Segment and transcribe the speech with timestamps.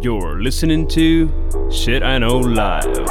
[0.00, 1.28] You're listening to
[1.70, 3.06] Shit I Know Live.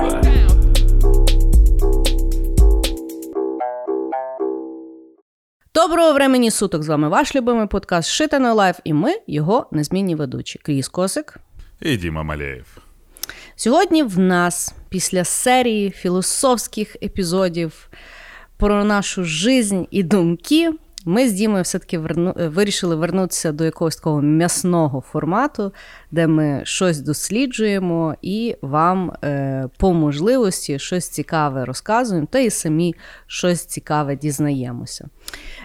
[5.73, 6.83] Доброго времені суток!
[6.83, 10.59] З вами ваш любимий подкаст Shit I Know Live і ми, його незмінні ведучі.
[10.63, 11.39] Кріс Косик.
[11.81, 12.77] І Діма Малеєв.
[13.55, 17.89] Сьогодні в нас після серії філософських епізодів
[18.57, 20.71] про нашу жизнь і думки
[21.05, 22.33] ми з Дімою все-таки верну...
[22.37, 25.73] вирішили вернутися до якогось такого м'ясного формату,
[26.11, 32.95] де ми щось досліджуємо і вам е, по можливості щось цікаве розказуємо, та і самі
[33.27, 35.09] щось цікаве дізнаємося.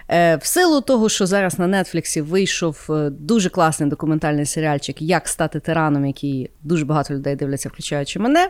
[0.09, 5.27] Е, В силу того, що зараз на Нетфліксі вийшов е, дуже класний документальний серіальчик Як
[5.27, 8.49] стати тираном, який дуже багато людей дивляться, включаючи мене.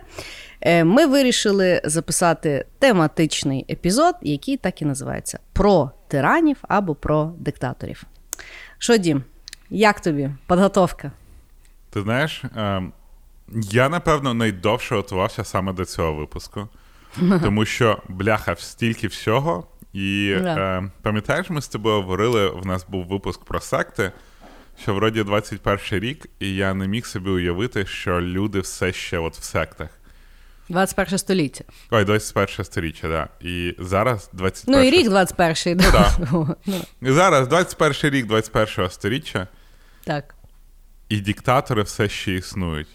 [0.62, 8.04] Е, Ми вирішили записати тематичний епізод, який так і називається Про тиранів або про диктаторів.
[8.78, 9.24] Що, Дім,
[9.70, 11.12] як тобі підготовка?
[11.90, 12.82] Ти знаєш, е,
[13.72, 16.68] я напевно найдовше готувався саме до цього випуску,
[17.44, 19.68] тому що бляха стільки всього.
[19.94, 20.56] І Да.
[20.78, 24.12] е, пам'ятаєш, ми з тобою говорили, в нас був випуск про секти,
[24.82, 29.38] що вроді 21 рік, і я не міг собі уявити, що люди все ще от
[29.38, 29.90] в сектах.
[30.70, 31.64] 21 століття.
[31.92, 33.28] Ой, 21 сторіччя, да.
[33.48, 35.76] І зараз 21 Ну і рік 21-й.
[35.76, 36.18] Ну, да.
[36.66, 39.48] Ну, І зараз 21 рік 21 сторіччя,
[40.06, 40.36] так.
[41.10, 42.88] і диктатори все ще існують.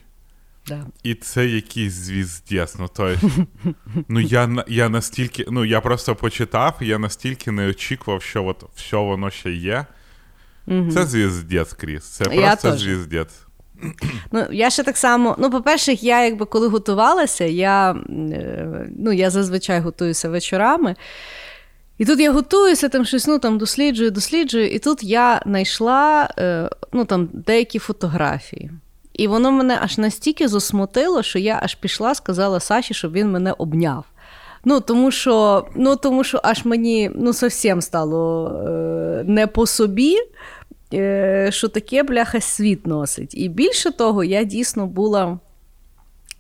[0.67, 0.87] Да.
[1.03, 2.79] І це якийсь звіздець.
[2.79, 3.17] Ну, то,
[4.09, 8.65] ну я, на- я настільки, ну я просто почитав, я настільки не очікував, що от
[8.75, 9.87] все воно ще є.
[10.67, 12.05] Це звіздець, Кріс.
[12.05, 13.35] Це просто звіздець.
[14.33, 15.37] Ну, я ще так само.
[15.39, 20.97] Ну, по-перше, я якби коли готувалася, я, е, ну, я зазвичай готуюся вечорами.
[21.99, 26.71] І тут я готуюся, там щось ну, там, досліджую, досліджую, і тут я знайшла е,
[26.93, 28.71] ну, там, деякі фотографії.
[29.13, 33.53] І воно мене аж настільки засмутило, що я аж пішла, сказала Саші, щоб він мене
[33.59, 34.05] обняв.
[34.65, 40.17] Ну, тому що, ну, тому що аж мені ну, зовсім стало е, не по собі,
[41.51, 43.35] що таке бляха світ носить.
[43.35, 45.39] І більше того, я дійсно була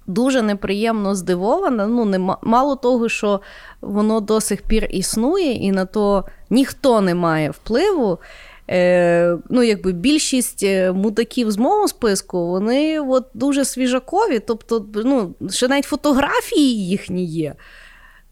[0.06, 1.86] дуже неприємно здивована.
[1.86, 3.40] Ну, не, мало того, що
[3.80, 8.18] воно до сих пір існує, і на то ніхто не має впливу.
[8.70, 15.34] Е, ну, якби більшість е, мудаків з мого списку, вони от дуже свіжакові, тобто, ну,
[15.50, 17.54] ще навіть фотографії їхні є.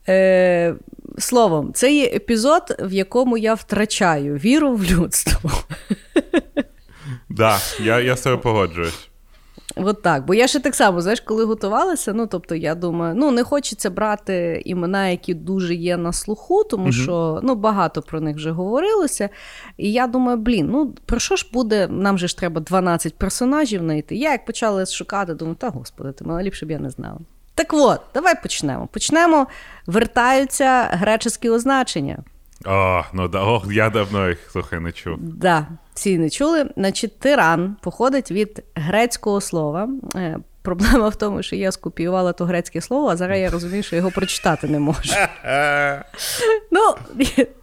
[0.09, 0.75] Е,
[1.17, 5.51] словом, це є епізод, в якому я втрачаю віру в людство.
[7.29, 9.09] Да, я, я з тобою погоджуюсь.
[9.75, 10.25] От так.
[10.25, 13.89] Бо я ще так само, знаєш, коли готувалася, ну тобто я думаю, ну не хочеться
[13.89, 19.29] брати імена, які дуже є на слуху, тому що ну багато про них вже говорилося.
[19.77, 21.87] І я думаю, блін, ну про що ж буде?
[21.87, 24.15] Нам же ж треба 12 персонажів знайти.
[24.15, 27.19] Я як почала шукати, думаю, та господи, ти мене ліпше б я не знала.
[27.55, 28.87] Так от, давай почнемо.
[28.87, 29.47] Почнемо.
[29.87, 32.17] Вертаються греческі означення.
[32.65, 35.17] О, ну да, ох, я давно їх слухай не чув.
[35.19, 36.69] Да, всі не чули.
[36.77, 39.89] Значить, тиран походить від грецького слова.
[40.15, 43.95] Е, Проблема в тому, що я скопіювала то грецьке слово, а зараз я розумію, що
[43.95, 45.13] його прочитати не можу.
[46.71, 46.95] Ну,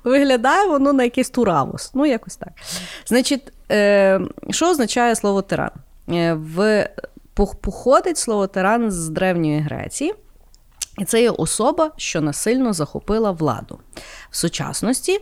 [0.04, 1.90] виглядає воно на якийсь туравус.
[1.94, 2.48] Ну, якось так.
[3.06, 4.20] Значить, е,
[4.50, 5.70] що означає слово тиран?
[6.08, 6.88] Е, в,
[7.46, 10.14] походить слово тиран з Древньої Греції.
[10.98, 13.78] І це є особа, що насильно захопила владу.
[14.30, 15.18] В сучасності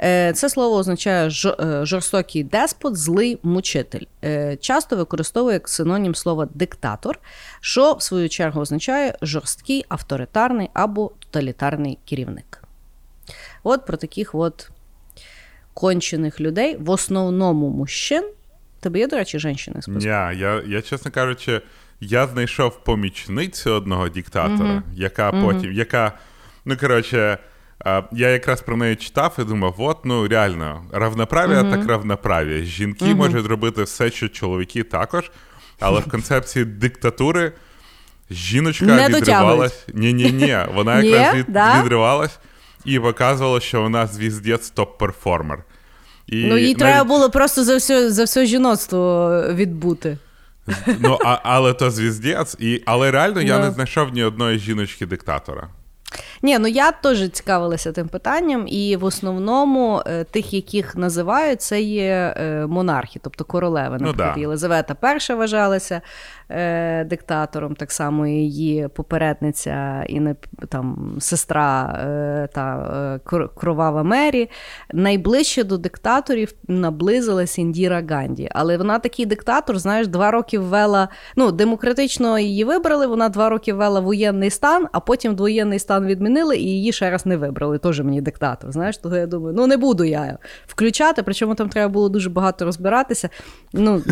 [0.00, 4.04] е, це слово означає е, жорстокий деспот, злий мучитель.
[4.24, 7.18] Е, Часто використовує як синонім слова диктатор,
[7.60, 12.62] що в свою чергу означає жорсткий, авторитарний або тоталітарний керівник.
[13.62, 14.70] От про таких от
[15.74, 18.24] кончених людей, в основному мужчин.
[18.80, 21.60] Тебе є, до речі, жінки з Ні, я, я, чесно кажучи,
[22.00, 26.12] я знайшов помічницю одного диктатора, яка потім, яка,
[26.64, 27.38] ну коротше,
[28.12, 32.64] я якраз про неї читав і думав: от, ну реально, равноправ'я так равноправ'я.
[32.64, 35.30] Жінки можуть робити все, що чоловіки також,
[35.80, 37.52] але в концепції диктатури
[38.30, 39.86] жіночка Не відривалась.
[39.94, 40.58] Ні, ні, ні.
[40.74, 41.82] Вона якраз від, Да?
[41.82, 42.38] відривалась
[42.84, 45.58] і показувала, що вона звіздець топ-перформер.
[46.30, 50.18] І Ну, їй навіть- треба було просто за все, за все жіноцтво відбути.
[51.00, 53.64] Ну, а, але то звіздець, і, але реально я no.
[53.64, 55.68] не знайшов ні одної жіночки-диктатора.
[56.42, 61.80] Ні, ну я теж цікавилася тим питанням, і в основному е, тих, яких називають, це
[61.80, 63.96] є е, монархи, тобто королеви.
[64.00, 64.34] Ну да.
[64.36, 64.96] Єлизавета
[65.30, 66.00] І вважалася
[66.50, 70.34] е, диктатором, так само і її попередниця і не
[70.68, 72.76] там сестра е, та
[73.32, 74.50] е, Кровава Мері.
[74.92, 78.48] Найближче до диктаторів наблизилась Індіра Ганді.
[78.52, 81.08] Але вона такий диктатор, знаєш, два роки ввела.
[81.36, 83.06] Ну, демократично її вибрали.
[83.06, 87.26] Вона два роки ввела воєнний стан, а потім воєнний стан відмінили і її ще раз
[87.26, 87.78] не вибрали.
[87.78, 88.72] Теж мені диктатор.
[88.72, 91.22] Знаєш, того я думаю, ну не буду я включати.
[91.22, 93.28] Причому там треба було дуже багато розбиратися.
[93.72, 94.02] Ну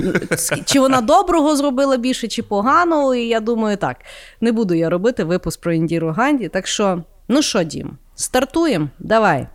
[0.65, 3.15] чи вона доброго зробила більше, чи поганого.
[3.15, 3.97] І я думаю, так
[4.41, 6.49] не буду я робити випуск про Індіру Ганді.
[6.49, 8.89] Так що, ну що, Дім, стартуємо?
[8.99, 9.47] Давай.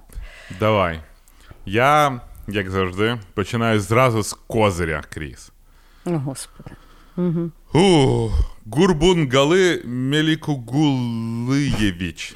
[0.60, 1.00] Давай.
[1.66, 5.52] Я, як завжди, починаю зразу з козиря, Кріс.
[6.06, 6.70] О, Господи.
[7.74, 8.30] У,
[8.72, 12.36] Гурбунгали Мелікугулиєвіч,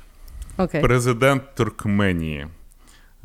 [0.58, 0.82] Окей.
[0.82, 2.48] президент Туркменії.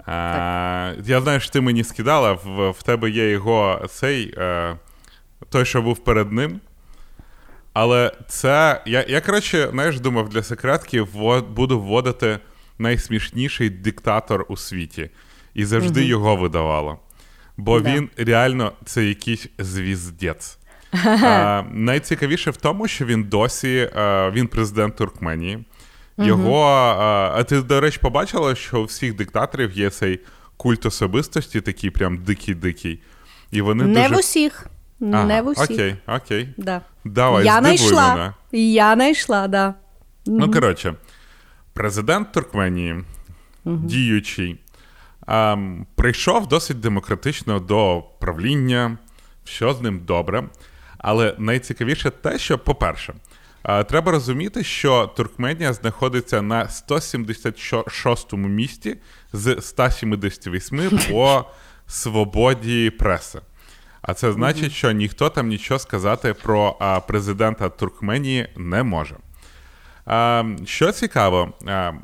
[0.07, 4.77] А, я знаю, що ти мені скидала, в, в тебе є його цей, е,
[5.49, 6.61] той, що був перед ним.
[7.73, 8.83] Але це.
[8.87, 11.03] Я, я коротше, знаєш, думав, для секретки
[11.57, 12.39] буду вводити
[12.79, 15.11] найсмішніший диктатор у світі.
[15.55, 16.99] І завжди його видавало.
[17.57, 17.95] Бо Да.
[17.95, 20.59] він реально це якийсь звіздець.
[21.71, 25.65] Найцікавіше в тому, що він досі а, він президент Туркменії.
[26.19, 30.21] Його, а, а ти, до речі, побачила, що у всіх диктаторів є цей
[30.57, 33.03] культ особистості, такий прям дикий-дикий.
[33.51, 34.15] І вони Не дуже...
[34.15, 34.67] в усіх.
[35.01, 35.71] Ага, Не в усіх.
[35.71, 36.49] Окей, окей.
[36.57, 36.81] Да.
[37.05, 38.15] Давай, я знайшла.
[38.15, 38.33] мене.
[38.53, 39.75] Я знайшла, да.
[40.27, 40.95] Ну, коротше,
[41.73, 43.05] президент Туркменії,
[43.65, 44.61] діючий,
[45.27, 48.99] ем, прийшов досить демократично до правління,
[49.45, 50.45] що з ним добре.
[50.99, 53.15] Але найцікавіше те, що, по-перше,
[53.63, 58.97] треба розуміти, що Туркменія знаходиться на 176-му місці
[59.33, 61.45] з 178 по
[61.87, 63.41] свободі преси.
[64.03, 66.77] А це значить, що ніхто там нічого сказати про
[67.09, 69.17] президента Туркменії не може.
[70.65, 71.53] Що цікаво,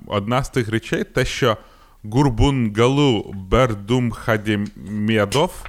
[0.07, 1.57] одна з тих речей, те, що
[2.05, 5.65] Гурбунгалу Бердумхадімєдов,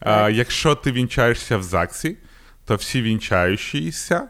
[0.00, 2.16] а, якщо ти вінчаєшся в ЗАГСі,
[2.64, 4.28] то всі вінчаючіся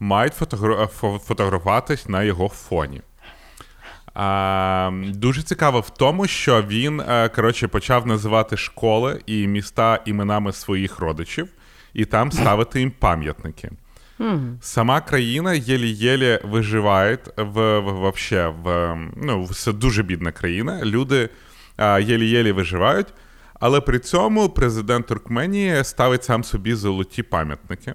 [0.00, 0.86] мають фотогра-
[1.18, 3.00] фотографуватись на його фоні.
[4.14, 10.52] А, дуже цікаво в тому, що він е, коротше, почав називати школи і міста іменами
[10.52, 11.48] своїх родичів,
[11.94, 13.70] і там ставити їм пам'ятники.
[14.60, 20.80] Сама країна єлі-єлі виживає в, в, вообще, в, ну, це дуже бідна країна.
[20.84, 21.28] Люди
[21.76, 23.06] а, єлі-єлі виживають,
[23.60, 27.94] але при цьому президент Туркменії ставить сам собі золоті пам'ятники.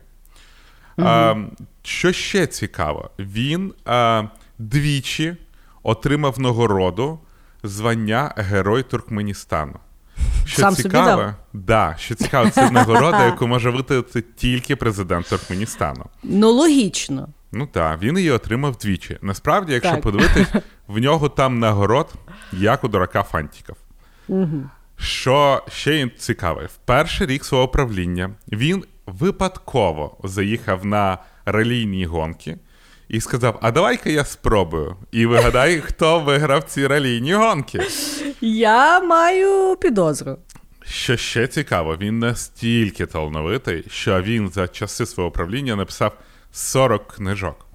[1.04, 1.36] А,
[1.84, 4.24] що ще цікаво, він а,
[4.60, 5.36] двічі
[5.84, 7.20] отримав нагороду
[7.64, 9.80] звання Герой Туркменістану.
[10.46, 11.34] Що Сам собі цікаво, дав?
[11.54, 16.06] да, що цікаво, це нагорода, яку може витратити тільки президент Туркменістану.
[16.24, 17.28] Ну, логічно.
[17.52, 19.18] Ну так, він її отримав двічі.
[19.22, 20.02] Насправді, якщо Так.
[20.02, 20.48] подивитись,
[20.88, 22.14] в нього там нагород,
[22.52, 23.76] як у дурака Фантіков.
[24.98, 28.84] Що ще цікаве, в перший рік свого правління він
[29.20, 32.58] випадково заїхав на релійні гонки
[33.10, 34.96] і сказав: А давай-ка я спробую.
[35.12, 37.82] І вигадай, хто виграв ці релійні гонки.
[38.42, 40.38] Я маю підозру.
[40.86, 46.18] Що ще цікаво, він настільки талановитий, що він за часи свого правління написав
[46.52, 47.66] 40 книжок.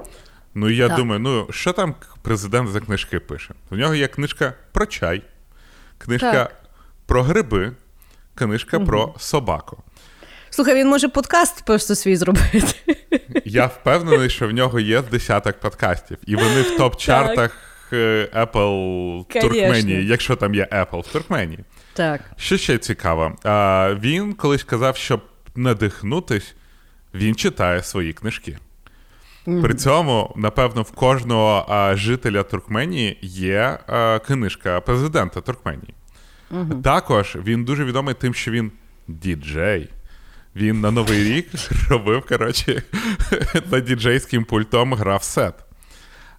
[0.54, 0.96] Ну, я Так.
[0.96, 3.54] думаю, ну що там президент за книжки пише?
[3.70, 5.22] У нього є книжка про чай,
[5.98, 6.62] книжка Так.
[7.06, 7.72] про гриби,
[8.34, 9.82] книжка про собаку.
[10.56, 12.96] Слухай, він може подкаст просто свій зробити.
[13.44, 17.50] Я впевнений, що в нього є десяток подкастів, і вони в топ-чартах
[17.92, 19.40] е, Apple в.
[19.40, 21.58] Туркменії, якщо там є Apple в Туркменії.
[21.92, 22.20] Так.
[22.36, 23.36] Що ще цікаво,
[24.00, 25.20] він колись казав, щоб
[25.56, 26.54] надихнутись,
[27.14, 28.58] він читає свої книжки.
[29.44, 35.94] При цьому, напевно, в кожного а, жителя Туркменії є а, книжка президента Туркменії.
[36.84, 38.72] Також він дуже відомий тим, що він
[39.08, 39.88] діджей.
[40.56, 41.46] Він на Новий рік
[41.90, 42.82] робив, коротше,
[43.70, 45.54] на діджейським пультом грав сет.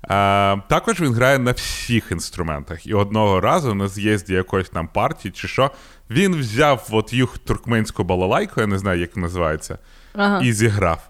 [0.02, 2.88] А, також він грає на всіх інструментах.
[2.88, 5.72] І одного разу на з'їзді якоїсь там партії чи що,
[6.10, 9.78] він взяв от їх туркменську балалайку, я не знаю, як називається,
[10.14, 10.42] Ага.
[10.44, 11.10] і зіграв.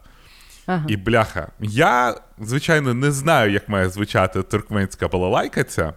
[0.65, 0.85] Ага.
[0.87, 1.47] І бляха.
[1.59, 5.93] Я, звичайно, не знаю, як має звучати туркменська балалайка ця,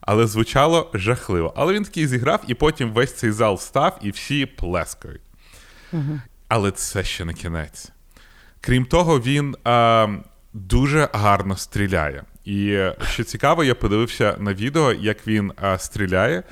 [0.00, 1.54] але звучало жахливо.
[1.56, 5.20] Але він такий зіграв, і потім весь цей зал встав, і всі плескають.
[6.48, 7.92] Але це ще не кінець.
[8.60, 10.08] Крім того, він е,
[10.52, 12.24] дуже гарно стріляє.
[12.44, 12.78] І
[13.10, 16.42] що цікаво, я подивився на відео, як він а, стріляє.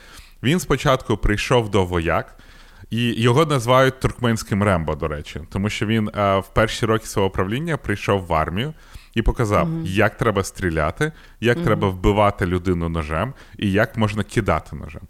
[0.42, 2.38] Він спочатку прийшов до вояк,
[2.90, 7.30] і його називають туркменським Рембо, до речі, тому що він а, в перші роки свого
[7.30, 8.74] правління прийшов в армію
[9.14, 9.86] і показав, mm-hmm.
[9.86, 11.64] як треба стріляти, як mm-hmm.
[11.64, 15.02] треба вбивати людину ножем і як можна кидати ножем.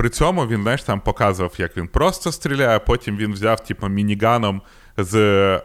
[0.00, 4.62] При цьому він знаєш, там показував, як він просто стріляє, потім він взяв типу, мініганом
[4.96, 5.14] з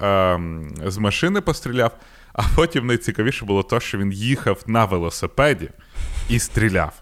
[0.01, 0.39] е,
[0.85, 1.91] з машини постріляв,
[2.33, 5.69] а потім найцікавіше було те, що він їхав на велосипеді
[6.29, 6.93] і стріляв.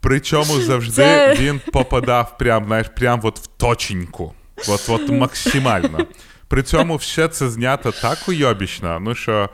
[0.00, 1.34] Причому завжди Це...
[1.34, 4.34] він попадав прям, знаєш, прям от в точеньку.
[4.68, 6.06] От, от максимально.
[6.48, 9.50] При цьому все це знято так уйобічно, ну що.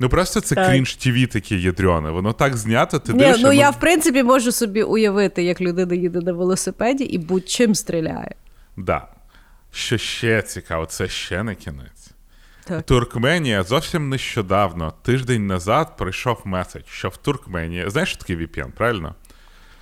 [0.00, 2.10] Ну просто це крінж ТВ таке ядрьоне.
[2.10, 5.94] Воно так знято, ти Ні, дивишся, Ну я в принципі можу собі уявити, як людина
[5.94, 8.34] їде на велосипеді і будь-чим стріляє.
[8.76, 9.06] Да.
[9.72, 12.10] Що ще цікаво, це ще не кінець.
[12.64, 12.82] Так.
[12.82, 19.14] Туркменія зовсім нещодавно, тиждень назад, прийшов меседж, що в Туркменії, знаєш, що таке VPN, правильно?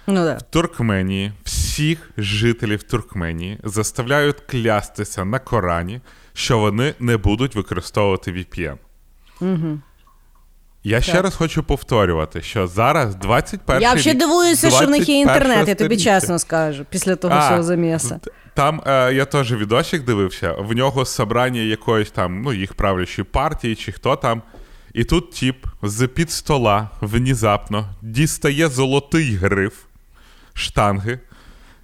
[0.06, 0.34] Ну, да.
[0.34, 6.00] В Туркменії всіх жителів Туркменії заставляють клястися на Корані,
[6.32, 8.76] що вони не будуть використовувати VPN.
[9.40, 9.78] Угу.
[10.84, 15.20] Я ще раз хочу повторювати, що зараз 21 Я взагалі дивуюся, що в них є
[15.20, 18.20] інтернет, я тобі чесно скажу, після того а, всього заміса.
[18.54, 23.74] Там е, я теж відосик дивився, в нього собрання якоїсь там, ну, їх правлячої партії,
[23.74, 24.42] чи хто там.
[24.94, 29.74] І тут тіп з під стола внезапно дістає золотий гриф
[30.54, 31.18] штанги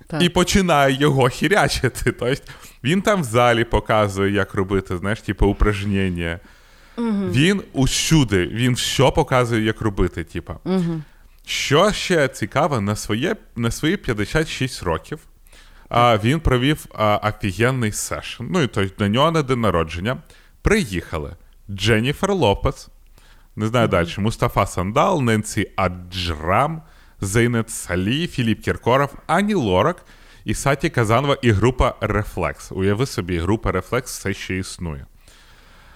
[0.07, 0.23] так.
[0.23, 2.13] і починає його хірячити.
[2.19, 2.43] Тобто
[2.85, 6.41] Він там в залі показує, як робити, знаєш, типу, упражнення.
[6.97, 7.31] Угу.
[7.31, 10.25] Він усюди, він все показує, як робити.
[10.25, 10.55] Типу.
[10.65, 11.03] Угу.
[11.47, 15.19] Що ще цікаво, на своє, на свої 56 років
[15.89, 18.45] а, він провів а, офігенний сешн.
[18.51, 20.17] Ну і тобто, на нього на день народження
[20.63, 21.37] приїхали
[21.71, 22.89] Дженніфер Лопес,
[23.57, 26.83] не знаю далі, Мустафа Сандал, Ненсі Аджрам,
[27.21, 30.05] Зейнет Салі, Філіп Кіркоров, Ані Лорак
[30.45, 32.73] і Саті Казанова і група Рефлекс.
[32.73, 35.07] Уяви собі, група Рефлекс все ще існує.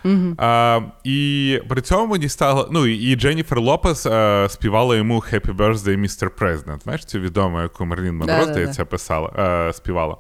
[0.05, 0.35] Mm-hmm.
[0.39, 2.69] А, І при цьому мені стало.
[2.71, 6.29] Ну, і Дженніфер Лопес а, співала йому Happy Birthday, Mr.
[6.39, 6.83] President.
[6.83, 10.17] Знаєш, цю відому, яку Мерлін Монро, здається, писала, а, співала.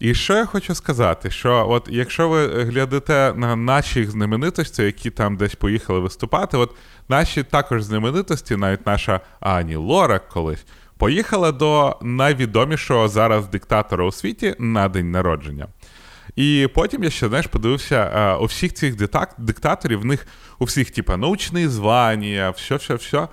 [0.00, 5.36] І що я хочу сказати, що от якщо ви глядите на наші знаменитості, які там
[5.36, 6.74] десь поїхали виступати, от
[7.08, 10.64] наші також знаменитості, навіть наша Ані Лорак колись,
[10.98, 15.66] поїхала до найвідомішого зараз диктатора у світі на день народження.
[16.36, 18.94] І потім я ще знаєш, подивився а, у всіх цих
[19.38, 20.26] диктаторів, в них
[20.58, 23.28] у всіх, типа, научні звання, все, все, все.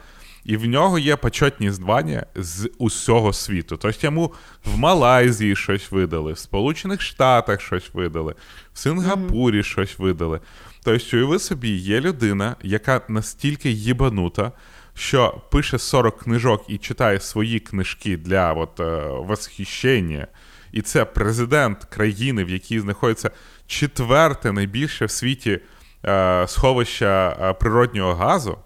[0.46, 3.78] І в нього є почетні звання з усього світу.
[3.78, 4.34] Тобто йому
[4.66, 8.36] в Малайзії щось видали, в Сполучених Штатах щось видали,
[8.74, 9.64] в Сингапурі mm-hmm.
[9.64, 10.40] щось видали.
[10.84, 14.52] Тобто, уяви собі, є людина, яка настільки їбанута,
[14.94, 20.28] що пише 40 книжок і читає свої книжки для от, е, восхищення.
[20.72, 23.32] І це президент країни, в якій знаходиться
[23.68, 25.60] четверте найбільше в світі
[26.06, 28.58] е, сховища е, природнього газу.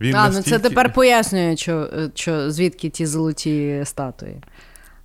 [0.00, 0.50] Він а, настільки...
[0.50, 4.40] ну це тепер пояснює, що, що звідки ті золоті статуї.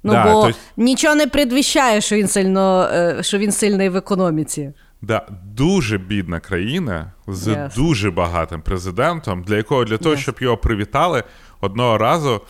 [0.03, 0.57] Ну, да, бо то...
[0.77, 4.73] нічого не предвіщає, що він сильно, е, що він сильний в економіці.
[5.01, 7.75] Да, Дуже бідна країна з yes.
[7.75, 10.19] дуже багатим президентом, для якого для того, yes.
[10.19, 11.23] щоб його привітали,
[11.61, 12.41] одного разу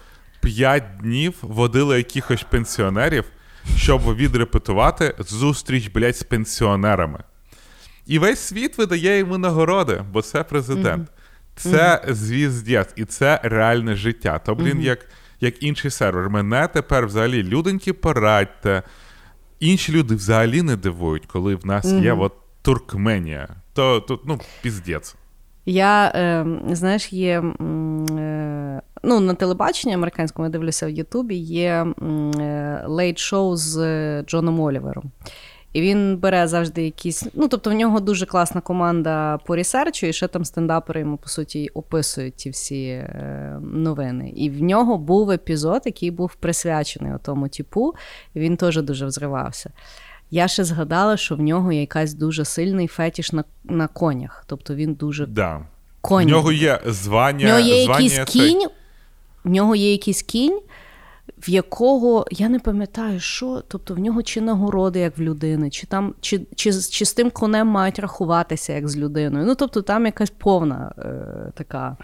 [0.44, 3.24] п'ять днів водили якихось пенсіонерів,
[3.78, 7.20] щоб відрепетувати зустріч, блядь, з пенсіонерами.
[8.06, 11.10] І весь світ видає йому нагороди, бо це президент.
[11.10, 11.56] Mm-hmm.
[11.56, 12.14] Це mm-hmm.
[12.14, 14.40] звіздець, і це реальне життя.
[14.40, 14.82] То, блін, mm-hmm.
[14.82, 15.06] як
[15.40, 16.30] як інший сервер.
[16.30, 18.84] Мене тепер взагалі людоньки порадьте.
[19.60, 23.50] Інші люди взагалі не дивують, коли в нас є от Туркменія.
[23.74, 25.16] То тут, ну, піздець.
[25.66, 31.86] Я, е, знаєш, є е, ну, на телебаченні американському я дивлюся в Ютубі, є
[32.86, 33.78] late-шоу з
[34.24, 35.12] Джоном Олівером.
[35.74, 37.26] І він бере завжди якісь.
[37.34, 41.30] Ну, тобто, в нього дуже класна команда по ресерчу, і ще там стендапери йому, по
[41.30, 44.34] суті, описують ті всі е, новини.
[44.36, 47.94] І в нього був епізод, який був присвячений тому типу,
[48.34, 49.72] і він теж дуже взривався.
[50.32, 54.44] Я ще згадала, що в нього є якась дуже сильний фетіш на на конях.
[54.48, 55.62] Тобто він дуже да.
[56.02, 56.26] коні.
[56.26, 57.46] В нього є звання.
[57.46, 58.68] В нього є звання якийсь кінь,
[59.44, 60.62] в нього є якийсь кінь
[61.48, 65.88] в якого я не пам'ятаю, що, тобто в нього чи нагороди, як в людини, чи
[65.88, 69.46] там, чи, чи, чи з тим конем мають рахуватися як з людиною.
[69.46, 71.98] Ну, тобто, там якась повна е, така.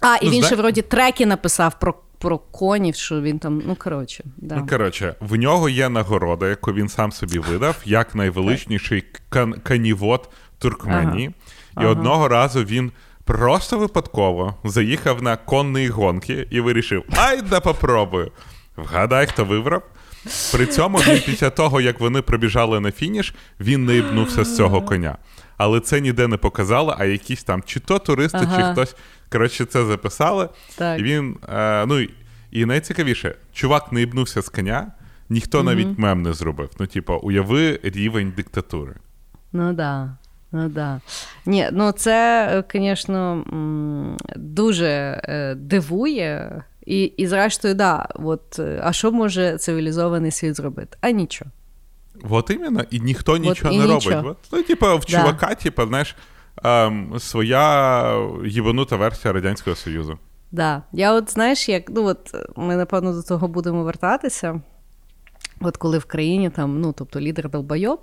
[0.00, 3.62] А, і ну, він ще вроді треки написав про про конів, що він там.
[3.66, 4.56] Ну, коротше, да.
[4.56, 10.30] Ну, коротше, в нього є нагорода, яку він сам собі видав, як найвеличніший кан- канівод
[10.58, 11.30] Туркменії.
[11.74, 11.86] Ага.
[11.86, 12.92] І одного разу він
[13.24, 18.32] просто випадково заїхав на конні гонки і вирішив: ай да попробую.
[18.76, 19.82] Вгадай, хто виграв.
[20.52, 24.82] При цьому він після того, як вони пробіжали на фініш, він не їбнувся з цього
[24.82, 25.16] коня.
[25.56, 28.96] Але це ніде не показало, а якісь там чи то туристи, чи хтось.
[29.32, 30.48] Коротше, це записали.
[30.78, 31.00] Так.
[31.00, 31.36] І він.
[31.48, 32.06] Е, ну,
[32.50, 34.92] і- найцікавіше, чувак не їбнувся з коня,
[35.28, 36.70] ніхто навіть мем не зробив.
[36.78, 38.94] Ну, типу, уяви рівень диктатури.
[39.52, 40.16] Ну да.
[40.52, 41.00] Ну да.
[41.46, 43.44] Ні, ну це, е, звісно,
[44.36, 46.62] дуже е, дивує.
[46.86, 50.96] І, і зрештою, да, от, е, а що може цивілізований світ зробити?
[51.00, 51.50] А нічого.
[52.30, 54.16] От іменно, і ніхто нічого і не нічого.
[54.16, 54.36] робить.
[54.42, 56.16] От, ну, типу, в чувака, типу, знаєш,
[56.64, 60.18] ем, своя їбанута версія Радянського Союзу.
[60.52, 60.82] Да.
[60.92, 64.60] Я от знаєш, як ну от ми напевно до того будемо вертатися.
[65.60, 68.00] От коли в країні там, ну тобто лідер долбойоб,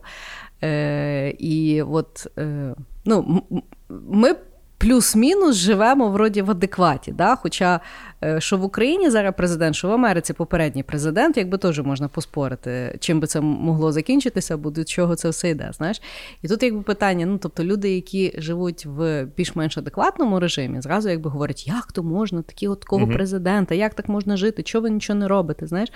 [0.64, 2.76] е, і от е,
[3.06, 3.44] ну,
[3.90, 4.36] ми
[4.80, 7.12] плюс-мінус живемо вроді в адекваті.
[7.12, 7.36] Да?
[7.36, 7.80] Хоча
[8.24, 12.98] е, що в Україні зараз президент, що в Америці попередній президент, якби теж можна поспорити,
[13.00, 15.70] чим би це могло закінчитися, або до чого це все йде.
[15.74, 16.02] Знаєш?
[16.42, 21.30] І тут якби питання: ну тобто люди, які живуть в більш-менш адекватному режимі, зразу якби
[21.30, 25.20] говорять, як то можна, такі от такого президента, як так можна жити, чого ви нічого
[25.20, 25.90] не робите, знаєш?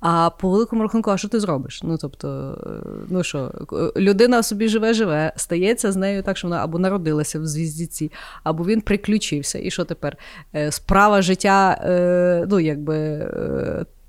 [0.00, 1.82] А по великому рахунку, а що ти зробиш?
[1.82, 6.48] Ну тобто, е, ну що, е, людина собі живе, живе, стається з нею так, що
[6.48, 8.12] вона або народилася в звіздіці,
[8.44, 9.58] або він приключився.
[9.58, 10.16] І що тепер?
[10.54, 11.76] Е, Справа життя,
[12.50, 13.28] ну якби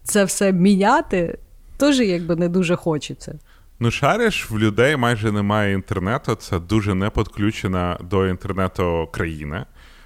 [0.04, 1.38] це все міняти,
[1.78, 3.40] теж якби не дуже хочеться.
[3.80, 6.36] Ну, шариш, в людей майже немає інтернету.
[6.36, 9.66] Це дуже не підключена до інтернету країна.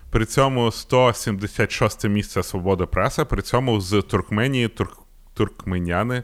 [0.09, 5.04] При цьому 176 місце свободи преси, при цьому з Туркменії турк,
[5.35, 6.23] туркменяни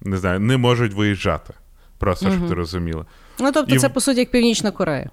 [0.00, 1.54] не знаю, не можуть виїжджати.
[1.98, 3.04] Просто щоб ти розуміла.
[3.40, 5.10] Ну тобто, І це по суті як Північна Корея.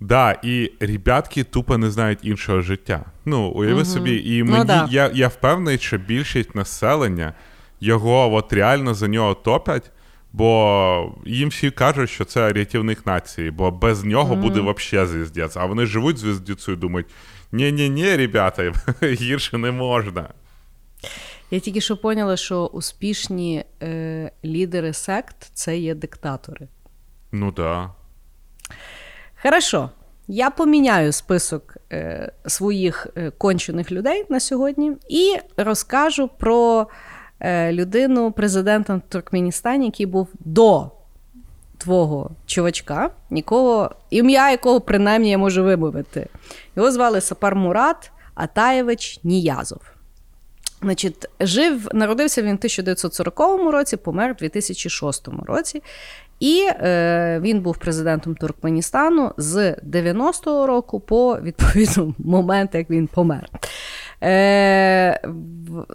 [0.00, 3.04] Да, і ребятки тупо не знають іншого життя.
[3.24, 4.88] Ну, уяви собі, і Ну мені да.
[4.90, 7.34] я, я впевнений, що більшість населення
[7.80, 9.90] його от реально за нього топять,
[10.32, 15.56] бо їм всі кажуть, що це рятівник нації, бо без нього буде взагалі звіздець.
[15.56, 17.06] А вони живуть звіздецю і думають:
[17.52, 18.72] ні-ні-ні, ребята,
[19.02, 20.28] гірше не можна.
[21.52, 26.68] Я тільки що поняла, що успішні е, лідери сект це є диктатори.
[27.32, 27.90] Ну да.
[29.42, 29.90] Хорошо.
[30.28, 36.86] Я поміняю список е, своїх е, кончених людей на сьогодні і розкажу про
[37.40, 40.90] е, людину президента Туркменістані, який був до
[41.78, 46.26] твого чувачка, нікого, ім'я якого принаймні я можу вимовити.
[46.76, 49.91] Його звали Сапар Мурат Атаєвич Ніязов.
[50.82, 53.40] Значить, жив, народився він в 1940
[53.72, 55.82] році, помер в 2006 році.
[56.40, 63.48] І е, він був президентом Туркменістану з 90-го року по відповідно момент, як він помер.
[64.22, 65.20] Е,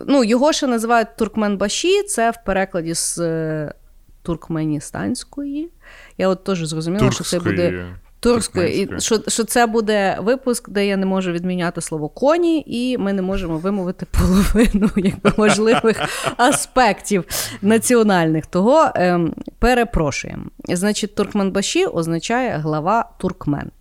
[0.07, 3.73] ну, його ще називають Туркменбаші, це в перекладі з е,
[4.21, 5.69] туркменістанської.
[6.17, 7.85] Я от теж зрозуміла, що це буде
[8.19, 8.83] Туркської.
[8.83, 13.13] І що, що це буде випуск, де я не можу відміняти слово коні, і ми
[13.13, 16.01] не можемо вимовити половину якби, можливих
[16.37, 17.23] аспектів
[17.61, 18.45] національних.
[18.45, 20.43] Того ем, перепрошуємо.
[20.69, 23.71] Значить, Туркменбаші означає глава туркмен.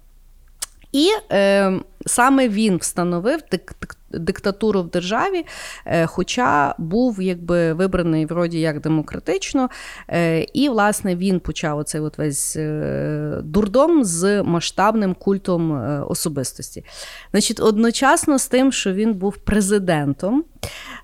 [0.96, 1.72] І е,
[2.06, 5.46] саме він встановив дик- дик- диктатуру в державі,
[5.87, 9.68] е, хоча був якби вибраний вроді як демократично.
[10.09, 16.85] Е, і, власне, він почав оцей от весь е, дурдом з масштабним культом е, особистості.
[17.30, 20.44] Значить, одночасно з тим, що він був президентом,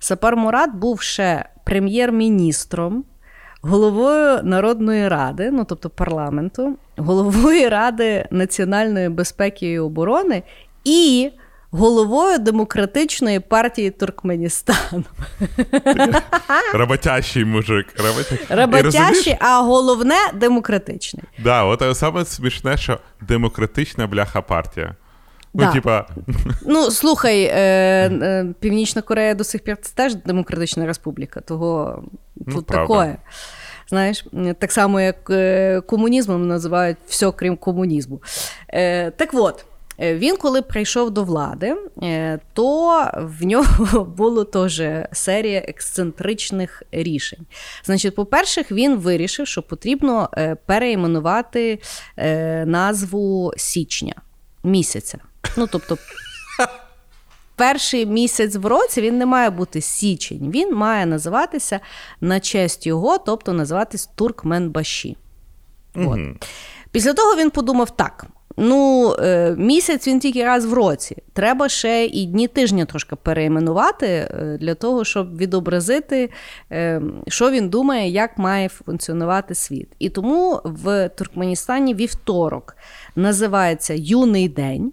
[0.01, 3.05] Сапар Мурат був ще прем'єр-міністром.
[3.65, 10.43] Головою Народної ради, ну тобто парламенту, головою Ради національної безпеки і оборони
[10.85, 11.31] і
[11.71, 15.05] головою Демократичної партії Туркменістану.
[16.75, 17.87] Роботящий мужик.
[18.51, 19.37] Роботящий.
[19.41, 21.25] А головне демократичний.
[21.39, 24.95] Да, от саме смішне, що демократична бляха партія.
[25.55, 25.73] Ну, Да.
[25.73, 26.07] типа,
[26.67, 27.55] Ну, слухай, е,
[28.23, 32.03] е, Північна Корея до сих пір це теж демократична республіка, того
[32.47, 32.83] Ну, тут правда.
[32.95, 33.17] такое.
[33.93, 34.25] Знаєш,
[34.59, 38.23] так само, як е, комунізмом називають все крім комунізму.
[38.69, 39.65] Е, так от.
[40.01, 41.77] е, Він, коли прийшов до влади,
[42.53, 47.47] то в нього було теж серія ексцентричних рішень.
[47.85, 50.31] Значить, по-перше, він вирішив, що потрібно
[50.67, 51.79] переіменувати
[52.67, 54.15] назву січня
[54.65, 55.19] місяця.
[55.57, 55.97] Ну, тобто,
[57.57, 61.81] перший місяць в році він не має бути січень, він має називатися
[62.21, 65.17] на честь його, тобто називатись Туркменбаші.
[65.95, 66.21] От.
[66.91, 71.17] Після того він подумав так: Ну, е, місяць він тільки раз в році.
[71.33, 76.31] Треба ще і дні тижня трошки переіменувати е, для того, щоб відобразити,
[76.73, 79.89] е, що він думає, як має функціонувати світ.
[79.99, 82.77] І тому в Туркменістані вівторок
[83.17, 84.93] називається Юний день.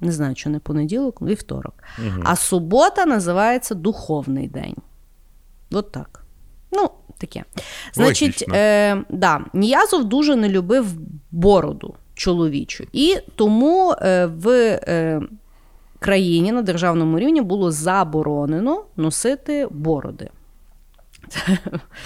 [0.00, 1.74] Не знаю, що не понеділок, вівторок.
[1.98, 2.22] Угу.
[2.24, 4.76] А субота називається Духовний день.
[5.72, 6.24] От так.
[6.72, 7.44] Ну, таке.
[7.92, 10.86] Значить, е, да, Ніязов дуже не любив
[11.30, 12.84] бороду чоловічу.
[12.92, 15.22] І тому е, в е,
[15.98, 20.28] країні на державному рівні було заборонено носити бороди.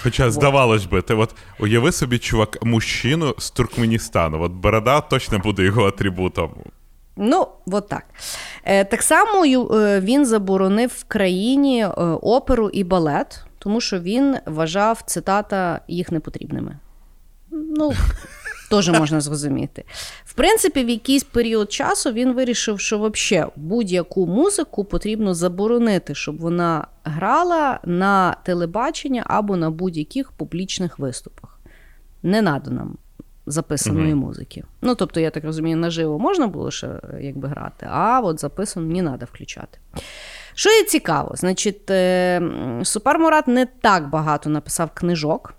[0.02, 4.42] Хоча, здавалось би, ти от уяви собі, чувак, мужчину з Туркменістану.
[4.42, 6.50] От борода точно буде його атрибутом.
[7.20, 8.04] Ну, от так.
[8.64, 9.42] Е, так само
[10.00, 11.86] він заборонив в країні
[12.22, 16.78] оперу і балет, тому що він вважав цитата їх непотрібними.
[17.50, 17.92] Ну,
[18.70, 19.84] теж можна зрозуміти.
[20.24, 26.38] В принципі, в якийсь період часу він вирішив, що взагалі будь-яку музику потрібно заборонити, щоб
[26.38, 31.58] вона грала на телебачення або на будь-яких публічних виступах.
[32.22, 32.98] Не надо нам
[33.50, 34.26] записаної угу.
[34.26, 34.64] музики.
[34.82, 39.02] Ну, тобто, я так розумію, наживо можна було ще якби грати, а от записану не
[39.02, 39.78] треба включати.
[40.54, 42.42] Що є цікаво, значить, е,
[42.82, 45.54] Супар Мурат не так багато написав книжок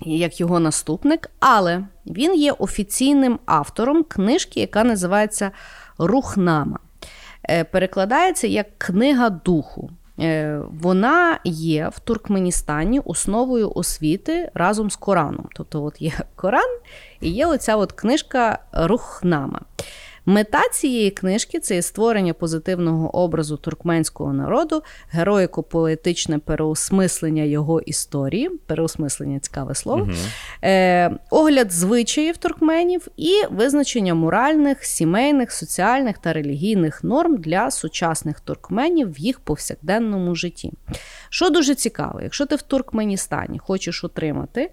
[0.00, 5.50] як його наступник, але він є офіційним автором книжки, яка називається
[5.98, 6.78] Рухнама.
[7.50, 9.90] Е, перекладається як Книга Духу.
[10.20, 15.48] Е, вона є в Туркменістані основою освіти разом з Кораном.
[15.54, 16.78] Тобто, от є Коран
[17.20, 19.60] і є оця от книжка Рухнама.
[20.26, 24.82] Мета цієї книжки це створення позитивного образу туркменського народу,
[25.14, 30.12] героїко-поетичне переосмислення його історії, переосмислення цікаве слово, угу.
[30.64, 39.12] е, огляд звичаїв туркменів і визначення моральних, сімейних, соціальних та релігійних норм для сучасних туркменів
[39.12, 40.72] в їх повсякденному житті.
[41.28, 44.70] Що дуже цікаво, якщо ти в Туркменістані хочеш отримати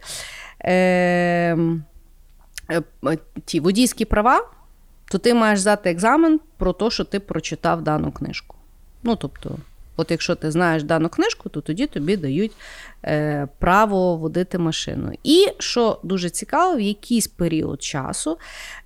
[0.60, 1.58] е, е,
[3.46, 4.42] ті водійські права
[5.12, 8.56] то ти маєш здати екзамен про те, що ти прочитав дану книжку.
[9.04, 9.56] Ну, тобто,
[9.98, 12.52] от якщо ти знаєш дану книжку, то тоді тобі дають
[13.06, 15.12] е, право водити машину.
[15.24, 18.38] І що дуже цікаво, в якийсь період часу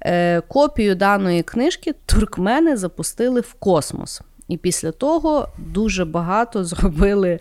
[0.02, 4.22] е, копію даної книжки туркмени запустили в космос.
[4.48, 7.40] І після того дуже багато зробили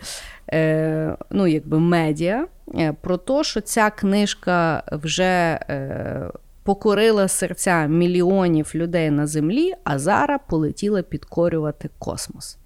[0.53, 5.59] е, ну, якби медіа е, про те, що ця книжка вже.
[5.69, 6.31] Е,
[6.71, 12.57] покорила серця мільйонів людей на землі, а зараз полетіла підкорювати космос.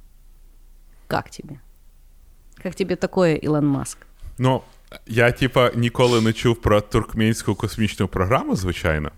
[1.11, 1.59] Як тобі?
[2.63, 3.97] Як тобі такое, Ілон Маск?
[4.37, 4.61] Ну,
[5.07, 9.11] я, типа, ніколи не чув про туркменську космічну програму, звичайно.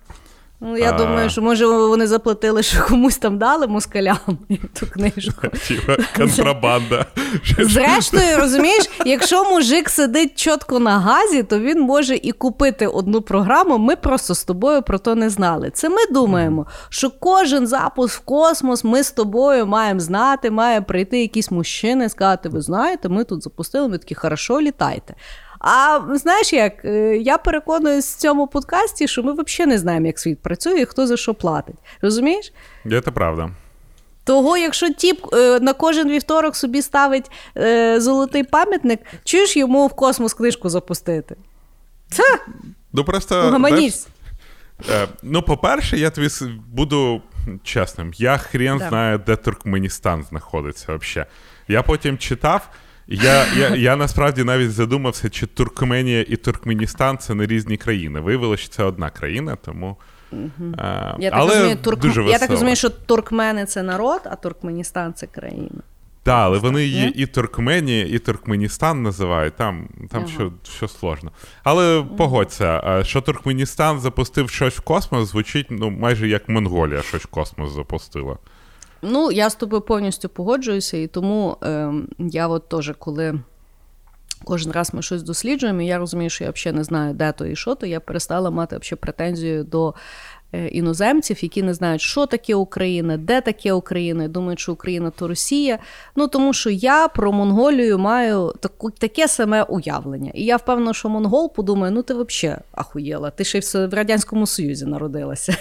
[0.60, 0.98] Ну, я а...
[0.98, 4.18] думаю, що може вони заплатили, що комусь там дали москалям
[4.80, 5.48] ту книжку.
[6.18, 7.06] Контрабанда.
[7.60, 13.78] Зрештою, розумієш, якщо мужик сидить чітко на газі, то він може і купити одну програму.
[13.78, 15.70] Ми просто з тобою про то не знали.
[15.74, 21.22] Це ми думаємо, що кожен запуск в космос ми з тобою маємо знати, має прийти
[21.22, 25.16] якийсь мужчина і сказати: ви знаєте, ми тут запустили, ми такі хорошо літайте.
[25.60, 26.86] А знаєш як?
[26.86, 30.86] Е, я переконуюсь в цьому подкасті, що ми взагалі не знаємо, як світ працює і
[30.86, 31.76] хто за що платить.
[32.02, 32.54] Розумієш?
[32.90, 33.50] Це правда.
[34.24, 39.94] Того, якщо тіп е, на кожен вівторок собі ставить е, золотий пам'ятник, чуєш йому в
[39.94, 41.36] космос книжку запустити?
[42.10, 42.24] Це
[42.94, 44.10] ну, просто, Гуманіст.
[44.90, 46.28] Е, ну, по-перше, я тобі
[46.68, 47.22] буду
[47.64, 48.14] чесним.
[48.16, 48.90] Я хрен да.
[48.90, 51.30] знаю, де Туркменістан знаходиться взагалі.
[51.68, 52.70] Я потім читав.
[53.08, 58.20] Я я, я насправді навіть задумався, чи Туркменія і Туркменістан це не різні країни.
[58.20, 59.98] Виявилося, що це одна країна, тому.
[60.32, 60.74] Угу.
[60.78, 62.00] А, я, так розумію, турк...
[62.00, 65.82] дуже я так розумію, що туркмени це народ, а Туркменістан це країна.
[66.24, 70.32] Так, але вони є і Туркменія, і Туркменістан називають, там там ага.
[70.34, 71.32] що що сложно.
[71.64, 77.28] Але погодься, що Туркменістан запустив щось в космос, звучить ну, майже як Монголія щось в
[77.28, 78.38] космос запустила.
[79.02, 83.40] Ну, я з тобою повністю погоджуюся, і тому е, я от теж, коли
[84.44, 87.46] кожен раз ми щось досліджуємо, і я розумію, що я взагалі не знаю, де то
[87.46, 89.94] і що, то я перестала мати взагалі претензію до
[90.54, 95.28] е, іноземців, які не знають, що таке Україна, де таке Україна, думають, що Україна то
[95.28, 95.80] Росія.
[96.16, 100.32] Ну тому що я про Монголію маю таку, таке саме уявлення.
[100.34, 104.86] І я впевнена, що монгол подумає, ну ти взагалі ахуєла, ти ще в Радянському Союзі
[104.86, 105.58] народилася.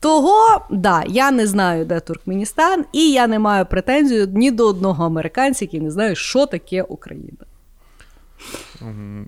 [0.00, 5.04] Того, да, я не знаю, де Туркменістан, і я не маю претензію ні до одного
[5.04, 7.38] американця, який не знає, що таке Україна.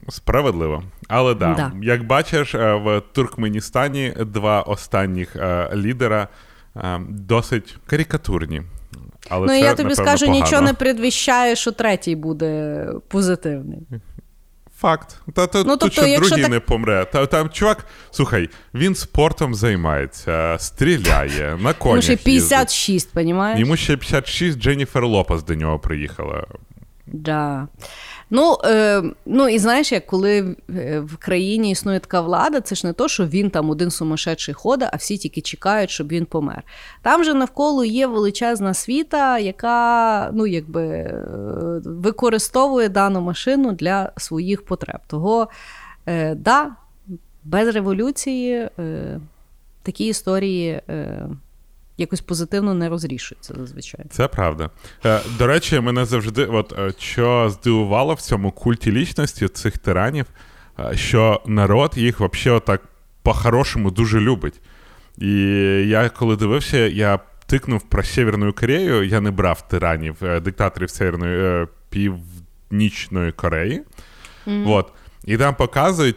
[0.08, 0.82] Справедливо.
[1.08, 1.72] Але да, Да.
[1.82, 6.28] як бачиш, е, в Туркменістані два останніх е, лідера
[6.76, 8.62] е, досить карикатурні.
[9.30, 10.44] Але ну, це, я тобі напевно, скажу, погано.
[10.44, 13.78] нічого не предвіщає, що третій буде позитивний.
[14.78, 15.20] Факт.
[15.34, 17.06] Та, то, Ну, тобто, якщо другий так- не помре.
[17.12, 22.24] Та, там чувак, слухай, він спортом займається, стріляє, на конях що їздить.
[22.24, 23.60] 56, понімаєш?
[23.60, 26.46] Йому ще 56, Дженніфер Лопес до нього приїхала.
[27.06, 27.68] Да.
[28.30, 32.86] Ну, е, ну і знаєш, як коли е, в країні існує така влада, це ж
[32.86, 36.62] не то, що він там один сумасшедший ходить, а всі тільки чекають, щоб він помер.
[37.02, 41.14] Там же навколо є величезна світа, яка ну, якби, е,
[41.84, 45.00] використовує дану машину для своїх потреб.
[45.06, 45.48] Того,
[46.06, 46.70] е, да,
[47.44, 49.20] без революції е,
[49.82, 50.80] такі історії.
[50.88, 51.28] Е,
[51.96, 54.04] Якось позитивно не розрішуються зазвичай.
[54.10, 54.70] Це правда.
[55.04, 60.26] Е, До речі, мене завжди, от е, що здивувало в цьому культі лічності цих тиранів,
[60.78, 62.82] е, що народ їх взагалі так
[63.22, 64.60] по-хорошому дуже любить.
[65.18, 65.32] І
[65.88, 73.32] я коли дивився, я тикнув про Северну Корею, я не брав тиранів, диктаторів Северної Північної
[73.32, 73.82] Кореї.
[74.46, 74.92] От.
[75.24, 76.16] І там показують.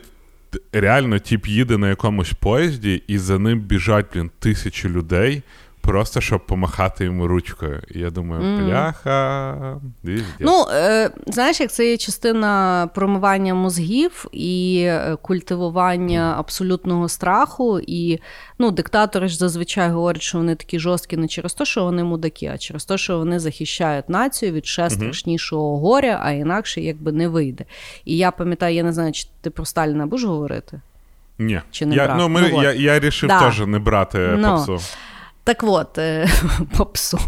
[0.72, 5.44] Реально, тип їде на якомусь поїзді, і за ним біжать, блін, тисячі людей,
[5.88, 7.82] просто щоб помахати йому ручкою.
[7.96, 9.80] І я думаю, бляха.
[10.06, 10.36] віздець».
[10.40, 17.80] Ну, е, знаєш, як це є частина промивання мозгів і е, культивування абсолютного страху.
[17.88, 18.20] І
[18.60, 22.52] ну, диктатори ж зазвичай говорять, що вони такі жорсткі не через те, що вони мудаки,
[22.54, 27.28] а через те, що вони захищають націю від ще страшнішого горя, а інакше якби не
[27.28, 27.66] вийде.
[28.06, 30.82] І я пам'ятаю, я не знаю, чи ти про Сталіна будеш говорити?
[31.40, 31.62] Ні.
[31.72, 32.18] Чи не я, брав?
[32.18, 33.40] ну, ми, Ну, я, я рішив Да.
[33.40, 34.48] теж не брати Ну.
[34.48, 34.80] попсу.
[35.48, 36.28] Так от, е,
[36.78, 37.20] попсу.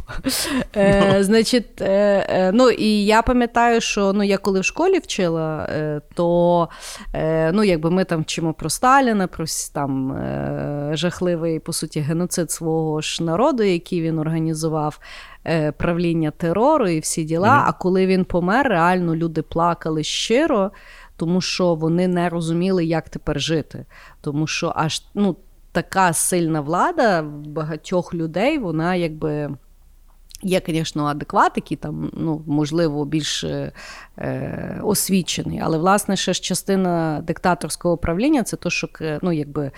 [1.19, 5.69] Значить, е, ну і я пам'ятаю, що ну, я коли в школі вчила,
[6.13, 6.69] то
[7.53, 13.01] ну, якби ми там вчимо про Сталіна, про там е, жахливий, по суті, геноцид свого
[13.01, 14.99] ж народу, який він організував.
[15.47, 17.63] е, Правління терору і всі діла.
[17.67, 20.71] А коли він помер, реально люди плакали щиро,
[21.17, 23.85] тому що вони не розуміли, як тепер жити.
[24.21, 25.35] Тому що аж ну,
[25.81, 29.49] така сильна влада в багатьох людей, вона якби.
[30.43, 33.71] Є, звісно, адекват, який там, ну, можливо, більш е,
[34.17, 38.87] е, освічений, але власне ще ж частина диктаторського управління це то, що
[39.21, 39.71] ну, якби,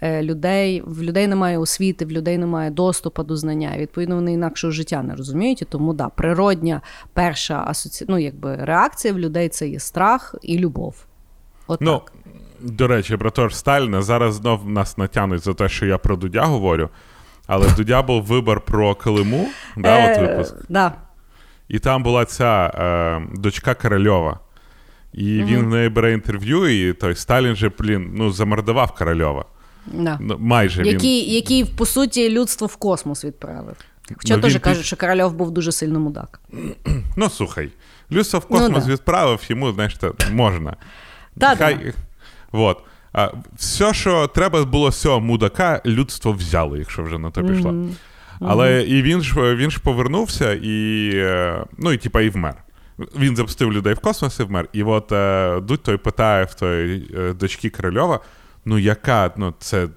[0.00, 3.74] е, людей, в людей немає освіти, в людей немає доступу до знання.
[3.74, 5.62] І, відповідно, вони інакшого життя не розуміють.
[5.62, 6.80] І тому да, природня
[7.12, 8.04] перша асоці...
[8.08, 11.06] ну, якби, реакція в людей це є страх і любов.
[11.66, 12.12] От Ну, так.
[12.60, 16.44] До речі, про того Сталіна, зараз знов нас натягнуть за те, що я про Дудя
[16.44, 16.88] говорю.
[17.46, 20.54] Але Дудя був вибор про Килиму, да, от Е, випуск.
[20.68, 20.92] да.
[21.68, 24.40] І там була ця е, дочка Корольова.
[25.12, 29.44] І він в неї бере інтерв'ю, і той Сталін же, блін, ну, замордував Корольова.
[29.86, 30.18] Да.
[30.20, 30.92] Ну, майже він.
[30.92, 33.76] Який, який, по суті, людство в космос відправив.
[34.16, 36.40] Хоча Ну, теж він кажуть, що Корольов був дуже сильно мудак.
[37.16, 37.70] Ну, слухай,
[38.12, 38.92] людство в космос Ну, да.
[38.92, 39.96] відправив, йому, знаєш,
[40.32, 40.76] можна.
[41.38, 41.56] Та-да.
[41.56, 41.94] Хай...
[42.52, 42.82] Вот.
[43.12, 47.70] А, все, що треба було з цього мудака, людство взяло, якщо вже на то пішло.
[48.40, 51.10] Але і він ж він ж повернувся і.
[51.14, 52.54] е, Ну, і типа і вмер.
[53.18, 54.68] Він запустив людей в космос і вмер.
[54.72, 58.20] І от е, Дудь той питає в той е, дочки Корольова:
[58.64, 59.88] ну, яка, ну, це,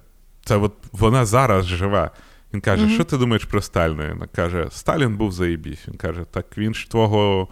[0.44, 2.10] це от вона зараз живе.
[2.54, 4.08] Він каже: що ти думаєш про Сталіна?
[4.12, 5.88] Вона каже: Сталін був заєбісь.
[5.88, 7.48] Він каже: так він ж твого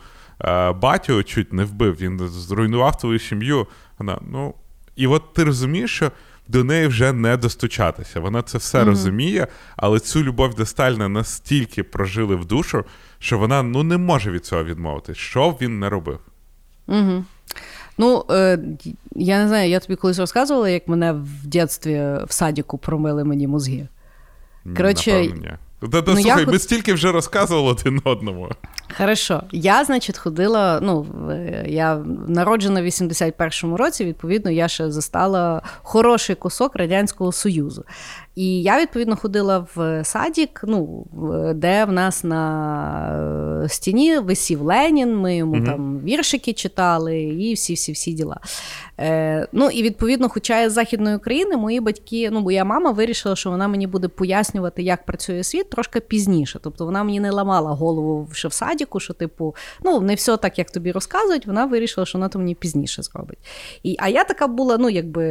[0.82, 3.66] батю чуть не вбив, він зруйнував твою сім'ю.
[3.98, 4.54] Вона, ну.
[5.00, 6.12] І от ти розумієш, що
[6.48, 8.20] до неї вже не достучатися.
[8.20, 12.84] Вона це все розуміє, але цю любов до Сталіна настільки прожили в душу,
[13.18, 15.16] що вона ну не може від цього відмовитись.
[15.16, 16.18] Що б він не робив?
[16.86, 17.24] Угу.
[17.98, 18.58] Ну, е,
[19.16, 21.94] я не знаю, я тобі колись розказувала, як мене в дитинстві
[22.28, 23.88] в садіку промили мені мозги.
[24.76, 25.34] Коротше.
[25.80, 28.48] Та, та, ну, я слухай, хот- ми стільки вже розказували один одному.
[28.98, 29.42] Хорошо.
[29.52, 30.80] Я, значить, ходила.
[30.82, 31.06] Ну,
[31.66, 31.96] я
[32.28, 37.84] народжена в 81-му році, відповідно, я ще застала хороший кусок Радянського Союзу.
[38.34, 41.06] І я, відповідно, ходила в садік, ну,
[41.54, 48.12] де в нас на е, стіні висів Ленін, ми йому там віршики читали і всі-всі-всі
[48.12, 48.40] діла.
[49.00, 53.36] Е, ну, і відповідно, хоча я з Західної України, мої батьки, ну, моя мама вирішила,
[53.36, 56.58] що вона мені буде пояснювати, як працює світ трошки пізніше.
[56.62, 60.58] Тобто вона мені не ламала голову ще в садіку, що, типу, ну, не все так,
[60.58, 63.38] як тобі розказують, вона вирішила, що вона то мені пізніше зробить.
[63.82, 65.24] І, А я така була, ну, якби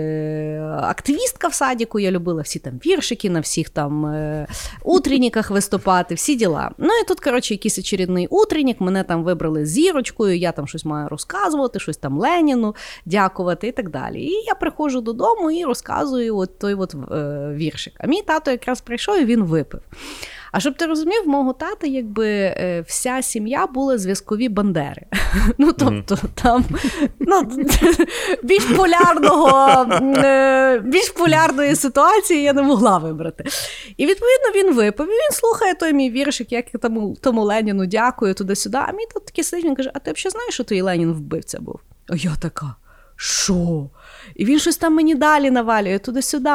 [0.81, 4.47] активістка в садіку, я любила всі там віршики, на всіх там е,
[4.83, 6.71] утренніках виступати, всі діла.
[6.77, 11.09] Ну і тут, коротше, якийсь очередний утреннік, мене там вибрали зірочкою, я там щось маю
[11.09, 12.75] розказувати, щось там Леніну
[13.05, 14.21] дякувати і так далі.
[14.21, 17.93] І я приходжу додому і розказую от той от е, віршик.
[17.97, 19.81] А мій тато якраз прийшов і він випив.
[20.51, 25.05] А щоб ти розумів, мого тата, якби е, вся сім'я була зв'язкові бандери.
[25.57, 26.65] Ну тобто там
[27.19, 27.41] ну,
[28.43, 33.43] більш полярного, е, більш полярної ситуації я не могла вибрати.
[33.97, 35.07] І відповідно він випив.
[35.07, 38.77] і Він слухає той мій віршик, як я тому, тому Леніну дякую туди-сюди.
[38.77, 41.59] А мій тут такий сидить, він каже: А ти взагалі знаєш, що той Ленін вбивця
[41.59, 41.79] був?
[42.09, 42.75] А я така.
[43.15, 43.89] Що?
[44.35, 46.49] І він щось там мені далі навалює туди-сюди.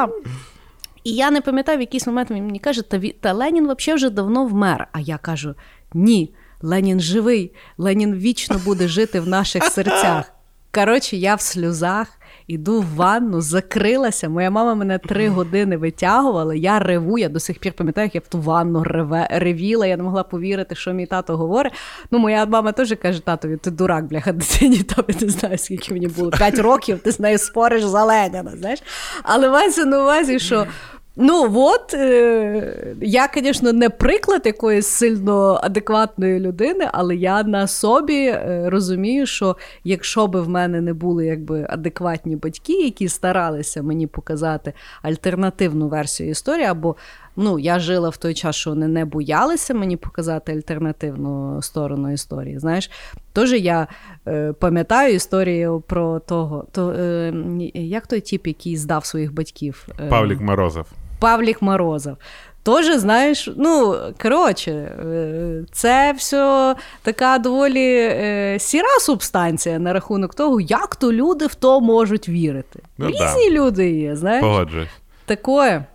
[1.05, 4.09] І я не пам'ятаю, в якийсь момент він мені каже, та, та Ленін взагалі вже
[4.09, 4.87] давно вмер.
[4.91, 5.55] А я кажу:
[5.93, 10.31] ні, Ленін живий, Ленін вічно буде жити в наших серцях.
[10.71, 12.07] Коротше, я в сльозах.
[12.47, 14.29] Іду в ванну, закрилася.
[14.29, 16.55] Моя мама мене три години витягувала.
[16.55, 19.85] Я реву, я до сих пір пам'ятаю, як я в ту ванну реве, ревіла.
[19.87, 21.73] Я не могла повірити, що мій тато говорить.
[22.11, 26.07] Ну, моя мама теж каже: татові, ти дурак, бляха, дитині, тобі не знаю, скільки мені
[26.07, 26.31] було.
[26.31, 28.83] П'ять років ти з нею спориш за Леніна, знаєш.
[29.23, 30.67] Але мається на увазі, що
[31.17, 38.27] Ну от е, я, звісно, не приклад якоїсь сильно адекватної людини, але я на собі
[38.27, 44.07] е, розумію, що якщо би в мене не були якби адекватні батьки, які старалися мені
[44.07, 46.95] показати альтернативну версію історії, або
[47.35, 52.59] ну, я жила в той час, що вони не боялися мені показати альтернативну сторону історії.
[52.59, 52.89] Знаєш,
[53.33, 53.87] Тож я
[54.27, 57.33] е, пам'ятаю історію про того, то е,
[57.73, 59.87] як той тіп, який здав своїх батьків?
[59.99, 60.85] Е, Павлік Морозов.
[61.25, 62.17] Павлік Морозов.
[62.63, 70.61] Тоже, знаєш, ну, коротше, е, це все така доволі е, сіра субстанція на рахунок того,
[70.61, 72.79] як то люди в то можуть вірити.
[72.97, 73.51] Ну, Різні да.
[73.51, 74.41] люди є, знаєш.
[74.41, 74.89] Погоджуюсь.
[75.25, 75.85] Такое.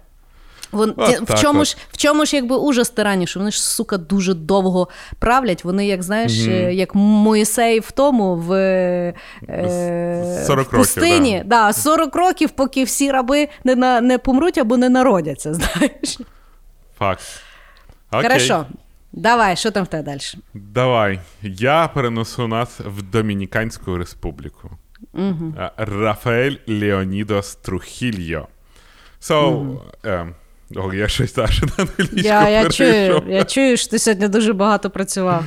[0.73, 3.97] Вон, ті, в чому ж в чому ж якби ужас тирані, що вони ж, сука,
[3.97, 5.65] дуже довго правлять.
[5.65, 6.71] Вони, як знаєш, mm-hmm.
[6.71, 9.15] як Моїсей в тому в е,
[10.47, 11.33] 40 в пустині.
[11.33, 11.67] Років, да.
[11.67, 15.55] Да, 40 років, поки всі раби не на, не помруть або не народяться.
[15.55, 16.19] знаєш.
[16.99, 17.23] Факт.
[18.13, 18.29] Окей.
[18.29, 18.67] Хорошо.
[19.13, 20.21] Давай, що там в тебе далі?
[20.55, 21.21] Давай.
[21.43, 24.71] Я перенесу нас в Домініканську республіку.
[25.15, 25.55] Угу.
[25.77, 28.49] Рафаель Леонідос Трухільо.
[29.21, 30.35] So, um,
[30.77, 34.53] о, я щось теж на англійську Я я чую, я чую, що ти сьогодні дуже
[34.53, 35.45] багато працював.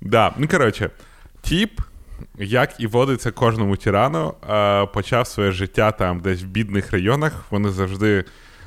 [0.00, 0.90] Да, ну коротше,
[1.42, 1.80] тіп,
[2.38, 4.34] як і водиться кожному тирану,
[4.94, 7.44] почав своє життя там десь в бідних районах.
[7.50, 8.24] Вони завжди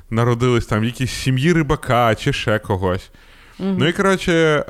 [0.10, 3.12] народились там в якійсь сім'ї рибака чи ще когось.
[3.60, 4.64] mm Ну і коротше,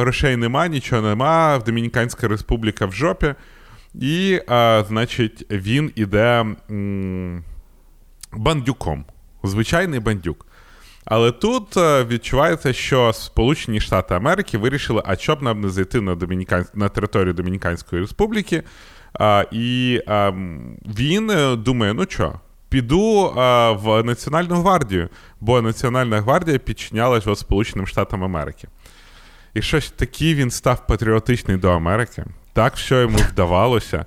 [0.00, 1.56] грошей нема, нічого нема.
[1.56, 3.34] В Домініканська республіка в жопі.
[3.94, 4.40] І,
[4.88, 7.44] значить, він іде м-
[8.32, 9.04] бандюком.
[9.44, 10.46] Звичайний бандюк.
[11.04, 16.14] Але тут е, відчувається, що Сполучені Штати Америки вирішили, а щоб нам не зайти на
[16.14, 16.66] Домінікан...
[16.74, 18.62] на територію Домініканської Республіки.
[19.12, 20.32] А, І а,
[20.98, 25.08] він е, думає: ну що, піду а, в Національну гвардію,
[25.40, 28.68] бо Національна гвардія підчинялась Сполученим Штатам Америки.
[29.54, 32.24] І щось такий він став патріотичний до Америки.
[32.52, 34.04] Так що йому вдавалося.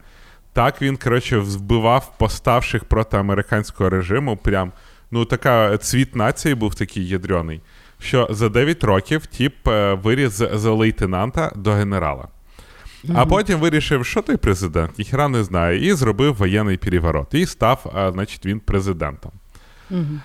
[0.54, 4.38] Так він, коротше, вбивав поставших проти американського режиму.
[4.38, 4.72] прям
[5.12, 7.62] ну така цвіт нації був такий ядрений,
[8.00, 12.28] що за 9 років тіп е, виріс з лейтенанта до генерала.
[13.16, 17.34] А потім вирішив, що той президент, ніхера не знає, і зробив воєнний переворот.
[17.34, 19.32] І став, а, значить, він президентом.
[19.92, 20.20] Mm-hmm.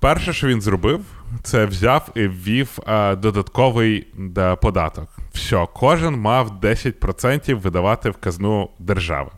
[0.00, 1.00] Перше, що він зробив,
[1.42, 5.08] це взяв і ввів а, додатковий да, податок.
[5.32, 9.30] Все, кожен мав 10% видавати в казну держави.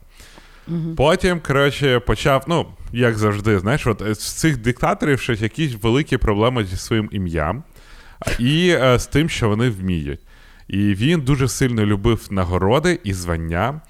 [0.68, 0.94] Mm-hmm.
[0.94, 6.16] Потім, коротше, почав, ну, як завжди, знаєш, от е, з цих диктаторів щось якісь великі
[6.16, 7.62] проблеми зі своїм ім'ям
[8.38, 10.20] і е, з тим, що вони вміють.
[10.68, 13.80] І він дуже сильно любив нагороди і звання.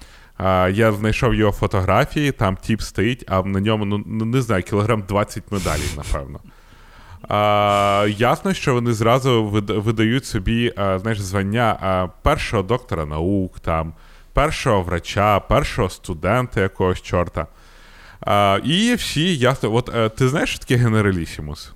[0.71, 5.03] Я знайшов його фотографії, там тіп стоїть, а на ньому, ну, ну не знаю, кілограм
[5.07, 6.39] 20 медалей, напевно.
[7.27, 13.93] А, Ясно, що вони зразу видають собі а, знаєш, звання а, першого доктора наук, там,
[14.33, 17.47] першого врача, першого студента якогось чорта.
[18.25, 19.73] А, І всі ясно.
[19.73, 21.71] От е, ти знаєш, що таке генералісімус?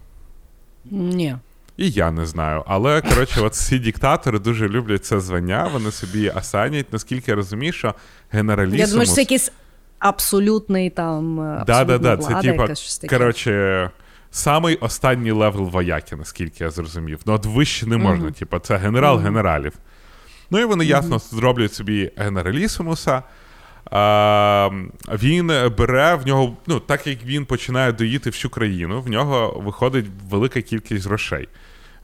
[0.91, 1.36] Ні.
[1.77, 2.63] І я не знаю.
[2.67, 6.93] Але коротше, от всі диктатори дуже люблять це звання, вони собі асанять.
[6.93, 7.95] Наскільки я розумію, що
[8.31, 8.79] генералісімус...
[8.79, 9.51] Я думаю, що це якийсь
[9.99, 11.36] абсолютний там.
[11.67, 12.17] Да, да, да.
[12.17, 12.67] Це типа,
[13.10, 13.89] коротше,
[14.31, 17.19] самий останній level вояки, наскільки я зрозумів.
[17.25, 18.25] Ну, от вище не можна.
[18.25, 18.39] Mm-hmm.
[18.39, 19.23] Типа, це генерал mm-hmm.
[19.23, 19.73] генералів.
[20.50, 23.23] Ну і вони ясно зроблять собі генералісимуса.
[23.92, 24.69] А,
[25.13, 30.06] Він бере в нього, ну так як він починає доїти всю країну, в нього виходить
[30.29, 31.48] велика кількість грошей.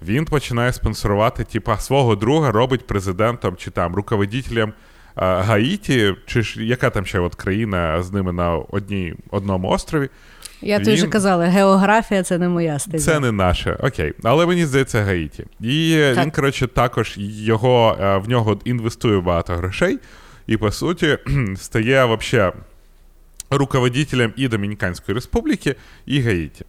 [0.02, 4.74] Він починає спонсорувати, типа, свого друга робить президентом чи там руководителем
[5.16, 10.10] а, Гаїті, чи ж яка там ще от країна з ними на одній, одному острові.
[10.62, 13.12] Я тобі вже казала, географія це не моя стезя.
[13.12, 14.14] Це не наше, окей.
[14.24, 15.46] Але мені здається, Гаїті.
[15.60, 16.26] І так.
[16.26, 20.00] він, коротше, також його, в нього інвестує багато грошей
[20.48, 21.18] і, по суті,
[21.56, 22.54] стає вообще
[23.50, 25.76] руководителем і Домініканської Республіки,
[26.06, 26.66] і Гаїті.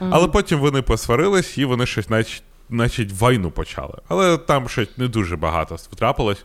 [0.00, 0.08] Mm-hmm.
[0.12, 3.94] Але потім вони посварились і вони щось, значить, значить, війну почали.
[4.08, 6.44] Але там щось не дуже багато трапилось.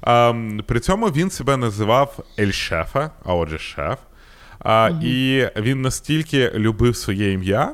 [0.00, 0.34] А,
[0.66, 3.98] При цьому він себе називав Ель Хефе, а отже, шеф.
[4.58, 5.04] А, mm-hmm.
[5.04, 7.72] І він настільки любив своє ім'я,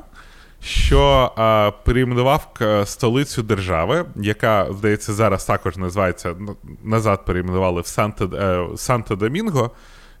[0.63, 2.53] що а, перейменував
[2.85, 6.35] столицю держави, яка, здається, зараз також називається
[6.83, 9.71] назад перейменували в Санта-Домінго.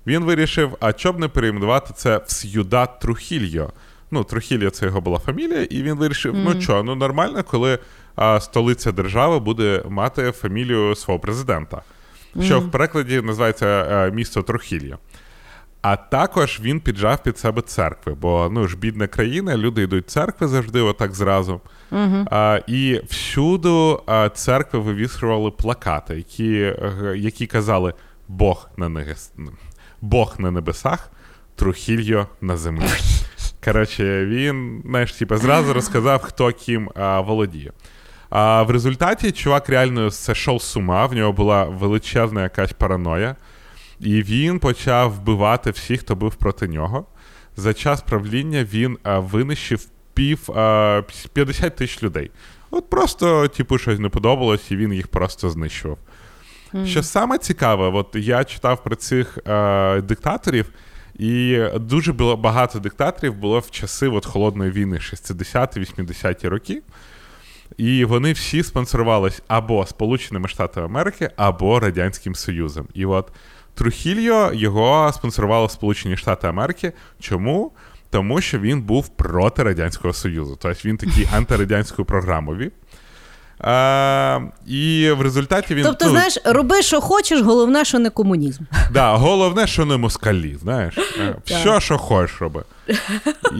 [0.07, 3.73] Він вирішив, а чоб не перейменувати це в Сьюдад-Трухільо.
[4.11, 6.41] Ну, Трухільо це його була фамілія, і він вирішив: mm.
[6.43, 7.79] ну що, ну нормально, коли
[8.15, 11.81] а, столиця держави буде мати фамілію свого президента,
[12.41, 14.97] що в перекладі називається а, місто Трухільо.
[15.81, 20.09] А також він піджав під себе церкви, бо ну ж бідна країна, люди йдуть в
[20.09, 21.61] церкви завжди, отак зразу.
[21.91, 22.27] Uh-huh.
[22.31, 26.75] А, І всюду а, церкви вивісували плакати, які
[27.15, 27.93] які казали
[28.27, 29.33] Бог на небес,
[30.01, 31.11] Бог на небесах,
[31.55, 32.85] Трухільо на землі.
[33.65, 37.71] Коротше, він знаєш, типу, зразу розказав, хто ким а, володіє.
[38.29, 43.35] А в результаті чувак реально сошов з ума, в нього була величезна якась параноя.
[44.01, 47.05] І він почав вбивати всіх, хто був проти нього.
[47.57, 51.01] За час правління він а, винищив пів а,
[51.33, 52.31] 50 тисяч людей.
[52.71, 55.97] От просто, типу, щось не подобалось, і він їх просто знищував.
[56.73, 56.85] Mm.
[56.85, 60.69] Що саме цікаве, от я читав про цих а, диктаторів,
[61.15, 66.81] і дуже було багато диктаторів було в часи от холодної війни, 60-80-ті роки.
[67.77, 72.87] І вони всі спонсорувались або Сполученими Штатами Америки, або Радянським Союзом.
[72.93, 73.31] І от
[73.73, 76.93] Трухільо його спонсорували Сполучені Штати Америки.
[77.19, 77.71] Чому?
[78.09, 80.57] Тому що він був проти Радянського Союзу.
[80.61, 82.71] Тобто він такий антирадянською програмові.
[83.63, 85.83] А, І в результаті він.
[85.83, 88.63] Тобто, ну, знаєш, роби, що хочеш, головне, що не комунізм.
[88.91, 90.97] Да, Головне, що не москалі, знаєш.
[91.19, 92.63] Е, все, що хочеш роби.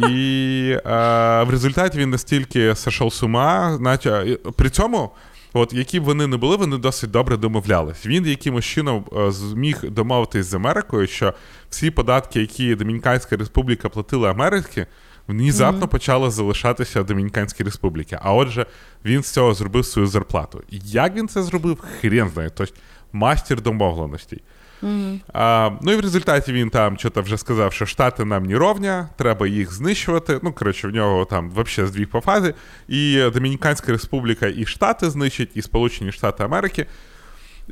[0.08, 5.12] І а, в результаті він настільки сошов з ума, наче при цьому
[5.54, 8.06] От які б вони не були, вони досить добре домовлялись.
[8.06, 11.34] Він якимось чином е, зміг домовитись з Америкою, що
[11.70, 14.86] всі податки, які Домініканська Республіка платила Америці,
[15.28, 15.90] внезапно mm-hmm.
[15.90, 18.18] почали залишатися в Домініканській Республіці.
[18.22, 18.66] А отже,
[19.06, 20.64] він з цього зробив свою зарплату.
[20.70, 21.84] Як він це зробив?
[22.02, 22.50] Хрен знає.
[22.56, 22.74] Тобто
[23.14, 24.42] мастер домовленостей.
[24.84, 25.20] Mm-hmm.
[25.34, 29.10] А, Ну і в результаті він там що-то вже сказав, що Штати нам не ровня,
[29.18, 30.40] треба їх знищувати.
[30.44, 32.54] Ну, коротше, в нього там взагалі здвіг по фазі.
[32.88, 36.86] І Домініканська Республіка, і Штати знищить, і Сполучені Штати Америки.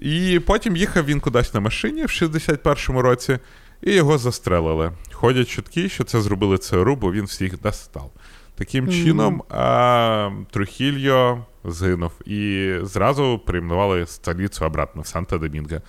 [0.02, 3.40] І потім їхав він кудись на машині в 61-му році,
[3.82, 4.92] і його застрелили.
[5.12, 8.12] Ходять чутки, що це зробили ЦРУ, бо він всіх достав.
[8.56, 9.04] Таким mm-hmm.
[9.04, 15.82] чином, а, Трухільо згинув і зразу перейменували столицю обратно в Санта-Домінго.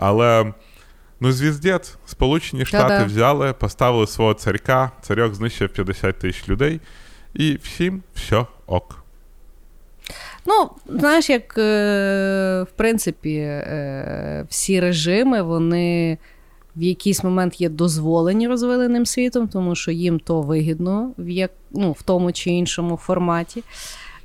[0.00, 0.52] Але
[1.20, 3.04] ну, звіздець, Сполучені Штати Да-да.
[3.04, 6.80] взяли, поставили свого царька, царьок знищив 50 тисяч людей,
[7.34, 9.04] і всім все ок.
[10.46, 16.18] Ну, знаєш, як е, в принципі, е, всі режими, вони
[16.76, 21.92] в якийсь момент є дозволені розвиленим світом, тому що їм то вигідно в як, ну,
[21.92, 23.62] в тому чи іншому форматі.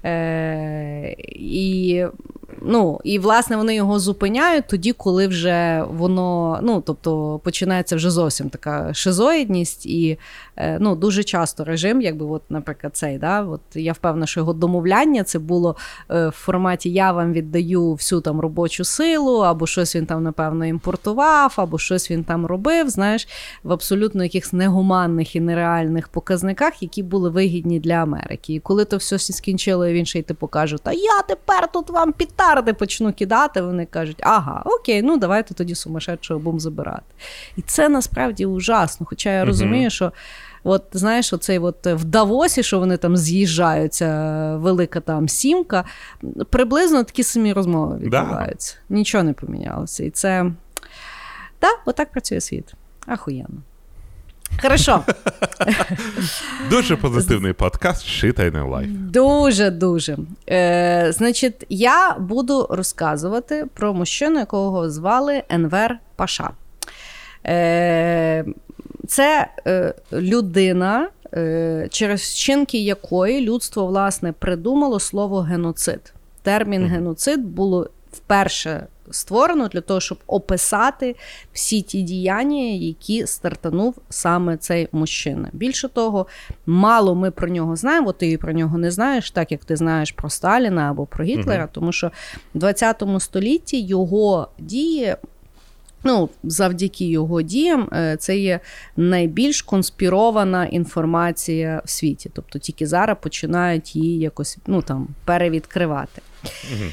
[0.05, 2.05] Е, І
[2.61, 8.49] ну, і власне вони його зупиняють тоді, коли вже воно ну, тобто починається вже зовсім
[8.49, 10.17] така шизоїдність, і
[10.55, 14.53] е, ну, дуже часто режим, якби, от, наприклад, цей, да, от я впевнена, що його
[14.53, 15.75] домовляння це було
[16.11, 20.65] е, в форматі Я вам віддаю всю там робочу силу, або щось він там, напевно,
[20.65, 23.27] імпортував, або щось він там робив, знаєш,
[23.63, 28.53] в абсолютно якихось негуманних і нереальних показниках, які були вигідні для Америки.
[28.53, 32.13] І коли то все скінчило, він ще й типу каже, та я тепер тут вам
[32.45, 37.15] пітарди почну кидати, вони кажуть, ага, окей, ну давайте тоді сумасшедшого будемо забирати.
[37.57, 39.05] І це насправді ужасно.
[39.09, 40.11] Хоча я розумію, що.
[40.67, 44.07] От знаєш, оцей от в Давосі, що вони там з'їжджаються,
[44.55, 45.83] велика там сімка,
[46.49, 48.75] приблизно такі самі розмови відбуваються.
[48.89, 48.95] Да.
[48.95, 50.03] Нічого не помінялося.
[50.03, 50.51] І це
[51.59, 52.73] так, отак працює світ.
[53.07, 53.61] Ахуєнно.
[54.61, 55.03] Хорошо.
[56.69, 58.89] Дуже позитивний подкаст Shitайний life.
[58.89, 60.17] Дуже дуже.
[60.49, 66.49] Е, Значить, я буду розказувати про мужчину, якого звали Енвер Паша.
[67.47, 68.45] Е,
[69.07, 76.13] Це е, людина, е, через вчинки якої людство власне придумало слово геноцид.
[76.43, 81.15] Термін геноцид було вперше створено для того, щоб описати
[81.53, 85.49] всі ті діяння, які стартанув саме цей мужчина.
[85.53, 86.27] Більше того,
[86.65, 90.29] мало ми про нього знаємо, ти про нього не знаєш, так як ти знаєш про
[90.29, 91.69] Сталіна або про Гітлера, угу.
[91.73, 92.11] тому що
[92.55, 95.15] в 20 столітті його дії.
[96.07, 98.59] Ну, завдяки його діям, е, це є
[98.97, 102.29] найбільш конспірована інформація в світі.
[102.33, 106.21] Тобто тільки зараз починають її якось ну, там, перевідкривати.
[106.43, 106.91] Угу.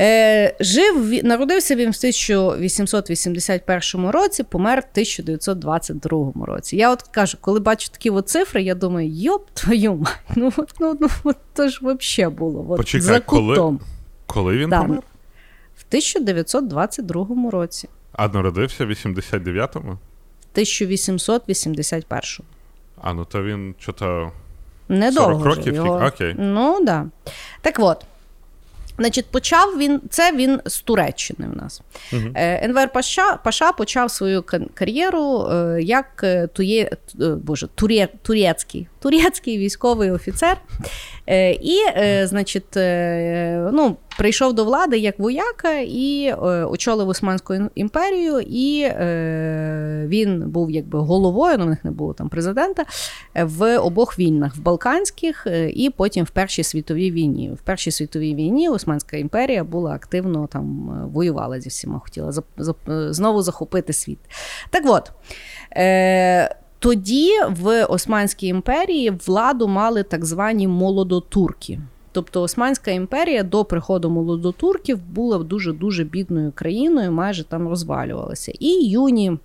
[0.00, 6.76] Е, Жив, народився він в 1881 році, помер в 1922 році.
[6.76, 10.96] Я от кажу, коли бачу такі от цифри, я думаю, йоп твою мать, ну ну,
[11.00, 12.66] ну от то ж взагалі було.
[12.68, 13.46] От, Почекай, за кутом.
[13.46, 13.78] Коли,
[14.26, 14.82] коли він да.
[14.82, 15.02] помер?
[15.76, 17.88] В 1922 році.
[18.12, 19.98] А народився в 89-му?
[20.52, 22.22] 1881.
[23.00, 24.32] А, ну то він що-то.
[24.88, 25.74] Недовго 40 років?
[25.74, 26.06] Його...
[26.06, 26.34] Окей.
[26.38, 26.84] Ну, так.
[26.84, 27.06] Да.
[27.60, 28.04] Так от.
[28.98, 31.82] Значить, почав він це він з Туреччини в нас.
[32.12, 32.32] Uh-huh.
[32.34, 40.10] Енвер Паша Паша почав свою кар'єру е, як е, тує, боже, турє, турецький турецький військовий
[40.10, 40.56] офіцер.
[41.60, 41.78] І,
[42.22, 42.76] значить,
[43.72, 46.32] ну, прийшов до влади як вояка і
[46.70, 48.90] очолив Османську імперію, і
[50.08, 52.84] він був якби головою, ну в них не було там президента,
[53.34, 57.52] в обох війнах: в Балканських і потім в Першій світовій війні.
[57.54, 62.32] В Першій світовій війні Османська імперія була активно там воювала зі всіма, хотіла
[63.10, 64.18] знову захопити світ.
[64.70, 65.12] Так от.
[66.78, 71.80] Тоді в Османській імперії владу мали так звані молодотурки.
[72.14, 78.52] Тобто Османська імперія до приходу молодотурків була дуже дуже бідною країною, майже там розвалювалася.
[78.60, 79.38] І юні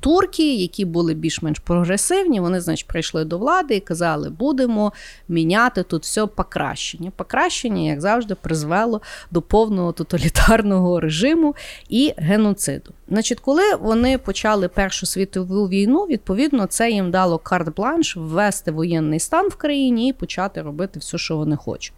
[0.00, 4.92] турки, які були більш-менш прогресивні, вони, значить, прийшли до влади і казали, будемо
[5.28, 7.12] міняти тут все покращення.
[7.16, 11.54] Покращення, як завжди, призвело до повного тоталітарного режиму
[11.88, 12.92] і геноциду.
[13.08, 19.48] Значить, коли вони почали Першу світову війну, відповідно, це їм дало карт-бланш ввести воєнний стан
[19.48, 21.92] в країні і почати робити все, що вони хочуть.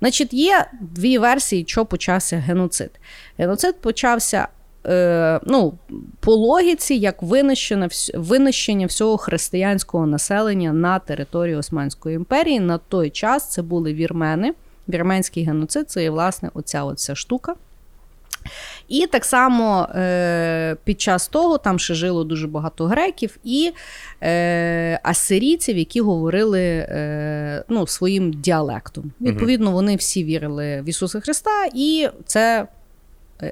[0.00, 2.90] Значить, є дві версії, що почався геноцид.
[3.38, 4.48] Геноцид почався
[4.86, 5.72] е, ну,
[6.20, 12.60] по логіці як винищення винищення всього християнського населення на території Османської імперії.
[12.60, 14.54] На той час це були вірмени.
[14.88, 17.54] Вірменський геноцид це є, власне, оця оця штука.
[18.88, 23.72] І так само е, під час того там ще жило дуже багато греків і
[24.22, 29.12] е, асирійців, які говорили е, ну, своїм діалектом.
[29.20, 32.66] Відповідно, вони всі вірили в Ісуса Христа, і це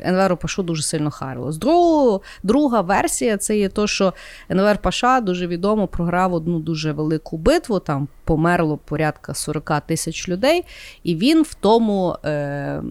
[0.02, 1.52] Енверу Пашу дуже сильно харило.
[1.52, 4.14] З другого, друга версія це є то, що
[4.48, 7.78] Енвер Паша дуже відомо програв одну дуже велику битву.
[7.78, 10.64] Там померло порядка 40 тисяч людей,
[11.02, 12.82] і він в тому е,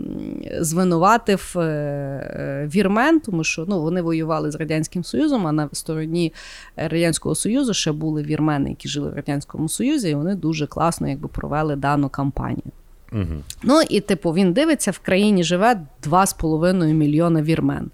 [0.59, 6.33] звинуватив е, вірмен, тому що ну, вони воювали з Радянським Союзом, а на стороні
[6.75, 11.27] Радянського Союзу ще були вірмени, які жили в Радянському Союзі, і вони дуже класно якби,
[11.27, 12.71] провели дану кампанію.
[13.11, 13.43] Угу.
[13.63, 17.91] Ну і типу він дивиться, в країні живе 2,5 мільйона вірмен.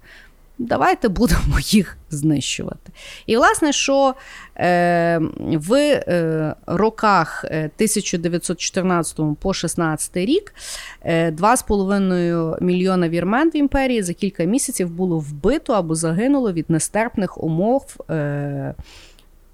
[0.58, 2.92] Давайте будемо їх знищувати.
[3.26, 4.14] І, власне, що
[4.56, 10.54] е, в е, роках 1914 е, по 16 рік
[11.02, 17.42] е, 2,5 мільйона вірмен в імперії за кілька місяців було вбито або загинуло від нестерпних
[17.42, 17.96] умов.
[18.10, 18.74] Е,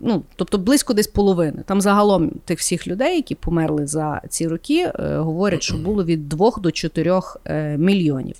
[0.04, 1.62] ну, тобто близько десь половини.
[1.66, 6.28] Там загалом тих всіх людей, які померли за ці роки, е, говорять, що було від
[6.28, 8.36] 2 до 4 е, мільйонів.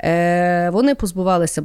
[0.00, 1.62] Е, вони позбувалися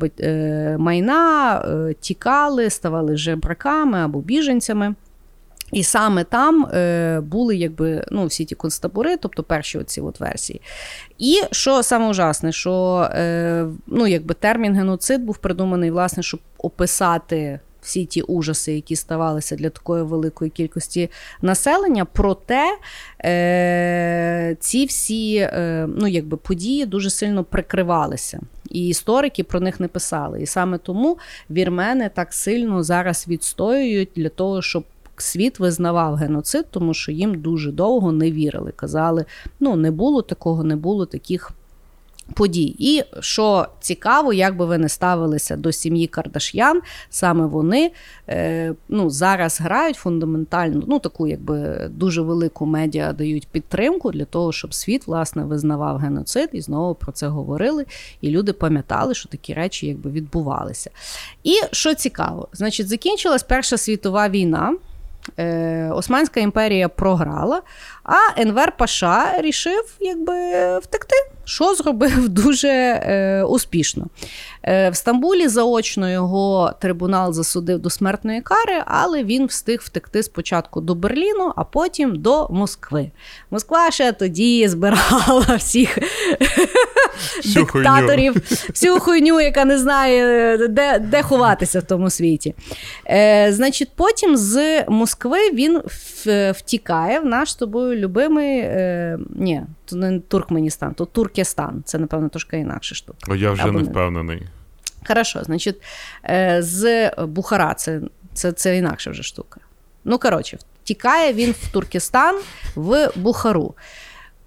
[0.77, 1.63] майна,
[1.99, 4.95] тікали, ставали жебраками або біженцями.
[5.73, 10.61] І саме там е, були якби ну, всі ті концтабори, тобто перші оці от версії.
[11.17, 17.59] І що саме ужасне, що е, ну, якби термін геноцид був придуманий, власне, щоб описати
[17.83, 21.09] всі ті ужаси, які ставалися для такої великої кількості
[21.41, 22.05] населення.
[22.05, 22.77] Проте
[23.25, 28.39] е, ці всі е, ну, якби, події дуже сильно прикривалися.
[28.69, 30.41] І історики про них не писали.
[30.41, 31.17] І саме тому
[31.49, 34.83] вірмени так сильно зараз відстоюють для того, щоб.
[35.17, 38.71] Світ визнавав геноцид, тому що їм дуже довго не вірили.
[38.75, 39.25] Казали,
[39.59, 41.51] ну не було такого, не було таких
[42.33, 42.75] подій.
[42.79, 47.91] І що цікаво, як би ви не ставилися до сім'ї Кардаш'ян, саме вони
[48.29, 54.51] е, ну, зараз грають фундаментальну, ну таку якби дуже велику медіа дають підтримку для того,
[54.51, 57.85] щоб світ власне визнавав геноцид і знову про це говорили.
[58.21, 60.89] І люди пам'ятали, що такі речі якби відбувалися.
[61.43, 64.75] І що цікаво, значить, закінчилась Перша світова війна.
[65.39, 67.61] Е, Османська імперія програла,
[68.03, 70.33] а Енвер Паша рішив якби
[70.79, 71.15] втекти,
[71.45, 74.07] що зробив дуже е, успішно.
[74.63, 80.81] Е, В Стамбулі заочно його трибунал засудив до смертної кари, але він встиг втекти спочатку
[80.81, 83.11] до Берліну, а потім до Москви.
[83.51, 85.97] Москва ще тоді збирала всіх
[87.55, 88.33] диктаторів,
[88.69, 92.55] всю хуйню, яка не знає, де де ховатися в тому світі.
[93.09, 95.81] Е, Значить, потім з Москви він
[96.55, 98.59] втікає в наш з тобою любимий.
[98.59, 101.83] Е, Ні, то не Туркменістан, то Туркестан.
[101.85, 103.17] Це, напевно, трошки інакше штука.
[103.29, 103.89] О, я вже Або не не.
[103.89, 104.41] впевнений.
[105.07, 105.81] Хорошо, значить,
[106.29, 108.01] е, з Бухара це,
[108.33, 109.59] це, це інакша вже штука.
[110.05, 112.39] Ну, коротше, втікає він в Туркестан,
[112.75, 113.75] в Бухару.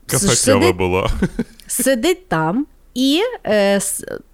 [0.07, 1.11] Кафе кльове було.
[1.67, 3.81] Сидить там і е,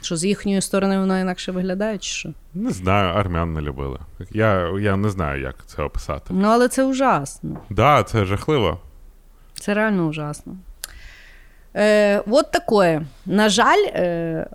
[0.01, 2.33] Що з їхньої сторони воно інакше виглядає, чи що?
[2.55, 3.99] Не знаю, армян не любили.
[4.31, 6.25] Я, я не знаю, як це описати.
[6.31, 7.51] Ну, але це ужасно.
[7.51, 8.79] Так, да, це жахливо.
[9.55, 10.57] Це реально ужасно.
[11.77, 13.03] Е, от таке.
[13.27, 14.47] На жаль, е,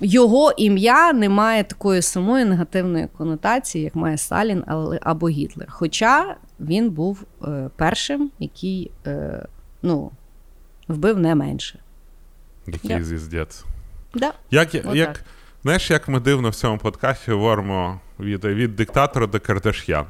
[0.00, 4.64] його ім'я не має такої самої негативної конотації, як має Сталін
[5.02, 5.66] або Гітлер.
[5.70, 9.46] Хоча він був е, першим, який е,
[9.82, 10.10] ну,
[10.88, 11.78] вбив не менше.
[12.66, 13.64] Який Я- з'їздець.
[14.14, 14.32] Да.
[14.50, 14.94] Як, Отак.
[14.94, 15.24] як,
[15.62, 20.06] знаєш, як ми дивно в цьому подкасті говоримо від, від диктатора до Кардаш'ян.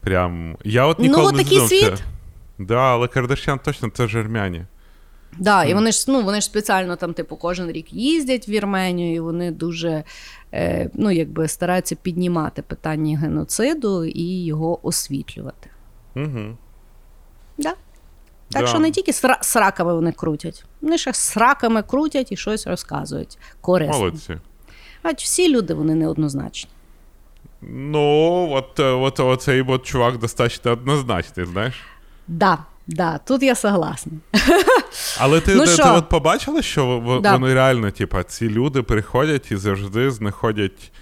[0.00, 0.56] Прям.
[0.64, 1.96] Я от Ну, ніколи от не такий задумався.
[1.96, 2.04] світ.
[2.58, 4.64] Да, але Кардаш'ян точно це ж армяні.
[5.38, 9.14] Да, і вони ж ну вони ж спеціально там, типу, кожен рік їздять в Вірменію,
[9.14, 10.04] і вони дуже
[10.54, 15.70] е, ну, якби стараються піднімати питання геноциду і його освітлювати.
[16.16, 16.56] Угу.
[17.58, 17.74] Да.
[18.50, 18.66] Так Да.
[18.66, 23.38] що не тільки сра- сраками вони крутять, вони ще сраками крутять і щось розказують.
[23.60, 23.98] Корисне.
[23.98, 24.36] Молодці.
[25.02, 26.70] А всі люди вони неоднозначні.
[27.62, 31.74] Ну, от, е, от оцей от чувак достатньо однозначний, знаєш.
[32.28, 34.12] Да, да, тут я согласна.
[35.20, 37.32] Але ти, Ну ти, ти от побачила, що Да.
[37.32, 40.92] вони реально, типа, ці люди приходять і завжди знаходять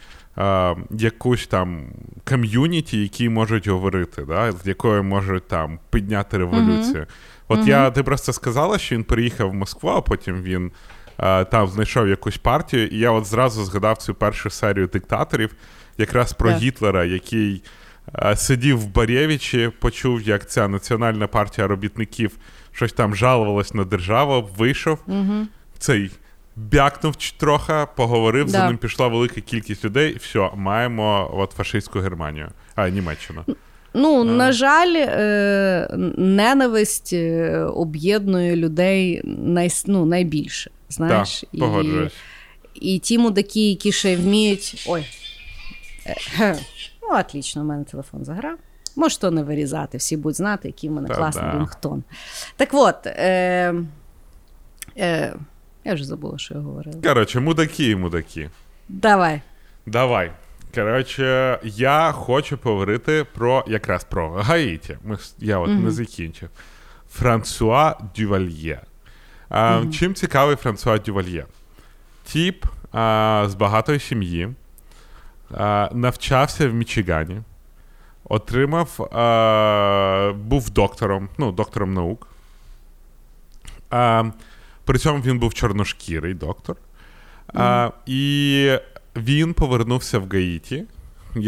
[0.40, 1.86] а, якусь там
[2.24, 4.52] ком'юніті, які можуть говорити, да?
[4.52, 7.06] з якою можуть там підняти революцію.
[7.48, 10.70] От я, ти просто сказала, що він приїхав в Москву, а потім він
[11.16, 15.54] а, там знайшов якусь партію, і я от зразу згадав цю першу серію диктаторів,
[15.98, 16.58] якраз про Так.
[16.58, 17.62] Гітлера, який
[18.34, 22.36] сидів в Барєвичі, почув, як ця національна партія робітників
[22.72, 24.98] щось там жалувалась на державу, вийшов,
[25.78, 26.10] цей
[26.72, 32.48] бякнув трохи, поговорив, за ним пішла велика кількість людей, і все, маємо от фашистську Германію,
[32.74, 33.44] а Німеччину.
[33.94, 40.70] Ну, на жаль, е, ненависть е, об'єднує людей най, ну, найбільше.
[40.88, 42.12] Знаєш, Так, погоджуюсь.
[42.74, 44.84] І ті мудаки, які ще вміють.
[44.88, 45.06] Ой.
[46.40, 46.56] Е.
[47.02, 48.58] Ну, отлично, у мене телефон заграв.
[48.96, 51.58] Може, то не вирізати, всі будуть знати, який в мене Та класний да.
[51.58, 52.02] рінгтон.
[52.56, 53.74] Так от, е,
[54.98, 55.34] е,
[55.84, 57.02] я вже забула, що я говорила.
[57.02, 58.50] Коротше, мудаки і мудаки.
[58.88, 59.42] Давай.
[59.86, 60.32] Давай.
[60.74, 64.98] Коротше, я хочу поговорити про якраз про Гаїті.
[65.04, 66.48] Ми, я от не закінчив.
[67.12, 68.80] Франсуа Дювальє.
[69.48, 71.46] А, Чим цікавий Франсуа Дювальє?
[72.24, 74.48] Тіп а, з багатої сім'ї,
[75.54, 77.40] а, навчався в Мічигані,
[78.24, 82.28] отримав, а, був доктором, ну, доктором наук.
[83.90, 84.24] А,
[84.90, 86.76] При цьому він був чорношкірий доктор.
[87.54, 88.72] А, І
[89.16, 90.84] він повернувся в Гаїті,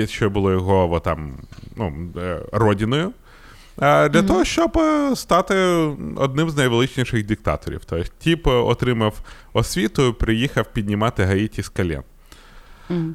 [0.07, 1.35] що було його там,
[1.77, 3.13] ну, е, родиною,
[3.79, 4.27] для mm-hmm.
[4.27, 5.55] того, щоб е, стати
[6.17, 7.81] одним з найвеличніших диктаторів.
[7.87, 9.21] Тобто, тіп отримав
[9.53, 12.03] освіту приїхав піднімати Гаїті з колін.
[12.91, 13.15] Mm-hmm.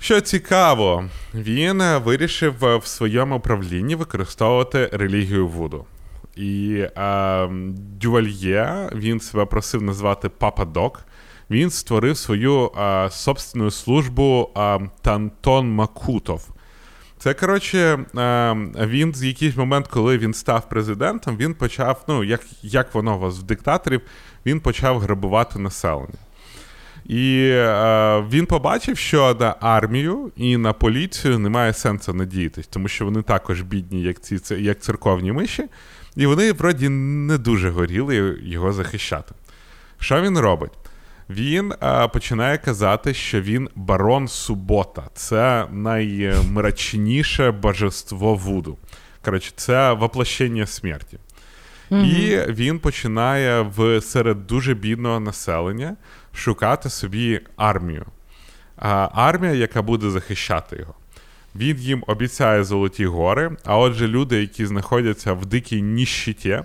[0.00, 1.04] Що цікаво,
[1.34, 5.84] він вирішив в своєму управлінні використовувати релігію Вуду.
[6.40, 7.48] І а,
[8.00, 11.02] Дювальє він себе просив назвати Папа Док.
[11.50, 16.48] Він створив свою а, собственну службу а, Тантон Макутов.
[17.18, 17.98] Це коротше,
[18.86, 23.18] він з якийсь момент, коли він став президентом, він почав, ну як як воно у
[23.18, 24.00] вас в диктаторів,
[24.46, 26.18] він почав грабувати населення.
[27.04, 33.04] І е, він побачив, що на армію і на поліцію немає сенсу надіятись, тому що
[33.04, 35.64] вони також бідні, як ці як церковні миші,
[36.20, 39.34] і вони вроді не дуже горіли його захищати.
[39.98, 40.72] Що він робить?
[41.30, 45.02] Він а, починає казати, що він барон Субота.
[45.14, 48.78] Це наймрачніше божество Вуду.
[49.24, 51.18] Коротше, це воплощення смерті.
[51.90, 52.04] Mm-hmm.
[52.04, 55.96] І він починає в серед дуже бідного населення
[56.34, 58.06] шукати собі армію.
[58.76, 60.94] А, Армія, яка буде захищати його.
[61.56, 66.62] Він їм обіцяє золоті гори, а отже, люди, які знаходяться в дикій ніщиті,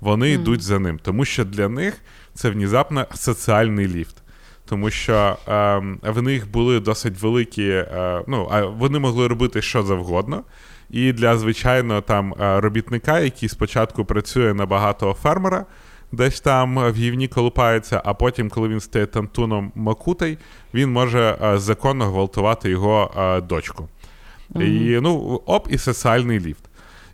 [0.00, 0.40] вони mm-hmm.
[0.40, 2.00] йдуть за ним, тому що для них
[2.34, 4.16] це внезапно соціальний ліфт.
[4.64, 10.42] Тому що е, в них були досить великі, е, ну, вони могли робити що завгодно.
[10.90, 15.66] І для звичайного там е, робітника, який спочатку працює на багатого фермера,
[16.12, 20.38] десь там в гівні колупається, а потім, коли він стає тантуном Макутай,
[20.74, 23.88] він може е, законно гвалтувати його е, дочку.
[24.64, 26.64] І ну, оп, і соціальний ліфт.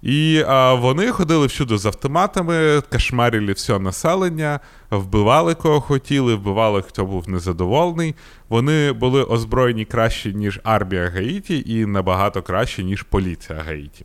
[0.03, 7.05] І а, вони ходили всюди з автоматами, кошмарили все населення, вбивали кого хотіли, вбивали, хто
[7.05, 8.15] був незадоволений.
[8.49, 14.05] Вони були озброєні краще, ніж армія Гаїті, і набагато краще, ніж поліція Гаїті.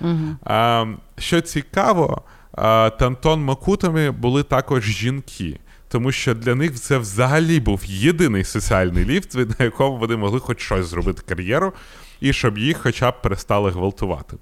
[0.00, 0.36] Угу.
[0.44, 0.86] А,
[1.18, 2.22] Що цікаво,
[2.52, 5.58] а, Тантон Макутами були також жінки.
[5.88, 10.60] Тому що для них це взагалі був єдиний соціальний ліфт, на якому вони могли хоч
[10.60, 11.72] щось зробити кар'єру,
[12.20, 14.36] і щоб їх хоча б перестали гвалтувати.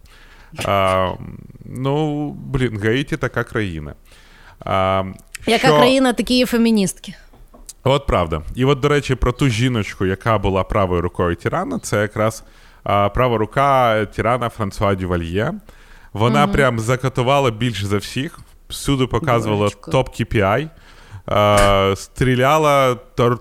[0.64, 1.10] А,
[1.64, 3.94] Ну, блін, Гаїті така країна.
[4.60, 5.04] А,
[5.46, 5.76] Яка що...
[5.76, 7.14] країна, такі є феміністки.
[7.84, 8.42] От правда.
[8.54, 12.44] І от, до речі, про ту жіночку, яка була правою рукою Тірана, це якраз
[12.84, 15.52] а, права рука Тірана Франсуа Дювальє.
[16.12, 16.52] Вона угу.
[16.52, 20.68] прям закатувала більш за всіх, всюди показувала топ KPI,
[21.26, 23.38] а, стріляла, тор...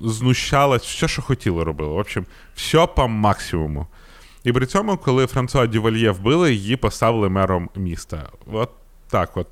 [0.00, 1.90] знущалась, все, що хотіла, робила.
[1.90, 3.86] В общем, все по максимуму.
[4.44, 8.28] І при цьому, коли Франсуа Дювальє вбили, її поставили мером міста.
[8.52, 8.70] От
[9.10, 9.46] так от.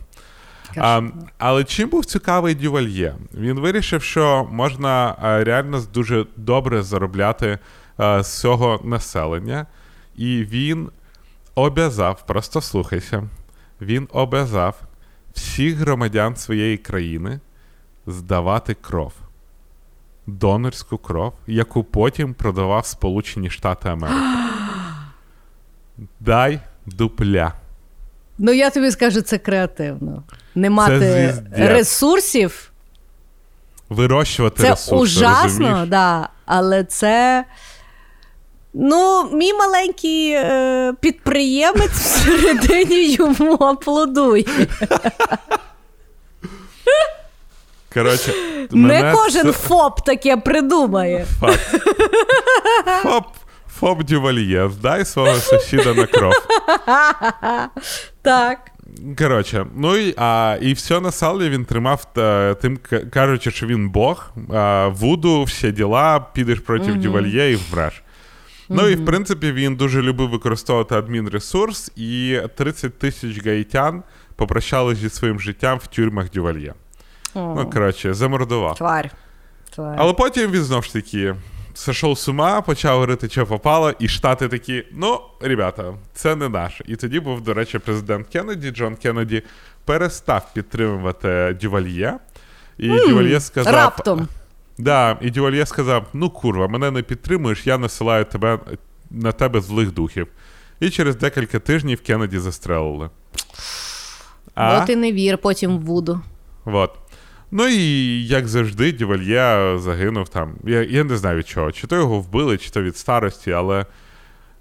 [0.77, 1.03] А,
[1.39, 3.15] Але чим був цікавий Дювальє?
[3.35, 7.59] Він вирішив, що можна реально дуже добре заробляти
[7.97, 9.67] а, з цього населення,
[10.17, 10.91] і він
[11.55, 13.29] обязав, просто слухайся,
[13.81, 14.81] він обязав
[15.35, 17.41] всіх громадян своєї країни
[18.07, 19.13] здавати кров.
[20.27, 24.21] Донорську кров, яку потім продавав Сполучені Штати Америки.
[26.21, 27.53] Дай дупля.
[28.39, 30.23] Ну, я тобі скажу, це креативно.
[30.55, 32.73] Не мати ресурсів.
[33.89, 35.03] Вирощувати це ресурси.
[35.03, 37.45] Ужасно, да, але це.
[38.75, 44.45] Ну, мій маленький е, підприємець всередині йому аплодує.
[47.95, 48.33] Коротше,
[48.71, 49.53] Не кожен це...
[49.53, 51.27] ФОП таке придумає.
[51.41, 51.83] Факт.
[53.03, 53.27] ФОП
[53.83, 56.33] Фоб Дювальє, здай свого сусіда на кров.
[58.23, 58.59] Так.
[59.19, 62.79] Коротше, ну і а, і все на салі він тримав та, тим,
[63.11, 67.01] кажучи, що він Бог, а, вуду, всі діла, підеш проти mm-hmm.
[67.01, 67.95] Дювальє і вмреш.
[67.95, 68.03] Mm-hmm.
[68.69, 74.03] Ну і в принципі він дуже любив використовувати адмінресурс, і 30 тисяч гаїтян
[74.37, 76.75] попрощали зі своїм життям в тюрмах Дювальє.
[77.35, 77.55] Oh.
[77.57, 78.77] Ну, коротше, замордував.
[78.77, 79.11] Тварь.
[79.75, 79.97] Тварь.
[79.99, 81.35] Але потім він знову ж таки
[81.75, 86.85] сошов з ума, почав говорити, що попало, і штати такі: ну, ребята, це не наше.
[86.87, 89.43] І тоді був, до речі, президент Кеннеді, Джон Кеннеді
[89.85, 92.19] перестав підтримувати Дювальє.
[92.79, 93.75] І mm, Дювальє сказав.
[93.75, 94.29] Раптом.
[94.79, 98.59] Да, І Дювальє сказав: ну, курва, мене не підтримуєш, я насилаю тебе
[99.11, 100.27] на тебе злих духів.
[100.81, 103.11] І через декілька тижнів Кеннеді застрелили.
[104.55, 104.83] А?
[104.83, 106.21] От і не вір потім в Вуду.
[106.65, 106.91] Вот.
[107.55, 110.55] Ну і як завжди, Дювальє загинув там.
[110.65, 111.73] Я я не знаю від чого.
[111.73, 113.87] Чи то його вбили, чи то від старості, але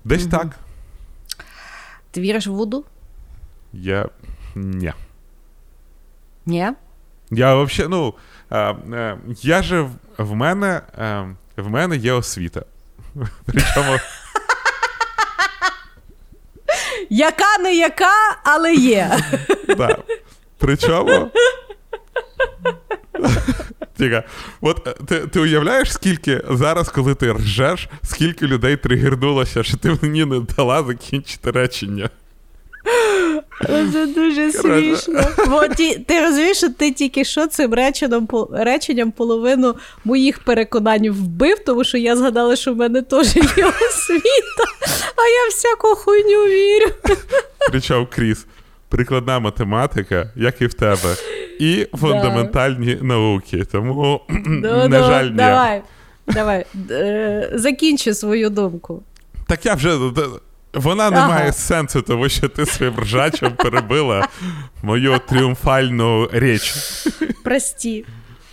[0.04, 0.32] десь угу.
[0.32, 0.48] так.
[2.12, 2.86] Ти віриш в Вуду?
[3.74, 4.10] Я.
[4.56, 4.94] Ні.
[6.46, 6.72] Ні?
[7.32, 8.14] Я взагалі, ну,
[8.52, 12.62] е, я же в, мене е, в мене є освіта.
[13.46, 13.98] Причому.
[17.10, 19.20] Яка не яка, але є.
[20.58, 21.32] Причому.
[23.98, 24.24] Тіка,
[24.62, 29.98] от е, ти ти уявляєш, скільки зараз, коли ти ржеш, скільки людей тригернулося, що ти
[30.02, 32.10] мені не дала закінчити речення.
[33.68, 35.24] Це дуже смішно.
[35.48, 39.76] Бо ті, ти розумієш, що ти тільки що цим реченням, реченням половину
[40.06, 44.64] моїх переконань вбив, тому що я згадала, що в мене теж є освіта,
[45.16, 46.92] а я всяку хуйню вірю.
[47.72, 48.46] Причому Кріс,
[48.92, 51.16] прикладна математика, як і в тебе,
[51.60, 53.04] і фундаментальні да.
[53.04, 53.66] науки.
[53.72, 55.32] Тому, ну, на жаль, ні.
[55.32, 55.82] Давай,
[56.28, 56.66] давай,
[57.54, 59.04] закінчи свою думку.
[59.48, 59.98] Так я вже.
[60.74, 61.28] Вона не ага.
[61.28, 64.28] має сенсу, тому що ти своїм ржачем перебила
[64.84, 66.74] мою тріумфальну річ.
[67.44, 68.06] Прості.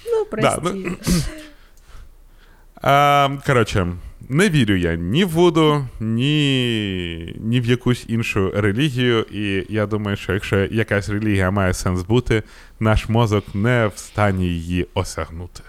[0.07, 0.61] Ну, прості.
[0.63, 0.97] Да, ну,
[2.83, 3.87] а, Коротше,
[4.29, 9.23] не вірю я ні в Вуду, ні, ні в якусь іншу релігію.
[9.23, 12.43] І я думаю, що якщо якась релігія має сенс бути,
[12.81, 15.63] наш мозок не в стані її осягнути.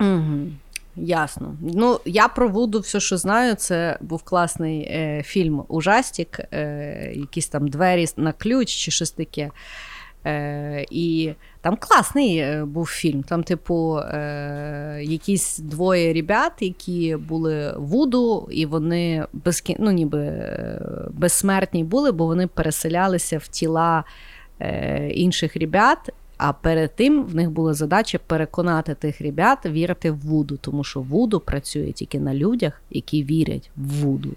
[0.00, 0.38] Угу.
[0.96, 1.56] Ясно.
[1.60, 7.48] Ну, я про Вуду все, що знаю, це був класний е, фільм Ужастік, е, якісь
[7.48, 9.50] там двері на ключ чи щось таке.
[10.26, 13.22] Е, І там класний е, був фільм.
[13.22, 19.76] Там, типу, е, якісь двоє ребят, які були Вуду, і вони безкі...
[19.78, 24.04] ну, ніби е, безсмертні були, бо вони переселялися в тіла
[24.60, 25.98] е, інших ребят.
[26.36, 31.00] А перед тим в них була задача переконати тих ребят вірити в Вуду, тому що
[31.00, 34.30] Вуду працює тільки на людях, які вірять в Вуду.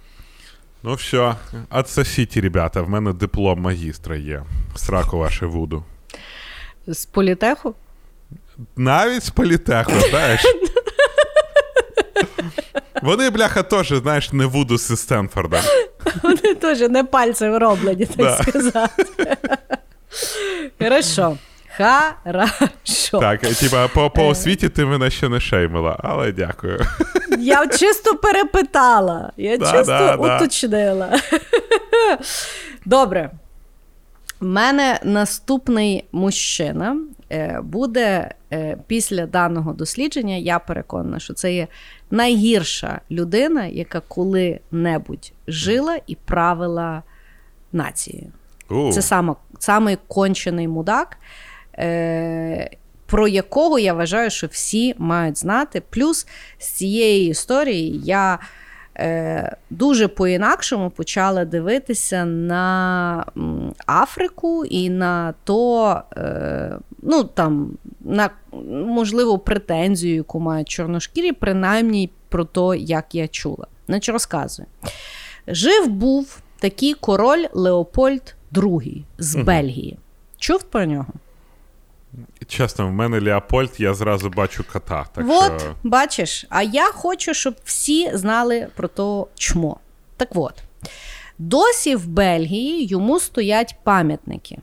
[0.84, 1.36] Ну все,
[1.69, 4.43] отсосіть, ребята, в мене диплом магістра є.
[4.75, 5.84] Сраку ваше Вуду.
[6.88, 7.75] З політеху?
[8.75, 10.41] Навіть з політеху, знаєш.
[13.01, 15.61] Вони, бляха, теж, знаєш, не Вуду з Стенфорда.
[16.23, 19.05] Вони теж не пальцем роблені, так сказати.
[20.79, 21.38] Хорошо.
[22.23, 23.19] Хорошо.
[23.19, 26.79] Так, типа, по по освіті ти мене ще не шеймила, але дякую.
[27.39, 31.09] Я чисто перепитала, я да, чисто да, уточнила.
[31.32, 32.19] Да.
[32.86, 33.32] Добре.
[34.41, 36.97] У мене наступний мужчина
[37.32, 40.36] е, буде е, після даного дослідження.
[40.36, 41.67] Я переконана, що це є
[42.11, 47.03] найгірша людина, яка коли-небудь жила і правила
[47.71, 48.32] нацією.
[48.93, 51.17] Це саме, самий кончений мудак
[53.11, 55.82] про якого я вважаю, що всі мають знати.
[55.89, 58.39] Плюс з цієї історії я
[58.97, 63.26] е, дуже по-інакшому почала дивитися на
[63.86, 68.30] Африку і на то, е, ну там, на
[68.69, 73.67] можливо претензію, яку мають чорношкірі, принаймні про те, як я чула.
[73.88, 74.67] Значить, розказую.
[75.47, 79.97] Жив був такий король Леопольд II з Бельгії.
[80.38, 81.13] Чув про нього?
[82.51, 85.05] Чесно, в мене Леопольд, я зразу бачу кота.
[85.13, 85.75] Так От, що...
[85.83, 89.77] бачиш, а я хочу, щоб всі знали про то чмо.
[90.17, 90.53] Так от,
[91.37, 94.57] досі в Бельгії йому стоять пам'ятники.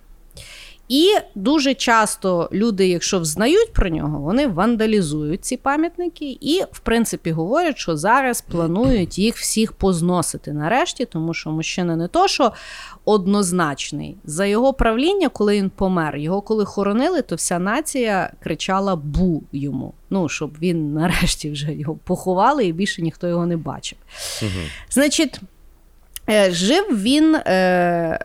[0.88, 7.30] І дуже часто люди, якщо взнають про нього, вони вандалізують ці пам'ятники і, в принципі,
[7.30, 12.52] говорять, що зараз планують їх всіх позносити нарешті, тому що мужчина не то, що
[13.04, 14.16] однозначний.
[14.24, 19.94] За його правління, коли він помер, його коли хоронили, то вся нація кричала бу йому.
[20.10, 23.98] Ну, щоб він нарешті вже його поховали і більше ніхто його не бачив.
[24.42, 24.50] Угу.
[24.90, 25.40] Значить.
[26.30, 27.40] Е, жив він е,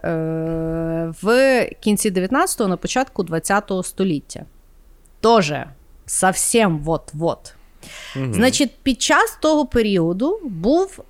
[0.04, 4.45] е, в кінці 19-го, на початку 20-го століття.
[5.22, 5.66] Тоже
[6.06, 7.54] совсем вот-вот.
[8.16, 8.34] Угу.
[8.34, 11.04] Значить, під час того періоду був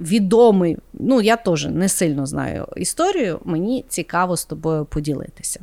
[0.00, 5.60] відомий, ну, я теж не сильно знаю історію, мені цікаво з тобою поділитися.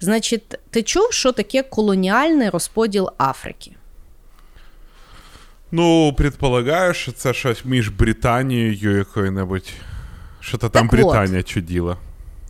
[0.00, 3.70] Значить, ти чув, що таке колоніальний розподіл Африки?
[5.70, 9.72] Ну, предполагаю, що це щось між Британією якою-небудь.
[10.40, 11.96] Що то там так Британія от, чуділа.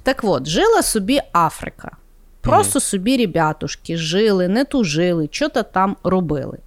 [0.03, 1.97] Так от, жила собі Африка.
[2.41, 2.82] Просто mm.
[2.82, 6.59] собі ребятушки жили, не тужили, що то там робили.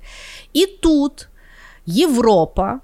[0.53, 1.27] І тут
[1.85, 2.79] Європа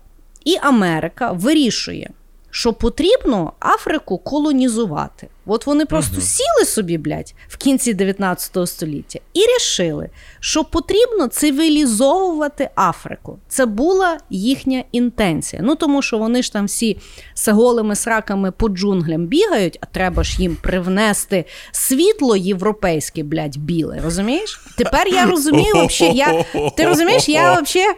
[0.45, 2.09] і Америка вирішує,
[2.57, 5.27] що потрібно Африку колонізувати.
[5.45, 6.21] От вони просто угу.
[6.21, 13.39] сіли собі, блядь, в кінці 19 століття і рішили, що потрібно цивілізовувати Африку.
[13.47, 15.61] Це була їхня інтенція.
[15.65, 16.97] Ну тому що вони ж там всі
[17.33, 23.99] з голими сраками по джунглям бігають, а треба ж їм привнести світло європейське, блядь, біле.
[24.03, 24.61] Розумієш?
[24.77, 26.45] Тепер я розумію, вообще, я,
[26.77, 27.95] ти розумієш, я взагалі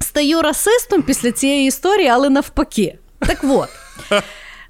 [0.00, 2.98] стаю расистом після цієї історії, але навпаки.
[3.20, 3.68] Так от,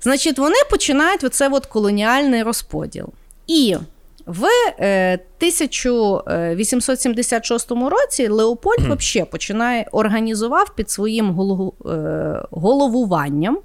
[0.01, 3.09] значить, вони починають оце от колоніальний розподіл.
[3.47, 3.77] І
[4.27, 4.45] в
[4.79, 11.33] е, 1876 році Леопольд взагалі починає організував під своїм е,
[12.51, 13.59] головуванням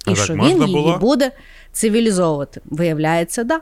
[0.08, 0.98] І а що він її було?
[0.98, 1.30] буде
[1.72, 2.60] цивілізовувати.
[2.64, 3.60] Виявляється, да.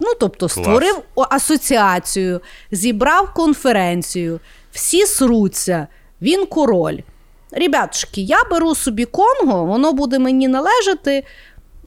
[0.00, 0.52] Ну, тобто, Клас.
[0.52, 4.40] створив асоціацію, зібрав конференцію,
[4.72, 5.86] всі сруться.
[6.22, 6.98] Він король.
[7.52, 11.24] Ребятушки, я беру собі Конго, воно буде мені належати,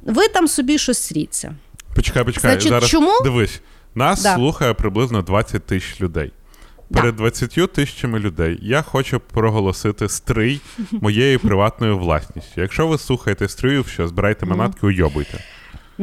[0.02, 1.56] ви там собі щось сріться.
[1.96, 3.12] Почекай, почекай, Значить, зараз чому?
[3.24, 3.62] дивись,
[3.96, 4.36] нас да.
[4.36, 6.32] слухає приблизно 20 тисяч людей.
[6.94, 10.62] Перед 20 тисячами людей я хочу проголосити стрий
[10.92, 12.62] моєю приватною власністю.
[12.62, 15.44] Якщо ви слухаєте стрию, що збирайте манатки, уйобуйте.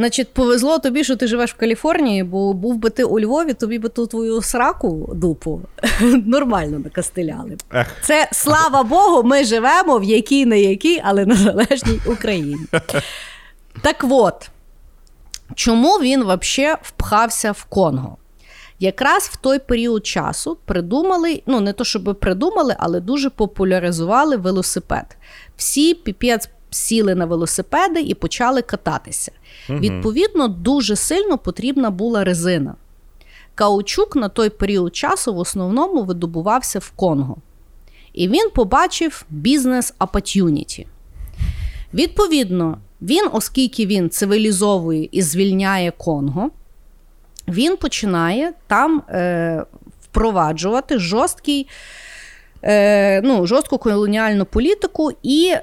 [0.00, 3.78] Значить, повезло тобі, що ти живеш в Каліфорнії, бо був би ти у Львові, тобі
[3.78, 5.60] би ту твою сраку дупу
[6.26, 7.56] нормально накастеляли.
[8.02, 12.56] Це слава Богу, ми живемо в якій не якій, але незалежній Україні.
[13.82, 14.50] Так от,
[15.54, 18.16] чому він взагалі впхався в Конго?
[18.78, 25.16] Якраз в той період часу придумали, ну не то щоб придумали, але дуже популяризували велосипед.
[25.56, 29.32] Всі піпець сіли на велосипеди і почали кататися.
[29.68, 29.78] Угу.
[29.78, 32.74] Відповідно, дуже сильно потрібна була резина.
[33.54, 37.36] Каучук на той період часу в основному видобувався в Конго.
[38.12, 40.86] І він побачив бізнес opportunity.
[41.94, 46.50] Відповідно, він, оскільки він цивілізовує і звільняє Конго,
[47.48, 49.64] він починає там е,
[50.02, 51.66] впроваджувати жорсткий
[52.62, 55.54] е, ну, жорстку колоніальну політику, і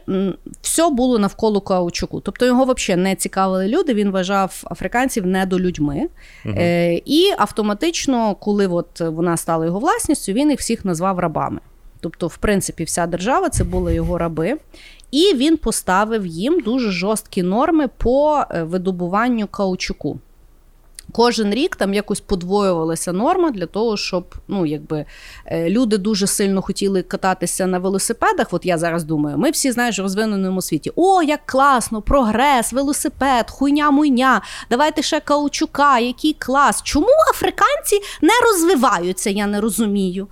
[0.61, 2.19] все було навколо Каучуку.
[2.19, 3.93] Тобто його взагалі не цікавили люди.
[3.93, 6.07] Він вважав африканців недолюдьми.
[6.45, 6.55] Угу.
[6.57, 11.59] Е, І автоматично, коли от вона стала його власністю, він їх всіх назвав рабами.
[11.99, 14.57] Тобто, в принципі, вся держава це були його раби.
[15.11, 20.19] І він поставив їм дуже жорсткі норми по е, видобуванню каучуку.
[21.17, 25.05] Кожен рік там якось подвоювалася норма для того, щоб ну, якби,
[25.45, 28.47] е, люди дуже сильно хотіли кататися на велосипедах.
[28.51, 30.91] От я зараз думаю, ми всі знаєш в розвиненому світі.
[30.95, 36.81] О, як класно, прогрес, велосипед, хуйня-муйня, давайте ще каучука, який клас.
[36.83, 39.29] Чому африканці не розвиваються?
[39.29, 40.27] Я не розумію.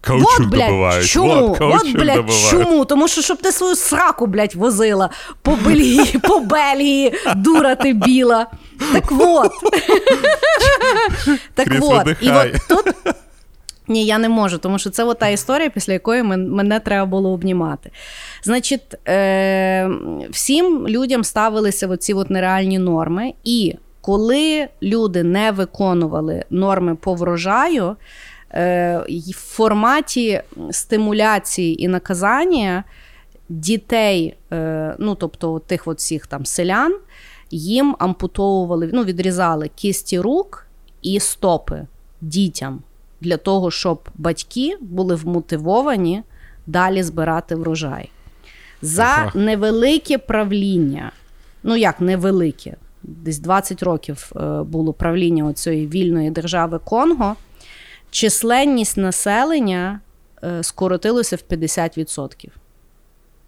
[0.00, 1.06] Каучук вот, блядь, добувають.
[1.06, 1.48] Чому?
[1.48, 2.50] Вот, От, блядь, добувають.
[2.50, 2.84] чому?
[2.84, 5.10] Тому що щоб ти свою сраку, блядь, возила
[5.42, 8.46] по Бельгії, по Бельгії, дура ти біла.
[8.92, 9.52] Так вот.
[11.54, 12.06] Так вот.
[12.20, 12.94] І от тут.
[13.88, 17.90] Ні, я не можу, тому що це та історія, після якої мене треба було обнімати.
[18.42, 19.90] Значить, е,
[20.30, 27.96] всім людям ставилися оці от нереальні норми, і коли люди не виконували норми по врожаю,
[29.30, 32.84] в форматі стимуляції і наказання
[33.48, 36.96] дітей, е, ну тобто тих от всіх там селян,
[37.50, 40.66] їм ампутовували, ну, відрізали кісті рук
[41.02, 41.86] і стопи
[42.20, 42.82] дітям
[43.20, 46.22] для того, щоб батьки були вмотивовані
[46.66, 48.10] далі збирати врожай.
[48.82, 51.12] За невелике правління,
[51.62, 57.36] ну як невелике, десь 20 років е, було правління цієї вільної держави Конго,
[58.10, 60.00] численність населення
[60.44, 62.48] е, скоротилося в 50%.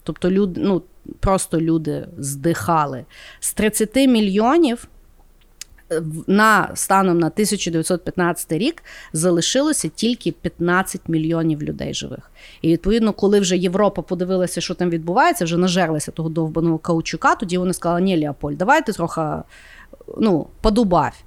[0.03, 0.83] Тобто, люди, ну,
[1.21, 3.05] просто люди здихали.
[3.41, 4.89] З 30 мільйонів
[6.27, 8.83] на станом на 1915 рік
[9.13, 12.31] залишилося тільки 15 мільйонів людей живих.
[12.63, 17.59] І відповідно, коли вже Європа подивилася, що там відбувається, вже нажерлася того довбаного каучука, тоді
[17.59, 19.21] вони сказали, ні, Леополь, давайте трохи
[20.19, 21.25] ну, подубавь.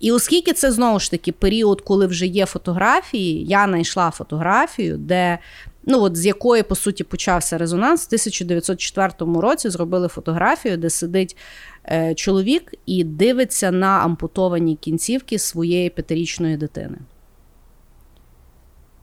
[0.00, 5.38] І оскільки це знову ж таки період, коли вже є фотографії, я знайшла фотографію, де
[5.84, 11.36] ну от з якої по суті почався резонанс, в 1904 році зробили фотографію, де сидить
[11.84, 16.98] е, чоловік і дивиться на ампутовані кінцівки своєї п'ятирічної дитини.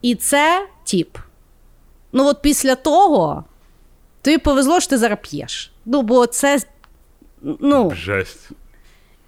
[0.02, 1.18] І це тіп.
[2.12, 3.44] Ну, от після того
[4.22, 5.72] тобі повезло, що ти зараз п'єш.
[5.86, 6.60] Ну, бо це.
[7.41, 7.91] ну...
[7.96, 8.50] Жесть.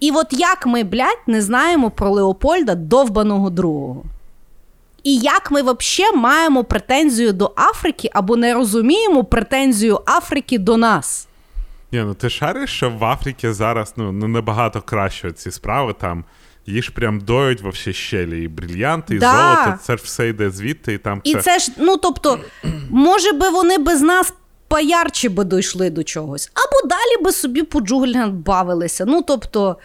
[0.06, 4.04] І от як ми, блядь, не знаємо про Леопольда довбаного другого.
[5.04, 11.28] І як ми взагалі маємо претензію до Африки або не розуміємо претензію Африки до нас?
[11.92, 16.24] Ні, ну ти шариш, що в Африці зараз ну, ну набагато краще ці справи там.
[16.68, 19.32] Їх прям доють во всі щелі, і брильянти, і Да.
[19.32, 21.42] золото, це ж все йде звідти, і там І це.
[21.42, 22.40] це ж, ну тобто,
[22.90, 24.34] може би вони без нас
[24.68, 29.06] поярче би дійшли до чогось, або далі би собі по джугельган бавилися.
[29.08, 29.78] Ну тобто.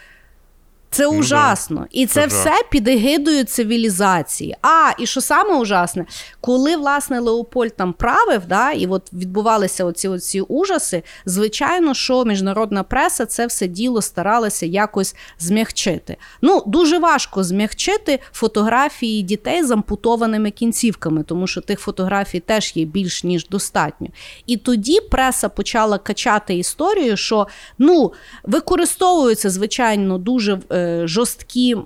[0.91, 1.09] Це да.
[1.09, 1.87] ужасно.
[1.91, 4.57] І це Це все під егидою цивілізації.
[4.63, 6.07] А, і що саме ужасне,
[6.41, 12.83] коли власне Леопольд там правив, да, і от відбувалися оці, оці ужаси, звичайно, що міжнародна
[12.83, 16.17] преса це все діло старалася якось змягчити.
[16.43, 22.85] Ну, дуже важко змягчити фотографії дітей з ампутованими кінцівками, тому що тих фотографій теж є
[22.85, 24.09] більш ніж достатньо.
[24.47, 27.47] І тоді преса почала качати історію, що
[27.79, 28.13] ну,
[28.45, 31.77] використовуються, звичайно, дуже е, жорсткі.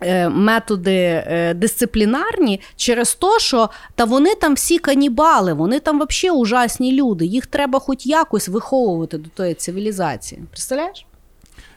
[0.00, 6.38] е, Методи е, дисциплінарні через те, що та вони там всі канібали, вони там взагалі
[6.38, 7.26] ужасні люди.
[7.26, 10.42] Їх треба хоч якось виховувати до тої цивілізації.
[10.50, 11.06] Представляєш?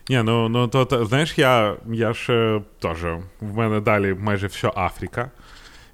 [0.09, 3.03] Ні, ну, ну то, то знаєш, я, я ж е, теж,
[3.41, 5.31] в мене далі майже все Африка.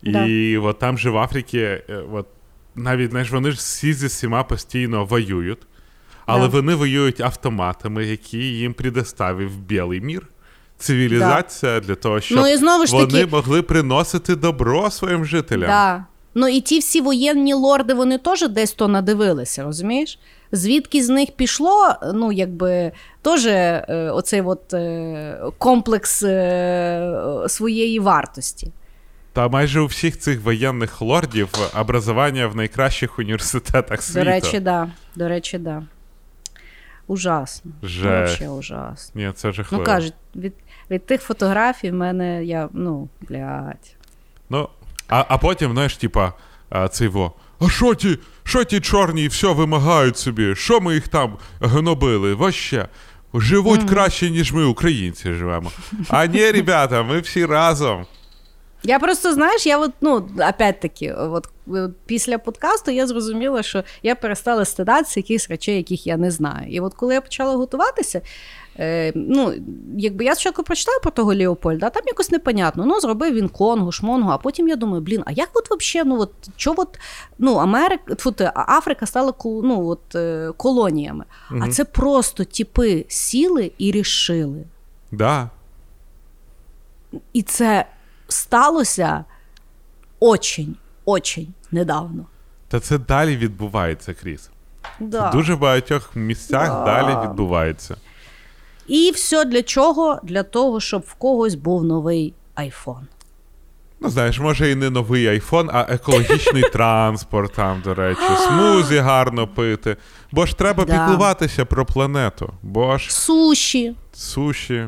[0.03, 1.83] І от там же в Африці, е,
[2.13, 2.27] от,
[2.75, 5.59] навіть знаєш, вони ж всі зі всіма постійно воюють,
[6.27, 6.47] але Да.
[6.47, 10.27] вони воюють автоматами, які їм предоставив білий мір.
[10.77, 15.69] Цивілізація для того, щоб Ну, і знову ж вони таки- могли приносити добро своїм жителям.
[15.69, 16.05] Да.
[16.35, 20.19] Ну і ті всі воєнні лорди, вони теж десь то надивилися, розумієш?
[20.51, 27.13] Звідки з них пішло, ну якби теж е, оцей от, е, комплекс е,
[27.47, 28.71] своєї вартості.
[29.33, 31.49] Та майже у всіх цих воєнних лордів
[31.79, 34.19] образування в найкращих університетах світу.
[34.19, 34.89] До речі, да.
[35.15, 35.83] До речі, да.
[37.07, 37.71] Ужасно.
[37.83, 38.39] Жесть.
[38.41, 39.21] Вообще ужасно.
[39.21, 39.83] Ні, це жахливо.
[39.83, 40.53] Ну кажуть, від,
[40.91, 43.95] від тих фотографій в мене я, ну, блядь.
[44.49, 44.69] Ну,
[45.07, 46.33] а, а потім, знаєш, типа,
[46.91, 47.33] цей во.
[47.59, 50.55] А що ті, що ті чорні все вимагають собі?
[50.55, 52.33] Що ми їх там гнобили?
[52.33, 52.87] Вообще.
[53.33, 55.71] Живуть краще, ніж ми, українці, живемо.
[56.09, 58.05] А ні, ребята, ми всі разом.
[58.83, 61.49] Я просто, знаєш, я от, ну, опять-таки, от,
[62.05, 66.67] після подкасту я зрозуміла, що я перестала стидатися якихось речей, яких я не знаю.
[66.69, 68.21] І от коли я почала готуватися,
[68.79, 69.53] е, ну,
[69.97, 72.85] якби я спочатку прочитала про того Леопольда, а там якось непонятно.
[72.85, 76.19] Ну, зробив він Конгу, Шмонгу, а потім я думаю, блін, а як от взагалі, ну,
[76.19, 76.99] от, чо от,
[77.37, 81.25] ну, Америка, тьфу ти, Африка стала ну, от, е, колоніями.
[81.61, 84.63] А це просто типи сіли і рішили.
[85.11, 85.49] Да.
[87.33, 87.85] І це
[88.27, 89.25] сталося
[90.19, 90.75] очень,
[91.05, 92.25] очень недавно.
[92.67, 94.49] Та це далі відбувається, Кріс.
[94.99, 95.29] Да.
[95.29, 96.85] В дуже багатьох місцях Да.
[96.85, 97.95] далі відбувається.
[98.87, 100.19] І все для чого?
[100.23, 103.07] Для того, щоб в когось був новий айфон.
[103.99, 109.47] Ну, знаєш, може і не новий айфон, а екологічний транспорт там, до речі, смузі гарно
[109.47, 109.97] пити.
[110.31, 110.93] Бо ж треба Да.
[110.99, 112.53] піклуватися про планету.
[112.61, 114.87] Бо ж Суші, суші.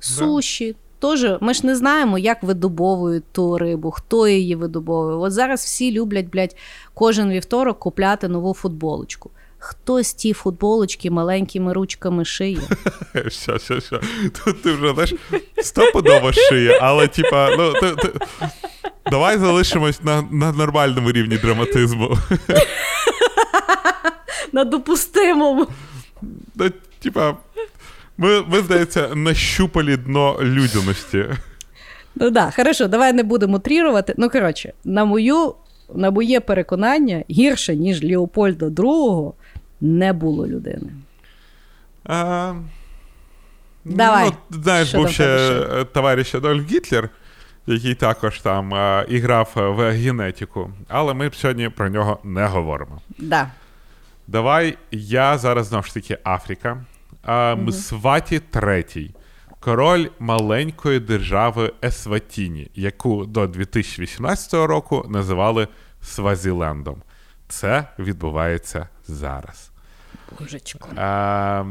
[0.00, 0.76] суші.
[0.98, 5.16] Тоже ми ж не знаємо, як видобовують ту рибу, хто її видобовує.
[5.16, 6.56] От зараз всі люблять, блядь,
[6.94, 9.30] кожен вівторок купляти нову футболочку.
[9.58, 12.60] Хтось ті футболочки маленькими ручками шиє.
[13.28, 14.00] Що, що, що.
[14.44, 15.14] Тут ти вже знаєш,
[15.62, 18.12] стопудово шиє, але типа, ну ти, ти...
[19.10, 22.18] давай залишимось на, на нормальному рівні драматизму.
[24.52, 25.66] На допустимому.
[26.54, 27.36] Ну, типа,
[28.18, 31.24] ми, ми, здається, нащупали дно людяності.
[32.14, 34.14] Ну да, хорошо, давай не будемо трірувати.
[34.16, 35.54] Ну, коротше, на мою,
[35.94, 39.32] на моє переконання, гірше, ніж Леопольда II,
[39.80, 40.90] не було людини.
[42.04, 42.54] А,
[43.84, 44.30] Давай.
[44.50, 47.08] Ну, знаєш, був ще е, товариш Адольф Гітлер,
[47.66, 53.00] який також там а, і грав в генетику, але ми сьогодні про нього не говоримо.
[53.18, 53.50] Да.
[54.26, 56.84] Давай, я зараз знову ж таки Африка.
[57.28, 59.14] А, Мсваті третій.
[59.60, 65.68] король маленької держави Есватіні, яку до 2018 року називали
[66.02, 67.02] Свазілендом.
[67.48, 69.70] Це відбувається зараз.
[70.38, 70.88] Божечко.
[70.96, 71.64] А,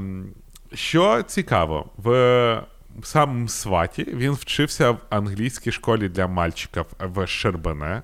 [0.74, 2.64] що цікаво, в
[3.04, 8.02] самому Сваті він вчився в англійській школі для мальчиків в Шербене,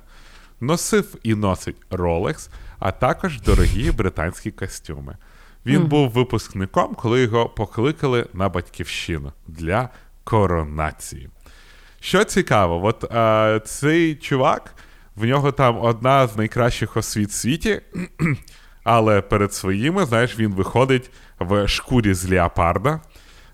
[0.62, 2.50] носив і носить Rolex,
[2.80, 5.18] а також дорогі британські костюми.
[5.66, 5.88] Він mm.
[5.88, 9.90] був випускником, коли його покликали на батьківщину для
[10.24, 11.30] коронації.
[12.00, 14.76] Що цікаво, от а, цей чувак,
[15.16, 17.82] в нього там одна з найкращих освіт в світі,
[18.84, 21.10] але перед своїми, знаєш, він виходить
[21.40, 23.02] в шкурі з леопарда.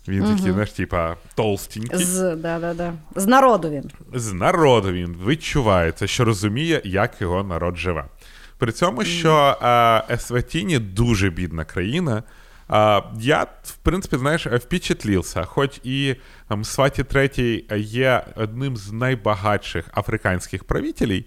[0.08, 0.36] Він угу.
[0.36, 2.06] такий, знаєш, типа толстенький.
[2.06, 2.94] З да, да, да.
[3.16, 3.92] з народу він.
[4.14, 8.06] З народу він відчувається, що розуміє, як його народ живе.
[8.60, 12.24] При цьому, що е, Есватіні дуже бідна країна.
[12.72, 16.16] Е, я, в принципі, знаєш, впечатлився, хоч і
[16.52, 21.24] е, Сваті Третій є одним з найбагатших африканських правителів,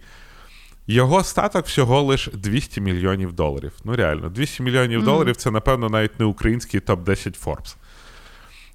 [0.87, 3.73] його статок всього лише 200 мільйонів доларів.
[3.85, 5.05] Ну, реально, 200 мільйонів mm.
[5.05, 7.77] доларів це, напевно, навіть не український топ-10 Forbes.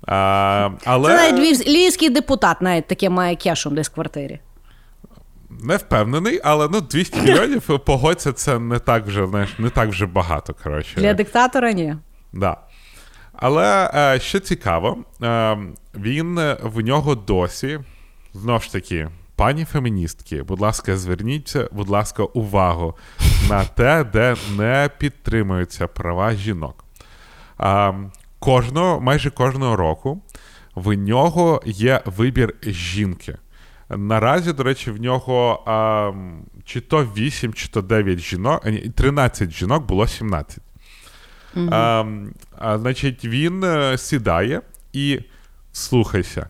[0.07, 1.17] А, але...
[1.17, 4.39] Це навіть львівський депутат навіть таке має кешом десь в квартирі.
[5.49, 10.05] Не впевнений, але ну 200 мільйонів погодься, це не так вже знаєш, не так вже
[10.05, 10.53] багато.
[10.63, 11.01] коротше.
[11.01, 11.95] Для диктатора ні.
[12.33, 12.57] Да.
[13.33, 15.57] Але е, що цікаво, е,
[15.95, 17.79] він в нього досі,
[18.33, 22.95] знову ж таки, пані феміністки, будь ласка, зверніть, будь ласка, увагу
[23.49, 26.85] на те, де не підтримуються права жінок.
[27.59, 27.93] Е,
[28.39, 30.21] кожного, майже кожного року
[30.75, 33.37] в нього є вибір жінки.
[33.89, 36.11] Наразі, до речі, в нього а,
[36.65, 40.59] чи то 8, чи то 9 жінок, 13 жінок було 17.
[41.55, 41.69] Mm-hmm.
[41.73, 42.05] А,
[42.57, 44.61] а, Значить, він е, сідає
[44.93, 45.19] і
[45.71, 46.49] слухайся,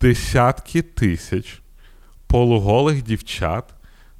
[0.00, 1.60] десятки тисяч
[2.26, 3.64] полуголих дівчат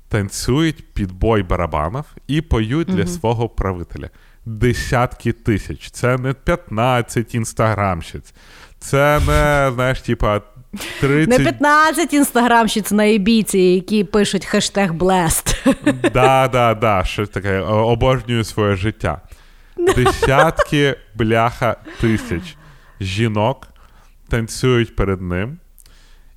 [0.08, 2.94] танцюють під бой барабанів і поють mm-hmm.
[2.94, 4.10] для свого правителя.
[4.46, 5.90] Десятки тисяч.
[5.90, 8.34] Це не 15 інстаграмщиць.
[8.78, 10.42] Це не, знаєш, типа
[11.00, 11.28] 30...
[11.28, 15.74] Не 15 інстаграмщиць на ебіці, які пишуть хештег Blast.
[16.12, 17.60] Да, да, да, щось таке.
[17.60, 19.20] Обожнюю своє життя.
[19.96, 22.56] Десятки бляха тисяч
[23.00, 23.66] жінок
[24.28, 25.58] танцюють перед ним.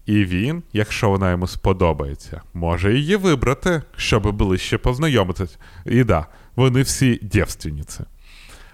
[0.05, 5.57] І він, якщо вона йому сподобається, може її вибрати, щоб ближче познайомитися.
[5.85, 6.25] І да,
[6.55, 7.99] вони всі дівственниці.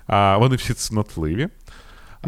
[0.08, 1.48] А, Вони всі цнотливі.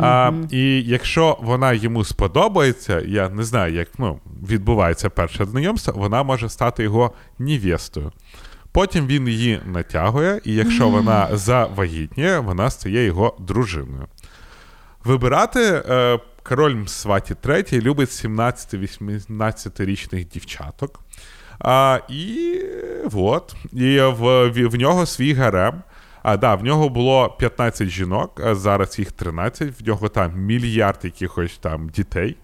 [0.01, 4.19] А, І якщо вона йому сподобається, я не знаю, як ну,
[4.49, 8.11] відбувається перше знайомство, вона може стати його невестою.
[8.71, 14.07] Потім він її натягує, і якщо вона завагітніє, вона стає його дружиною.
[15.03, 20.99] Вибирати е, король Мсваті III любить 17-18-річних дівчаток.
[21.59, 22.55] А, І
[23.13, 25.81] от, і в, в, в нього свій гарем.
[26.23, 30.99] А да, в нього було 15 жінок, а зараз їх 13, в нього там мільярд
[31.03, 32.35] якихось там дітей.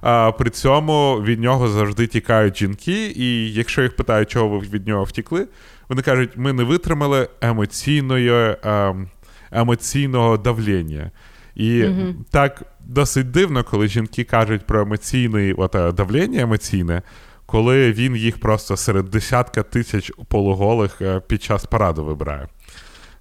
[0.00, 4.86] А, При цьому від нього завжди тікають жінки, і якщо їх питають, чого ви від
[4.86, 5.48] нього втікли,
[5.88, 9.08] вони кажуть, ми не витримали емоційної, ем,
[9.52, 11.10] емоційного давлення.
[11.54, 17.02] І mm так досить дивно, коли жінки кажуть про емоційне от, е, давлення емоційне,
[17.46, 22.48] коли він їх просто серед десятка тисяч полуголих е, під час параду вибирає.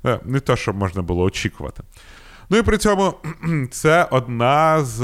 [0.06, 1.84] Е, не те, що можна було очікувати.
[2.50, 3.14] Ну і при цьому
[3.72, 5.02] це одна з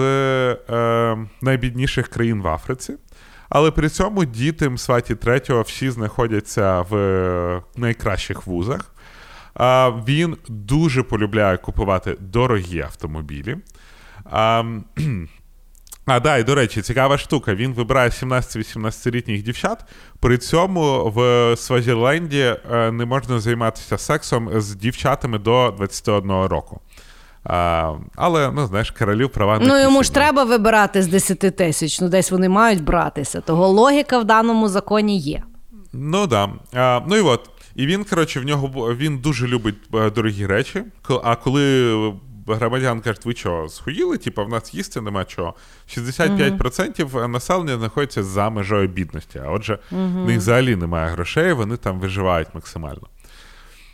[0.70, 2.94] е, найбідніших країн в Африці.
[3.50, 8.92] Але при цьому діти Мсваті третього всі знаходяться в найкращих вузах.
[9.54, 13.58] А, Він дуже полюбляє купувати дорогі автомобілі.
[14.26, 14.64] А,
[16.08, 17.56] а, да, і до речі, цікава штука.
[17.56, 19.86] Він вибирає 17-18-літніх дівчат.
[20.20, 26.82] При цьому в Свазіленді е, не можна займатися сексом з дівчатами до 21 року.
[27.44, 32.02] А, Але, ну, знаєш, королів права не Ну, йому ж треба вибирати з 10 тисяч,
[32.02, 33.42] ну десь вони мають братися.
[33.42, 35.44] Того логіка в даному законі є.
[35.94, 36.50] Ну да.
[36.74, 37.50] А, Ну і от.
[37.76, 40.84] І він, коротше, в нього він дуже любить е, дорогі речі.
[41.24, 41.94] А коли
[42.56, 44.18] громадян кажуть, ви що, схуїли?
[44.18, 45.54] Типа, в нас їсти нема чого.
[45.98, 49.42] 65% uh населення знаходиться за межою бідності.
[49.46, 53.08] А отже, uh в них взагалі немає грошей, вони там виживають максимально.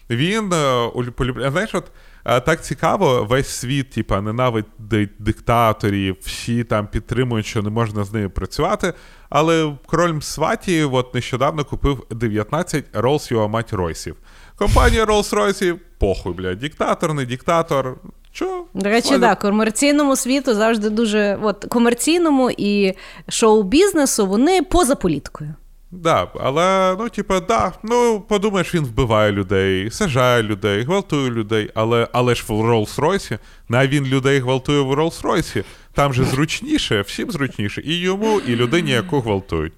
[0.09, 1.91] Він е, полюбляє, знаєш, от
[2.25, 8.13] е, так цікаво, весь світ, типа, ненавидить диктаторів, всі там підтримують, що не можна з
[8.13, 8.93] ними працювати.
[9.29, 14.15] Але король Мсваті от нещодавно купив 19 Rolls його мать Royce ів.
[14.55, 17.95] Компанія Rolls-Royce, похуй, бля, диктатор, не диктатор,
[18.33, 18.63] Що?
[18.73, 21.39] До речі, так, да, комерційному світу завжди дуже.
[21.41, 22.93] От комерційному і
[23.29, 25.53] шоу-бізнесу вони поза політикою.
[25.91, 32.07] Да, але ну, типа, да, ну подумаєш, він вбиває людей, сажає людей, гвалтує людей, але
[32.13, 33.37] але ж в Роллс-Ройсі,
[33.69, 38.91] навіть він людей гвалтує в Роллс-Ройсі, там же зручніше, всім зручніше, і йому, і людині,
[38.91, 39.73] яку гвалтують.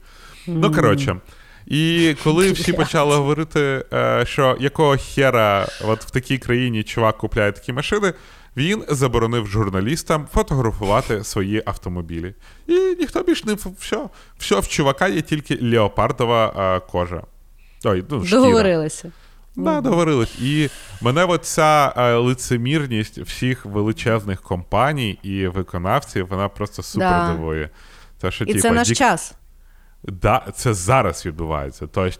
[0.48, 1.16] Ну, коротше.
[1.68, 7.52] І коли всі почали говорити, е, що якого хера от в такій країні чувак купляє
[7.52, 8.14] такі машини,
[8.58, 12.36] він заборонив журналістам фотографувати свої автомобілі.
[12.68, 14.00] І ніхто більш не все.
[14.38, 17.22] Все, в чувака є тільки леопардова кожа.
[17.86, 18.42] Ой, ну, шкіра.
[18.42, 19.12] Договорилися.
[19.56, 20.40] Да, договорились.
[20.42, 20.70] І
[21.02, 27.34] мене оця лицемірність всіх величезних компаній і виконавців, вона просто супер да.
[27.34, 27.70] дивує.
[28.22, 28.98] Це, що, І типу, це наш дік...
[28.98, 29.34] час.
[30.08, 31.88] Да, Це зараз відбувається.
[31.88, 32.20] Тобто,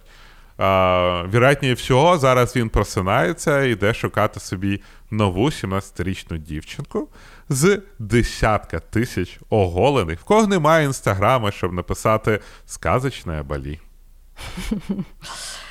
[1.34, 4.82] Вірятніше всього, зараз він просинається і йде шукати собі
[5.12, 7.10] нову 17-річну дівчинку
[7.50, 13.80] з десятка тисяч оголених, в кого немає інстаграма, щоб написати сказочне балі.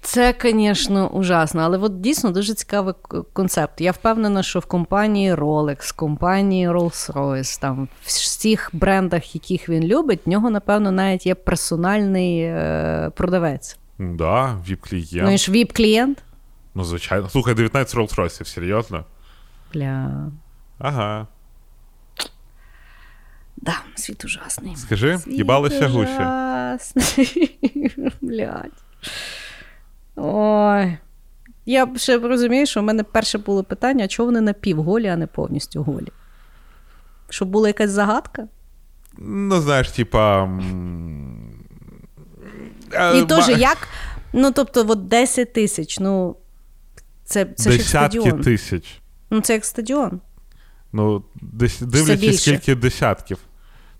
[0.00, 2.94] Це, звісно, ужасно, але от дійсно дуже цікавий
[3.32, 3.80] концепт.
[3.80, 10.20] Я впевнена, що в компанії Rolex, компанії Rolls-Royce, там в всіх брендах, яких він любить,
[10.26, 13.78] в нього, напевно, навіть є персональний е- продавець.
[13.98, 15.22] Да, VIP-клієнт.
[15.24, 16.16] Ну і ж віп-клієнт.
[16.74, 17.28] Ну, звичайно.
[17.28, 19.04] Слухай, 19 Rolls-Royce, серйозно?
[19.74, 20.30] Бля.
[20.78, 21.26] Ага.
[23.56, 24.76] Да, світ ужасний.
[24.76, 26.18] Скажи, їбалися гуші.
[28.20, 28.72] Блядь.
[30.20, 30.98] Ой.
[31.66, 35.82] Я ще розумію, що в мене перше було питання, чого вони напівголі, а не повністю
[35.82, 36.08] голі.
[37.30, 38.48] Щоб була якась загадка?
[39.18, 40.50] Ну, знаєш, типа.
[43.14, 43.88] І теж як.
[44.32, 46.36] Ну, тобто, от 10 тисяч, ну.
[47.24, 48.40] Це це Десятки ж стадіон.
[48.42, 49.00] тисяч.
[49.30, 50.20] Ну, це як стадіон.
[50.92, 51.24] Ну,
[51.80, 53.38] дивлячись, скільки десятків.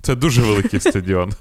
[0.03, 1.33] Це дуже великий стадіон.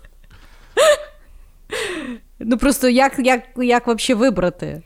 [2.39, 4.81] Ну, просто як як, як взагалі вибрати?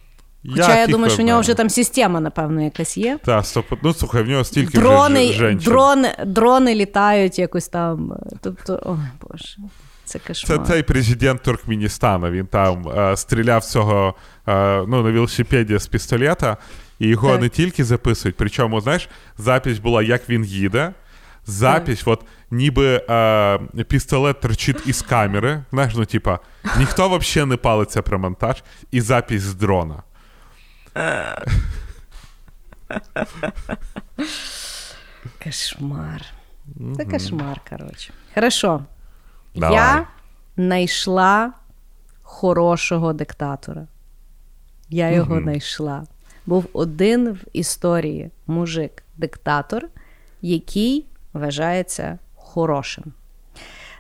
[0.50, 3.20] Хоча я думаю, що в нього вже там система, напевно, якась є.
[3.26, 3.66] Так, стоп.
[3.84, 5.72] Ну, слухай, в нього стільки дрони, вже женщин.
[5.72, 8.14] Дрони, дрони літають якось там.
[8.42, 9.58] Тобто, ой, Боже.
[10.06, 10.60] Це кошмар.
[10.60, 12.32] Це цей президент Туркменістану.
[12.32, 14.16] Він там е, стріляв цього
[14.48, 16.58] е, ну, на велосипеді з пістолета,
[17.00, 17.42] і його так.
[17.42, 18.36] не тільки записують.
[18.38, 20.94] Причому, знаєш, запись була, як він їде.
[21.46, 22.22] Запись, от
[22.52, 25.64] ніби е, пістолет торчить із камери.
[25.72, 26.40] Знаєш, ну, типа,
[26.78, 30.04] ніхто взагалі не палиться про монтаж, і запись з дрона.
[35.44, 36.26] Кошмар.
[36.98, 38.14] Це кошмар, коротше.
[38.36, 38.86] Хорошо.
[39.56, 39.76] Давай.
[39.76, 40.08] Я
[40.58, 41.54] знайшла
[42.22, 43.88] хорошого диктатора.
[44.90, 46.04] Я його знайшла.
[46.46, 49.84] Був один в історії мужик-диктатор,
[50.42, 52.20] який вважається
[52.54, 53.04] хорошим.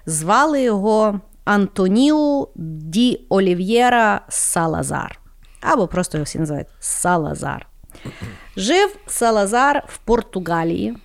[0.06, 5.19] Звали його Антоніу Ді Олів'єра Салазар.
[5.61, 7.68] Або просто його всі називають Салазар.
[8.57, 10.98] Жив Салазар в Португалії.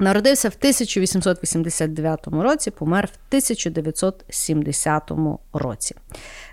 [0.00, 5.10] Народився в 1889 році, помер в 1970
[5.52, 5.94] році.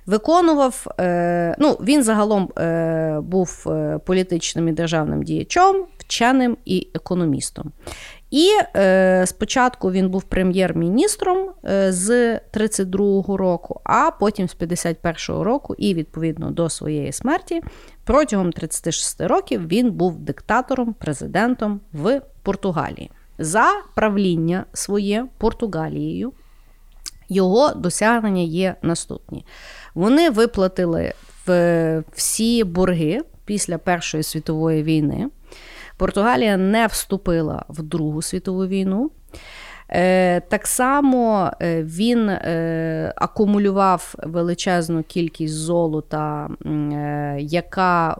[0.06, 7.72] Виконував, е, ну, він загалом е, був е, політичним і державним діячом, вченим і економістом.
[8.32, 15.76] І е, спочатку він був прем'єр-міністром е, з 32-го року, а потім з 51-го року,
[15.78, 17.62] і відповідно до своєї смерті,
[18.04, 23.12] протягом 36 років він був диктатором, президентом в Португалії.
[23.40, 26.34] За правління своє Португалією
[27.30, 29.46] його досягнення є наступні.
[29.96, 31.14] Вони виплатили
[32.14, 35.28] всі борги після Першої світової війни.
[35.98, 39.12] Португалія не вступила в Другу світову війну.
[39.90, 46.50] Е, так само е, він е, акумулював величезну кількість золота,
[47.40, 48.18] яка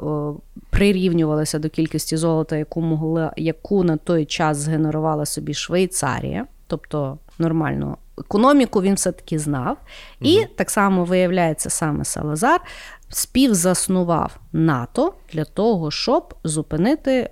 [0.70, 7.98] прирівнювалася до кількості золота, яку могла, яку на той час згенерувала собі Швейцарія, тобто нормальну
[8.18, 9.78] економіку він все-таки знав.
[10.22, 10.48] І угу.
[10.56, 12.62] так само виявляється саме Салазар
[13.10, 17.30] співзаснував НАТО для того, щоб зупинити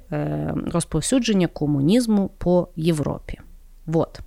[0.71, 3.39] розповсюдження комунізму по Європі.
[3.85, 4.19] Вот.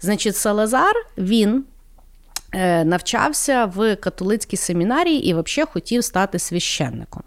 [0.00, 1.64] Значить, Салазар він
[2.52, 7.22] е, навчався в католицькій семінарії і взагалі хотів стати священником.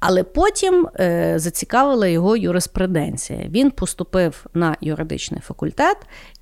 [0.00, 3.46] Але потім е, зацікавила його юриспруденція.
[3.48, 5.96] Він поступив на юридичний факультет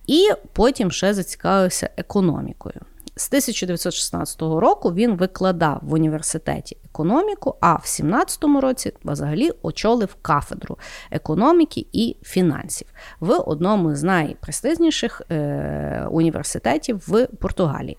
[0.08, 2.80] і потім ще зацікавився економікою.
[3.16, 10.78] з 1916 року він викладав в університеті економіку, а в 17-му році взагалі очолив кафедру
[11.10, 12.88] економіки і фінансів
[13.20, 17.96] в одному з найпрестижніших е- університетів в Португалії.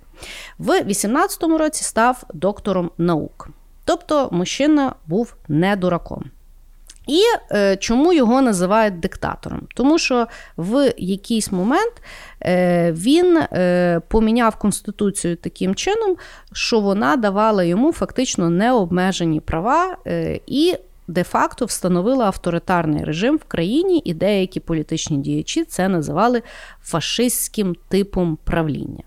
[0.57, 3.49] В 18-му році став доктором наук.
[3.85, 6.31] Тобто мужчина був не дураком.
[7.09, 7.21] І
[7.51, 9.67] е, чому його називають диктатором?
[9.75, 10.27] Тому що
[10.57, 11.93] в якийсь момент
[12.41, 16.15] е, він е, поміняв конституцію таким чином,
[16.53, 20.75] що вона давала йому фактично необмежені права е, і.
[21.11, 26.41] Де-факто встановила авторитарний режим в країні, і деякі політичні діячі це називали
[26.81, 29.03] фашистським типом правління.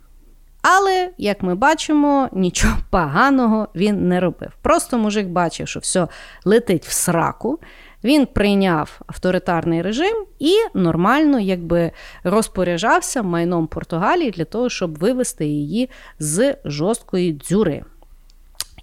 [0.62, 4.52] Але, як ми бачимо, нічого поганого він не робив.
[4.62, 6.08] Просто мужик бачив, що все
[6.44, 7.58] летить в сраку.
[8.04, 11.90] Він прийняв авторитарний режим і нормально якби
[12.24, 17.84] розпоряджався майном Португалії для того, щоб вивести її з жорсткої дзюри.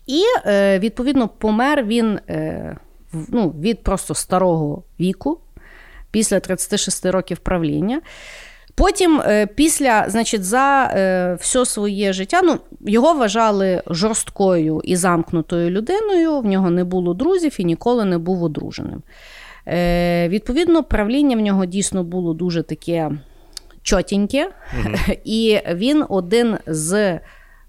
[0.08, 2.78] І, е, відповідно, помер він е,
[3.14, 5.40] ну, від просто старого віку
[6.12, 8.02] після 36 років правління.
[8.80, 15.70] Потім, е, після, значить, за е, все своє життя, ну, його вважали жорсткою і замкнутою
[15.70, 19.02] людиною, в нього не було друзів і ніколи не був одруженим.
[19.68, 23.12] Е, Відповідно, правління в нього дійсно було дуже таке
[23.82, 24.50] чотеньке,
[24.80, 24.96] угу.
[25.24, 27.20] і він один з,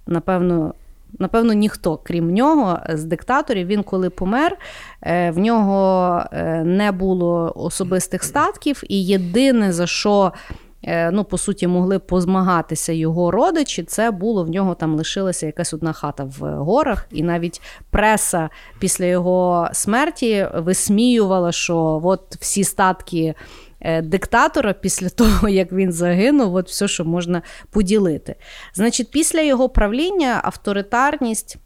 [0.07, 0.75] напевно,
[1.19, 4.57] Напевно, ніхто, крім нього, з диктаторів, він коли помер,
[5.03, 6.25] в нього
[6.65, 10.33] не було особистих статків, і єдине за що
[11.13, 15.93] ну, по суті, могли позмагатися його родичі, це було в нього там лишилася якась одна
[15.93, 23.35] хата в горах, і навіть преса після його смерті висміювала, що от всі статки.
[23.81, 28.35] Е, диктатора після того, як він загинув, от все, що можна поділити.
[28.75, 31.57] Значить, після його правління авторитарність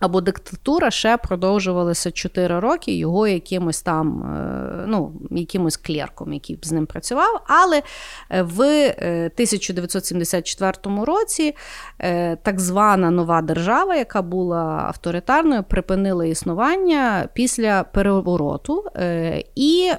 [0.00, 6.72] або диктатура ще продовжувалася 4 роки його якимось там, е, ну, якимось клерком, який з
[6.72, 7.42] ним працював.
[7.46, 7.82] Але
[8.30, 11.54] е, в 1974 е, році
[12.42, 18.84] так звана нова держава, яка була авторитарною, припинила існування після перевороту.
[19.54, 19.90] І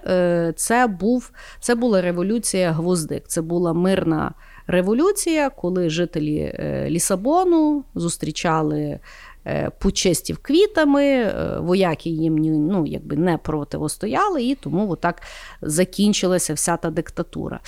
[0.56, 3.28] це був, це була революція Гвоздик.
[3.28, 4.34] Це була мирна
[4.68, 6.60] революція, коли жителі
[6.90, 9.00] Лісабону зустрічали.
[9.48, 12.36] Е, пучистів квітами, е, вояки їм
[12.68, 15.22] ну, якби не противостояли, і тому отак
[15.62, 17.60] закінчилася вся та диктатура.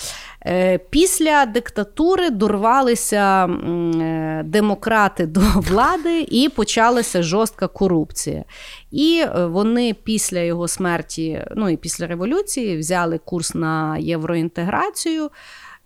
[0.46, 3.46] Е, після диктатури дорвалися
[4.44, 8.44] демократи до влади і почалася жорстка корупція.
[8.90, 15.30] І вони після його смерті, ну і після революції, взяли курс на євроінтеграцію.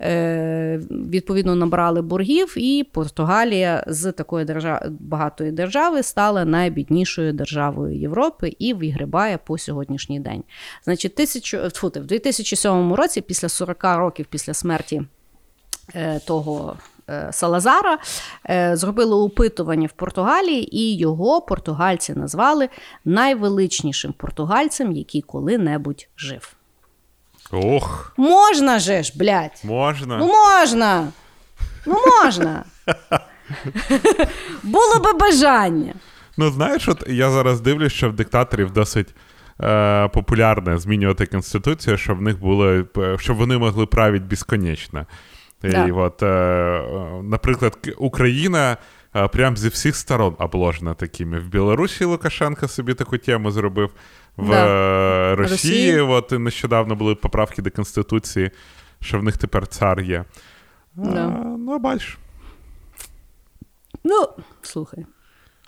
[0.00, 8.56] Е, відповідно набрали боргів, і Португалія з такої держави багатої держави стала найбіднішою державою Європи
[8.58, 10.44] і вигрібає по сьогоднішній день.
[10.84, 15.02] Значить, тисячу фу, в 2007 році, після 40 років після смерті
[15.94, 16.76] е, того.
[17.10, 17.98] Е, Салазара
[18.72, 22.68] зробили опитування в Португалії, і його португальці назвали
[23.04, 26.57] найвеличнішим португальцем, який коли-небудь жив.
[27.52, 28.12] Ох.
[28.16, 29.60] Можна же ж, блядь.
[29.64, 30.18] Можна.
[30.18, 31.08] Ну можна.
[31.86, 32.64] Ну можна.
[34.62, 35.94] Було би бажання.
[36.36, 39.14] Ну, знаєш, от я зараз дивлюсь, що в диктаторів досить
[39.62, 42.84] е, популярне змінювати конституцію, щоб в них було,
[43.18, 45.06] щоб вони могли правити безконечно.
[45.62, 45.86] Да.
[45.86, 46.82] І от, е,
[47.22, 48.76] Наприклад, Україна
[49.16, 51.38] е, прям зі всіх сторон обложена такими.
[51.38, 53.90] В Білорусі Лукашенко собі таку тему зробив
[54.38, 55.34] в да.
[55.36, 55.52] Росії.
[55.52, 56.00] Росії.
[56.00, 58.50] От нещодавно були поправки до Конституції,
[59.00, 60.24] що в них тепер цар є.
[60.94, 61.26] Да.
[61.26, 62.18] А, ну, бачиш.
[64.04, 64.28] Ну,
[64.62, 65.06] слухай.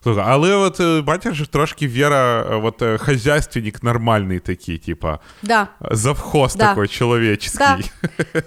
[0.03, 5.19] Слухай, але от е, бачиш, трошки Віра, е, от е, хазяйственник нормальний такий, типа.
[5.43, 5.69] Да.
[5.91, 6.75] Завхоз да.
[6.75, 7.59] такий чоловічний.
[7.59, 7.79] Да.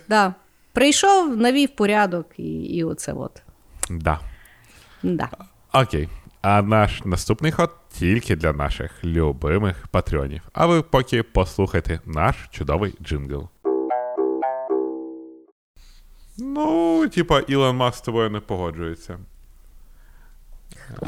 [0.09, 0.33] да.
[0.73, 3.41] Прийшов, навів порядок і і оце от.
[3.89, 4.19] Да.
[5.03, 5.29] Да.
[5.73, 6.09] Окей.
[6.43, 10.41] А наш наступний ход тільки для наших любимих патреонів.
[10.53, 13.49] А ви поки послухайте наш чудовий джингл.
[16.37, 19.19] Ну, типа, Ілон Маск з тобою не погоджується.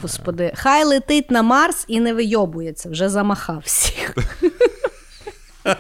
[0.02, 4.16] Господи, хай летить на Марс і не вийобується, вже замахав всіх.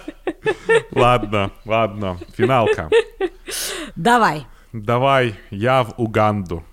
[0.91, 2.89] Ладно, ладно, фіналка.
[3.95, 4.45] Давай.
[4.73, 6.63] Давай, я в Уганду.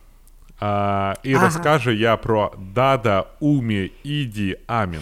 [0.64, 1.44] А, І ага.
[1.44, 5.00] розкажу я про Дада Умі Іді Амін.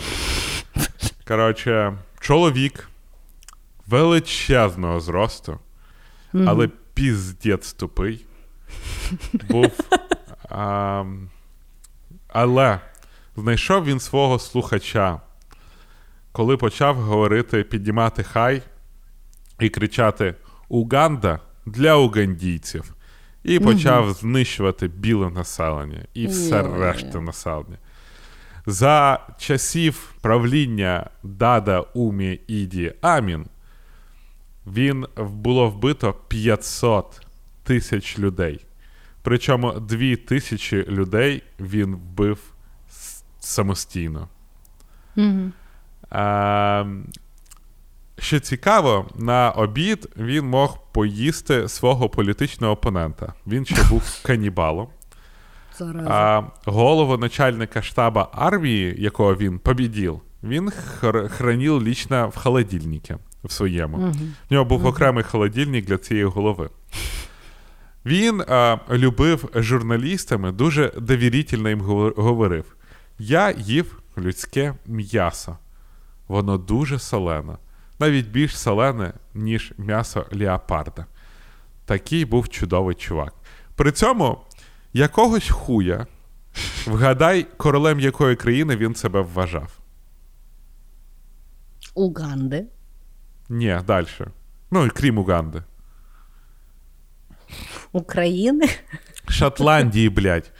[1.28, 2.88] Коротше, чоловік
[3.86, 5.58] величезного зросту,
[6.34, 8.24] але піздець тупий.
[9.32, 9.70] Був
[10.48, 11.04] А,
[12.28, 12.80] але
[13.36, 15.20] знайшов він свого слухача,
[16.32, 18.62] коли почав говорити, піднімати хай
[19.58, 20.34] і кричати
[20.68, 22.94] Уганда для угандійців.
[23.44, 24.12] І почав угу.
[24.12, 27.78] знищувати біле населення і все Йо, решта населення.
[28.66, 33.46] За часів правління Дада Умі Іді Амін
[34.66, 37.26] він було вбито 500
[37.62, 38.66] тисяч людей.
[39.22, 42.38] Причому 2 тисячі людей він вбив
[43.40, 44.28] самостійно.
[45.16, 45.52] Угу.
[46.10, 46.84] А,
[48.20, 53.34] Що цікаво, на обід він мог поїсти свого політичного опонента.
[53.46, 54.88] Він ще був канібалом.
[56.06, 60.70] А голову начальника штаба армії, якого він побідів, він
[61.28, 63.14] хранив лічно в холодильнику
[63.44, 63.96] в своєму.
[63.96, 64.14] Угу.
[64.50, 66.70] В нього був окремий холодильник для цієї голови.
[68.06, 71.80] Він а, любив журналістами, дуже довірительно їм
[72.16, 72.76] говорив:
[73.18, 75.56] Я їв людське м'ясо.
[76.28, 77.56] Воно дуже солене,
[78.00, 81.06] навіть більш солене, ніж м'ясо леопарда.
[81.84, 83.34] Такий був чудовий чувак.
[83.74, 84.38] При цьому
[84.92, 86.06] якогось хуя,
[86.86, 89.78] вгадай, королем якої країни він себе вважав.
[91.94, 92.64] Уганди.
[93.48, 94.06] Ні, далі.
[94.70, 95.62] Ну, крім Уганди.
[97.92, 98.68] України?
[99.28, 100.52] Шотландії, блядь.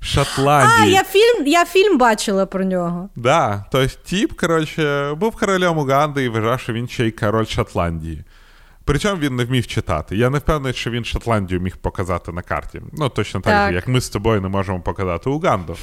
[0.00, 0.94] Шотландії.
[0.94, 3.08] А, я фільм я фільм бачила про нього.
[3.16, 8.24] Да, Тобто тіп, коротше, був королем Уганди і вважав, що він ще й король Шотландії.
[8.84, 10.16] Причому він не вмів читати.
[10.16, 12.82] Я не впевнений, що він Шотландію міг показати на карті.
[12.92, 13.74] Ну, точно так, так.
[13.74, 15.76] як ми з тобою не можемо показати Уганду.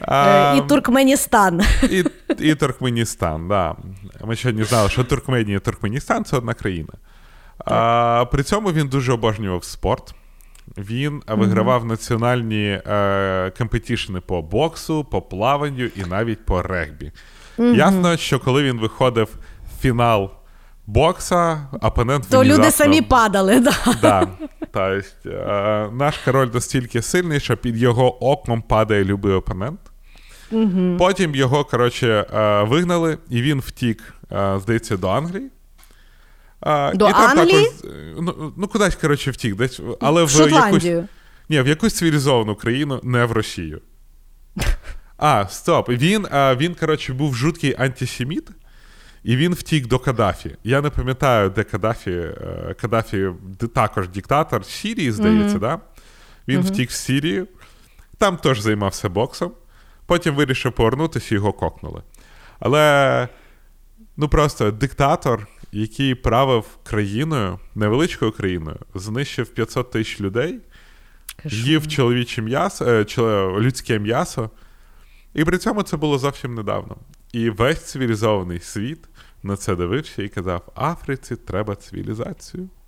[0.00, 1.62] А, і Туркменістан.
[1.90, 2.04] І
[2.38, 3.76] і Туркменістан, да.
[4.24, 6.92] Ми сьогодні знали, що Туркменія і Туркменістан це одна країна.
[7.64, 10.14] А, При цьому він дуже обожнював спорт.
[10.78, 11.88] Він вигравав mm-hmm.
[11.88, 17.12] національні е, компетішени по боксу, по плаванню і навіть по регбі.
[17.58, 17.76] Mm-hmm.
[17.76, 19.28] Ясно, що коли він виходив
[19.76, 20.30] в фінал
[20.86, 22.64] бокса, опонент То внезапно...
[22.64, 23.72] люди самі падали, да.
[24.02, 24.28] да.
[24.72, 29.80] Тобто, е, наш король настільки сильний, що під його оком падає любий опонент.
[30.52, 30.96] Mm-hmm.
[30.96, 35.50] Потім його, коротше, е, вигнали, і він втік, е, здається, до Англії.
[36.60, 37.64] А, До і там Англії?
[37.64, 39.56] Також, ну, ну, кудись, коротше, втік.
[39.56, 40.94] Десь, але в, в Шотландію.
[40.94, 41.10] Якусь,
[41.48, 43.80] ні, в якусь цивілізовану країну, не в Росію.
[45.22, 45.88] А, стоп.
[45.88, 48.48] Він, він коротше, був жуткий антисеміт,
[49.24, 50.56] і він втік до Каддафі.
[50.64, 52.10] Я не пам'ятаю, де Каддафі.
[52.10, 53.28] Е, Каддафі
[53.74, 55.60] також диктатор Сірії, здається, mm-hmm.
[55.60, 55.80] да?
[56.48, 56.72] Він mm-hmm.
[56.72, 57.46] втік в Сірію,
[58.18, 59.52] там теж займався боксом.
[60.06, 62.02] Потім вирішив повернутися і його кокнули.
[62.60, 63.28] Але
[64.16, 70.58] ну просто диктатор, який правив країною, невеличкою країною, знищив 500 тисяч людей,
[71.44, 73.04] їв чоловіче м'ясо, е,
[73.60, 74.50] людське м'ясо.
[75.34, 76.96] І при цьому це було зовсім недавно.
[77.32, 79.08] І весь цивілізований світ
[79.42, 82.68] на це дивився і казав: Африці треба цивілізацію.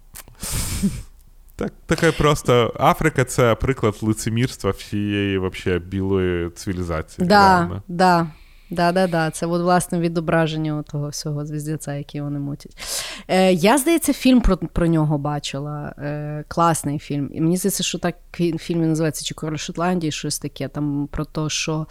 [1.57, 7.29] Так, Таке просто Африка це приклад лицемірства всієї вообще білої цивілізації.
[7.29, 8.27] Да, да.
[8.73, 9.31] Да, да, да.
[9.31, 12.77] Це от, власне відображення того всього звіздяця, який вони мутять.
[13.29, 15.95] Е, Я, здається, фільм про про нього бачила.
[15.99, 17.31] Е, Класний фільм.
[17.35, 18.15] І мені здається, що так
[18.59, 20.69] фільм називається чи Король Шотландії, щось таке.
[20.69, 21.87] Там про те, що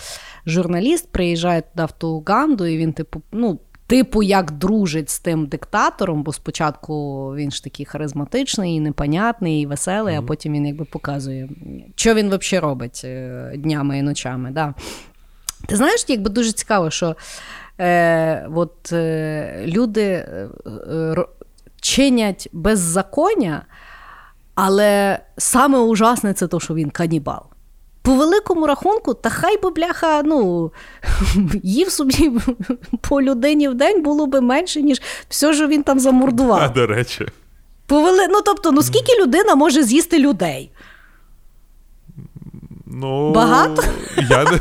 [0.46, 3.60] журналіст приїжджає туди в ту Уганду, і він, типу, ну.
[3.88, 9.66] Типу, як дружить з тим диктатором, бо спочатку він ж такий харизматичний, і непонятний, і
[9.66, 10.24] веселий, mm-hmm.
[10.24, 11.50] а потім він якби показує,
[11.96, 14.52] що він взагалі робить е, днями і ночами.
[14.52, 14.74] Да.
[15.68, 17.16] Ти знаєш, якби дуже цікаво, що
[17.80, 20.50] е, от, е, люди е,
[20.92, 21.16] е
[21.82, 23.66] чинять беззаконня,
[24.56, 27.42] але саме ужасне це те, що він канібал.
[28.02, 30.72] По великому рахунку, та хай би бляха, ну,
[31.64, 32.32] їв собі
[33.10, 36.62] по людині в день було би менше, ніж все, що він там замордував.
[36.62, 37.28] А, до речі.
[37.86, 38.28] Повели...
[38.28, 40.72] Ну, тобто, ну скільки людина може з'їсти людей?
[42.94, 43.84] Ну, Багато?
[44.30, 44.52] Я не...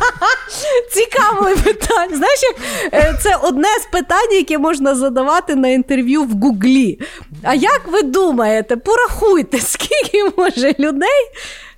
[0.91, 2.17] Цікаве питання.
[2.17, 2.57] Знаєш, як
[2.95, 7.01] е, це одне з питань, яке можна задавати на інтерв'ю в Гуглі.
[7.43, 11.31] А як ви думаєте, порахуйте, скільки може людей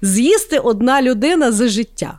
[0.02, 2.18] з'їсти одна людина за життя?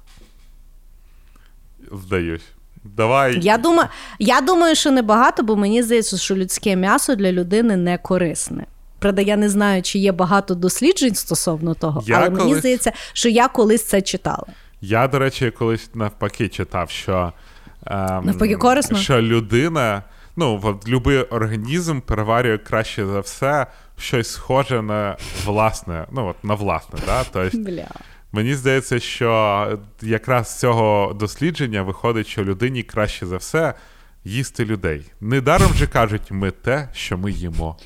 [1.92, 2.44] Здаюсь.
[2.84, 3.40] Давай.
[3.42, 3.90] Я думаю,
[4.20, 8.66] я думаю, що небагато, бо мені здається, що людське м'ясо для людини не корисне.
[9.04, 12.44] Правда, я не знаю, чи є багато досліджень стосовно того, я але колись...
[12.44, 14.46] мені здається, що я колись це читала.
[14.82, 17.34] Я, до речі, колись навпаки читав, що
[17.86, 18.98] ем, навпаки корисно?
[18.98, 20.04] що людина,
[20.36, 23.68] ну, будь-який організм переварює краще за все
[23.98, 27.24] щось схоже на власне, ну от на власне, да?
[27.34, 27.88] Тобто, Бля.
[28.32, 29.68] Мені здається, що
[30.02, 33.74] якраз з цього дослідження виходить, що людині краще за все
[34.26, 35.06] їсти людей.
[35.22, 37.78] Недаром же кажуть, ми те, що ми їмо.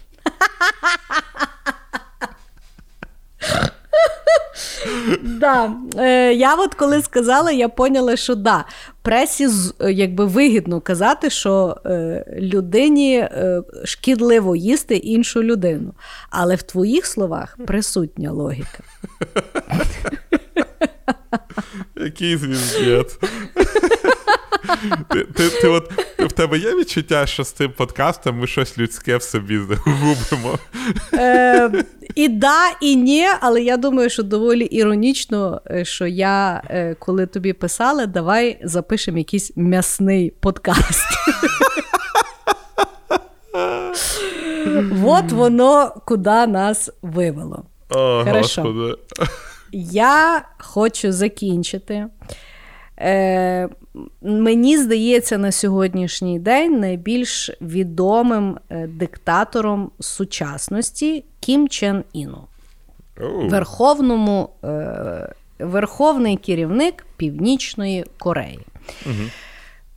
[5.24, 5.74] Да.
[5.98, 8.66] Е, Я от коли сказала, я поняла, що да,
[9.02, 9.48] пресі
[9.90, 15.94] якби вигідно казати, що е, людині е, шкідливо їсти іншу людину.
[16.30, 18.84] Але в твоїх словах присутня логіка.
[21.96, 23.20] Який звіздець.
[25.10, 29.18] Ти, ти, ти от, В тебе є відчуття, що з цим подкастом ми щось людське
[29.18, 30.60] в собі губимо?
[31.14, 31.72] Е,
[32.16, 37.26] І да, і ні, але я думаю, що доволі іронічно, е, що я, е, коли
[37.26, 41.08] тобі писала, давай запишемо якийсь м'ясний подкаст.
[45.06, 47.64] От воно куди нас вивело.
[47.90, 48.96] О, Господи.
[49.72, 52.06] Я хочу закінчити.
[53.00, 53.70] Е,
[54.22, 62.44] Мені здається, на сьогоднішній день найбільш відомим е, диктатором сучасності Кім Чен Іну.
[63.18, 63.50] Oh.
[63.50, 68.60] Верховному, е, Верховний керівник Північної Кореї.
[69.06, 69.32] Uh-huh.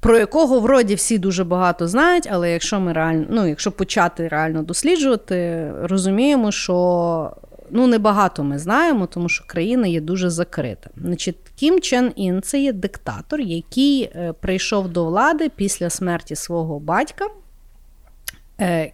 [0.00, 4.62] Про якого вроді всі дуже багато знають, але якщо ми реально, ну, якщо почати реально
[4.62, 7.36] досліджувати, розуміємо, що
[7.70, 10.90] ну небагато ми знаємо, тому що країна є дуже закрита.
[10.96, 16.78] Значить, Кім Чен Ін це є диктатор, який е, прийшов до влади після смерті свого
[16.78, 17.26] батька
[18.60, 18.92] е,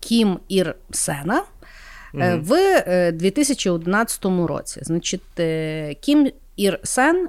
[0.00, 1.42] Кім Ір Сена.
[2.14, 4.80] Е, в 2011 році.
[4.82, 5.20] Значить,
[6.00, 7.28] Кім Ір Сен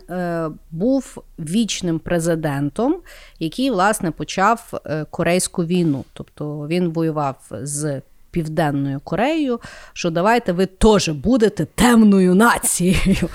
[0.72, 2.96] був вічним президентом,
[3.40, 6.06] який власне почав Корейську війну.
[6.14, 8.02] Тобто він воював з
[8.32, 9.60] Південною Кореєю,
[9.94, 13.30] що давайте ви теж будете темною нацією.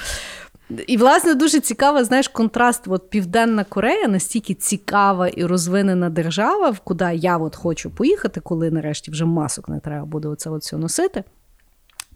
[0.87, 2.83] І, власне, дуже цікава, знаєш, контраст.
[2.87, 9.11] От Південна Корея настільки цікава і розвинена держава, куди я от хочу поїхати, коли нарешті
[9.11, 11.25] вже масок не треба буде оце от носити.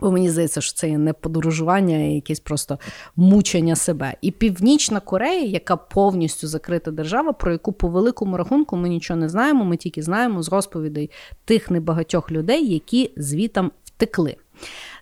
[0.00, 2.78] Бо мені здається, що це є не подорожування, а якесь просто
[3.16, 4.14] мучення себе.
[4.20, 9.28] І Північна Корея, яка повністю закрита держава, про яку по великому рахунку ми нічого не
[9.28, 9.64] знаємо.
[9.64, 11.10] Ми тільки знаємо з розповідей
[11.44, 14.36] тих небагатьох людей, які звітам втекли.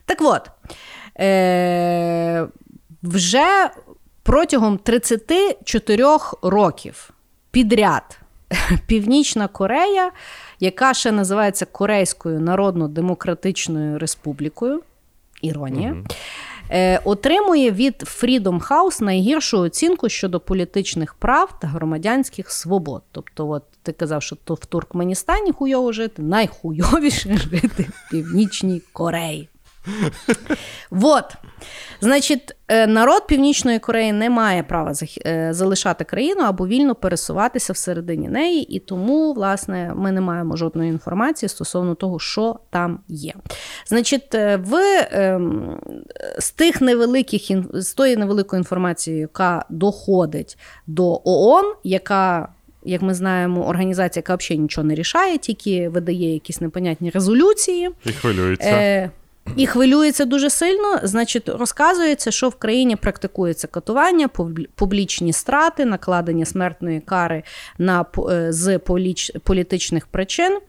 [0.05, 0.51] Так от,
[1.19, 2.47] е-
[3.07, 3.69] вже
[4.23, 6.03] протягом 34
[6.41, 7.09] років
[7.51, 8.19] підряд
[8.87, 10.11] Північна Корея
[10.59, 14.81] яка ще називається Корейською Народно-Демократичною Республікою.
[15.41, 16.03] Іронія.
[16.69, 23.03] Е, Отримує від Freedom House найгіршу оцінку щодо політичних прав та громадянських свобод.
[23.11, 29.49] Тобто, от ти казав, що то в Туркменістані хуйово жити, найхуйовіше жити в Північній Кореї.
[30.89, 31.35] Вот.
[32.01, 34.93] Значить, народ Північної Кореї не має права
[35.25, 40.89] е, залишати країну або вільно пересуватися всередині неї, і тому, власне, ми не маємо жодної
[40.89, 43.33] інформації стосовно того, що там є.
[43.87, 44.75] Значить, е, в
[45.11, 45.79] ем,
[46.39, 47.41] з тих невеликих
[47.73, 50.57] з тої невеликої інформації, яка доходить
[50.87, 52.49] до ООН, яка
[52.83, 57.89] як ми знаємо, організація, яка взагалі нічого не рішає, тільки видає якісь непонятні резолюції.
[58.05, 58.69] І хвилюється.
[58.69, 59.11] Е,
[59.55, 60.99] і хвилюється дуже сильно.
[61.03, 64.27] Значить, розказується, що в країні практикується катування,
[64.75, 67.43] публічні страти, накладення смертної кари
[67.77, 68.79] на е, з
[69.43, 70.59] політичних причин.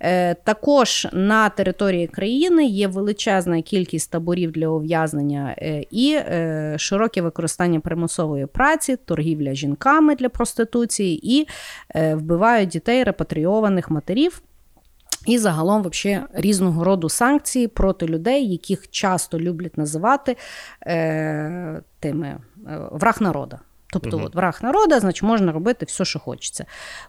[0.00, 6.18] Е, також на території країни є величезна кількість таборів для ув'язнення е, і
[6.76, 11.46] широке використання примусової праці, торгівля жінками для проституції і
[11.94, 14.42] вбивають дітей репатріованих матерів.
[15.26, 20.36] І загалом, вообще, різного роду санкції проти людей, яких часто люблять називати
[20.86, 22.40] е, тими е,
[22.92, 23.58] враг народа.
[23.92, 24.26] Тобто, угу.
[24.26, 26.64] от враг народа, значить, можна робити все, що хочеться.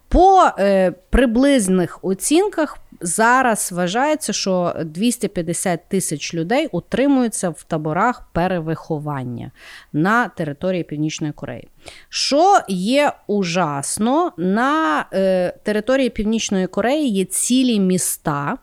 [0.08, 9.52] По е, приблизних оцінках зараз вважається, що 250 тисяч людей утримуються в таборах перевиховання
[9.94, 11.68] на території Північної Кореї.
[12.10, 18.58] Що є ужасно, на е, території Північної Кореї є цілі міста,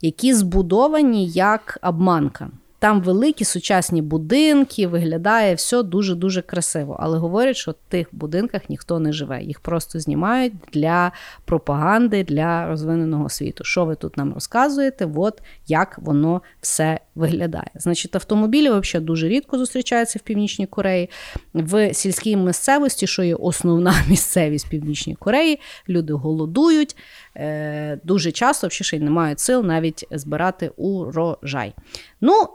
[0.00, 2.50] які збудовані як обманка.
[2.84, 6.96] Там великі сучасні будинки, виглядає все дуже-дуже красиво.
[7.00, 9.42] Але говорять, що в тих будинках ніхто не живе.
[9.42, 11.12] Їх просто знімають для
[11.44, 13.64] пропаганди, для розвиненого світу.
[13.64, 15.08] Що ви тут нам розказуєте?
[15.14, 17.70] От як воно все виглядає.
[17.74, 21.10] Значить, автомобілі взагалі дуже рідко зустрічаються в Північній Кореї.
[21.54, 26.96] В сільській місцевості, що є основна місцевість Північній Кореї, люди голодують.
[27.36, 31.74] Е, дуже часто ще й не мають сил навіть збирати урожай.
[32.20, 32.48] Ну,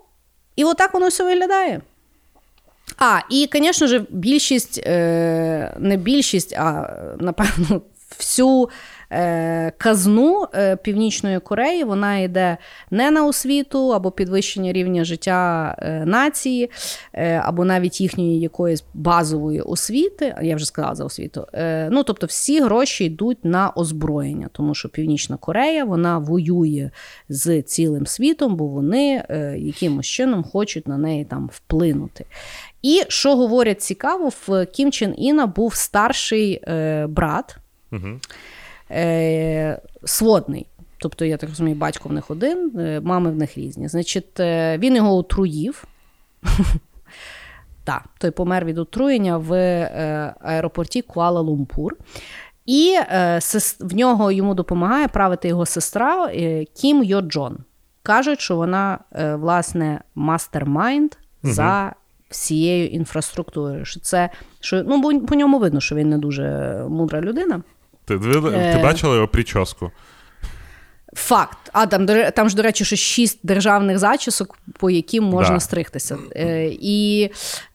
[0.59, 1.81] і отак воно все виглядає.
[2.97, 7.81] А, і, звісно ж, більшість, е, не більшість, а напевно,
[8.17, 8.69] всю
[9.77, 12.57] казну е, Північної Кореї вона йде
[12.91, 16.69] не на освіту або підвищення рівня життя е, нації,
[17.41, 20.35] або навіть їхньої якоїсь базової освіти.
[20.41, 21.47] Я вже сказала за освіту.
[21.89, 26.89] Ну тобто, всі гроші йдуть на озброєння, тому що Північна Корея вона воює
[27.29, 29.23] з цілим світом, бо вони
[29.57, 32.25] якимось чином хочуть на неї там вплинути.
[32.81, 37.57] І що говорять цікаво, в Кім Чен Іна був старший е, брат.
[37.91, 38.19] Угу
[38.91, 40.67] е, сводний.
[40.97, 43.87] Тобто, я так розумію, батько в них один, е, мами в них різні.
[43.87, 45.83] Значить, е, він його отруїв.
[47.83, 49.53] Так, той помер від отруєння в
[50.41, 51.89] аеропорті Куала-Лумпур.
[52.65, 52.95] І
[53.79, 56.31] в нього йому допомагає правити його сестра
[56.73, 57.57] Кім Йо Джон.
[58.03, 58.99] Кажуть, що вона,
[59.35, 61.11] власне, mastermind
[61.43, 61.93] за
[62.29, 63.85] всією інфраструктурою.
[63.85, 64.29] Що це,
[64.59, 67.61] що, ну, По ньому видно, що він не дуже мудра людина.
[68.17, 68.79] Ти ти е.
[68.83, 69.91] бачила його прическу?
[71.13, 71.57] Факт.
[71.73, 72.05] А там,
[72.35, 75.59] там ж, до речі, що шість державних зачісок, по яким можна да.
[75.59, 76.17] стригтися.
[76.35, 77.29] Е, І,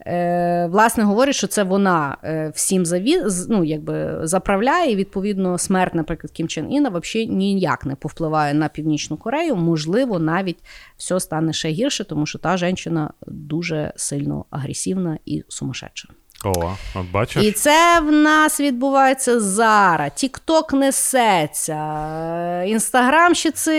[0.06, 3.22] е, власне, говорить, що це вона е, всім заві...
[3.48, 8.68] ну, якби, заправляє, і, відповідно, смерть, наприклад, Кім Чен Іна взагалі ніяк не повпливає на
[8.68, 9.56] Північну Корею.
[9.56, 10.58] Можливо, навіть
[10.96, 16.08] все стане ще гірше, тому що та жінка дуже сильно агресивна і сумасшедша.
[16.46, 17.44] О, от бачиш?
[17.44, 20.10] І це в нас відбувається зараз.
[20.14, 23.70] Тікток несеться, інстаграмщиці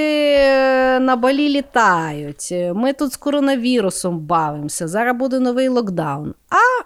[1.00, 2.54] на балі літають.
[2.76, 4.88] Ми тут з коронавірусом бавимося.
[4.88, 6.34] Зараз буде новий локдаун.
[6.50, 6.86] А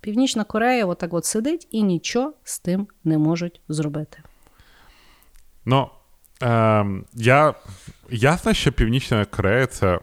[0.00, 4.18] Північна Корея отак от сидить і нічого з тим не можуть зробити.
[5.64, 5.90] Ну,
[6.42, 7.54] е, я
[8.10, 9.98] ясно, що Північна Корея це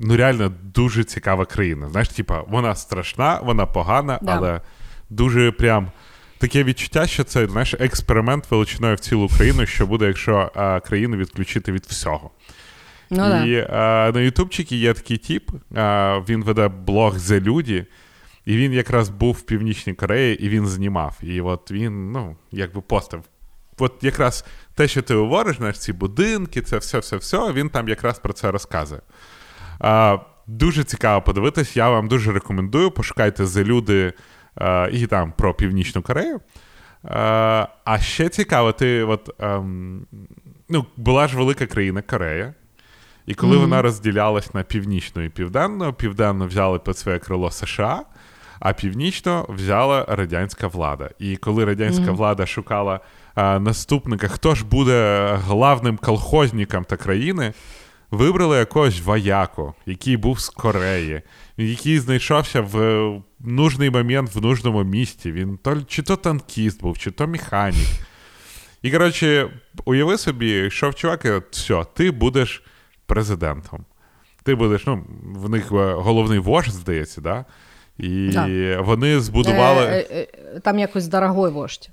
[0.00, 1.88] ну реально дуже цікава країна.
[1.88, 4.36] Знаєш, типа, вона страшна, вона погана, да.
[4.36, 4.60] але
[5.10, 5.90] дуже прям.
[6.38, 11.16] Таке відчуття, що це знаєш, експеримент величиною в цілу країну, що буде, якщо а, країну
[11.16, 12.30] відключити від всього.
[13.10, 17.86] Ну, І а, на Ютубчикі є такий тіп, а, він веде блог «Зе люди»,
[18.44, 21.18] і він якраз був в Північній Кореї, і він знімав.
[21.22, 23.24] І от він, ну, якби постав.
[23.78, 24.44] От якраз
[24.74, 29.00] те, що ти говориш, знаєш, ці будинки, це все-все-все, він там якраз про це розказує.
[30.46, 31.76] Дуже цікаво подивитись.
[31.76, 32.90] Я вам дуже рекомендую.
[32.90, 34.12] Пошукайте за люди
[34.92, 36.40] і там про Північну Корею.
[37.04, 40.06] А а ще цікаво, ти от, ем,
[40.68, 42.54] ну, була ж велика країна Корея.
[43.26, 43.60] І коли mm-hmm.
[43.60, 48.02] вона розділялась на північну і південну, південну взяли під своє крило США,
[48.60, 51.10] а північно взяла радянська влада.
[51.18, 52.16] І коли радянська mm-hmm.
[52.16, 53.00] влада шукала
[53.34, 57.52] а, наступника, хто ж буде главним колхозником та країни,
[58.10, 61.22] вибрали якогось вояку, який був з Кореї,
[61.56, 65.32] який знайшовся в нужний момент в нужному місті.
[65.32, 67.88] Він то, чи то танкіст був, чи то механік.
[68.82, 69.50] І, коротше,
[69.84, 72.62] уяви собі, йшов чувак, і от, все, ти будеш
[73.06, 73.84] президентом.
[74.42, 77.44] Ти будеш, ну, в них е, головний вождь, здається, да?
[77.98, 78.80] І да.
[78.80, 79.86] вони збудували.
[79.86, 81.90] Е, е, там якось дорогой вождь.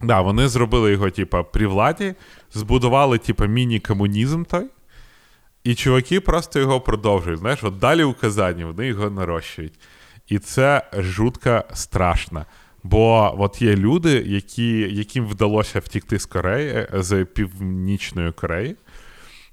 [0.00, 2.14] Да, вони зробили його, типа, при владі,
[2.52, 4.66] збудували, типа, міні-комунізм той.
[5.64, 7.40] І чуваки просто його продовжують.
[7.40, 9.74] Знаєш, от далі у Казані вони його нарощують.
[10.28, 12.46] І це жутко страшно.
[12.82, 18.76] Бо от є люди, які, яким вдалося втікти з Кореї, з Північної Кореї.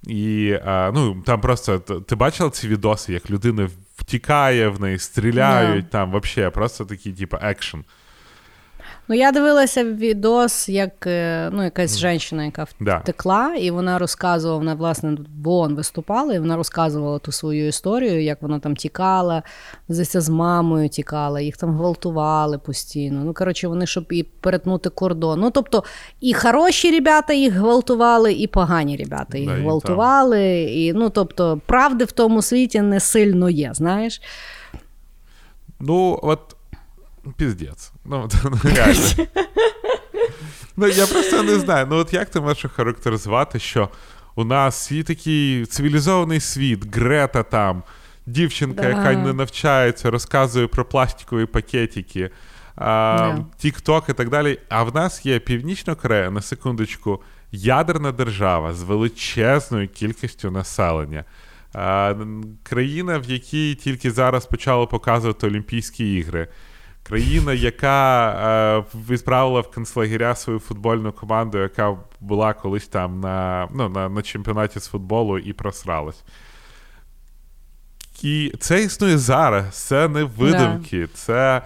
[0.03, 5.85] І а, ну, там просто ти бачила ці відоси, як людина втікає в неї, стріляють,
[5.85, 5.89] yeah.
[5.89, 7.83] там взагалі просто такий, типу, екшен.
[9.11, 12.67] Ну, я дивилася відос, як е, ну, якась жінка, яка
[12.99, 18.41] втекла, і вона розказувала, вона, власне, вон виступала, і вона розказувала ту свою історію, як
[18.41, 19.43] вона там тікала,
[19.89, 23.21] здається, з мамою тікала, їх там гвалтували постійно.
[23.25, 25.39] Ну, коротше, вони, щоб і перетнути кордон.
[25.39, 25.83] Ну, тобто,
[26.19, 30.61] і хороші ребята їх гвалтували, і погані ребята їх да, гвалтували.
[30.61, 34.21] І, ну, тобто, правди в тому світі не сильно є, знаєш.
[35.79, 36.55] Ну, от.
[37.37, 37.91] Піздець.
[38.05, 39.27] Ну, ну, реально.
[40.77, 41.87] Ну, я просто не знаю.
[41.89, 43.89] Ну, от як ти можеш характеризувати, що
[44.35, 47.83] у нас є такий цивілізований світ, Грета там,
[48.25, 48.89] дівчинка, да.
[48.89, 52.29] яка не навчається, розказує про пластикові пакетики,
[53.57, 54.59] Тік-Ток і так далі.
[54.69, 57.21] А в нас є Північна Корея, на секундочку,
[57.51, 61.25] ядерна держава з величезною кількістю населення.
[62.63, 66.47] Країна, в якій тільки зараз почали показувати Олімпійські ігри.
[67.09, 68.29] Країна, яка
[68.77, 74.21] е, відправила в концлагеря свою футбольну команду, яка була колись там на ну, на, на
[74.21, 76.23] чемпіонаті з футболу і просралась.
[78.23, 81.61] І це існує зараз, це не видумки, це.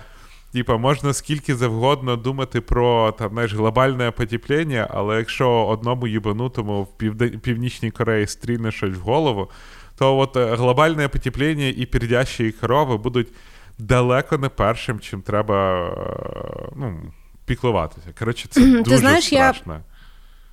[0.54, 6.98] Типа, можна скільки завгодно думати про там, знаєш, глобальне потепління, але якщо одному їбанутому в
[6.98, 7.42] Півд...
[7.42, 9.50] Північній Кореї стрільне щось в голову,
[9.98, 13.28] то от е, глобальне потепління і пердящі корови будуть
[13.88, 17.02] далеко не першим, чим треба е, ну,
[17.46, 18.08] піклуватися.
[18.20, 19.74] Коротше, це дуже Ти знаєш, страшно.
[19.74, 19.82] Я...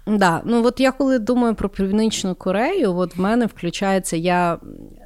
[0.06, 4.58] Да, ну от я коли думаю про Північну Корею, от в мене включається я.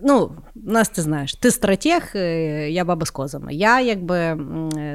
[0.03, 3.55] Ну, нас ти знаєш, ти стратег, е, я баба з козами.
[3.55, 4.39] Я якби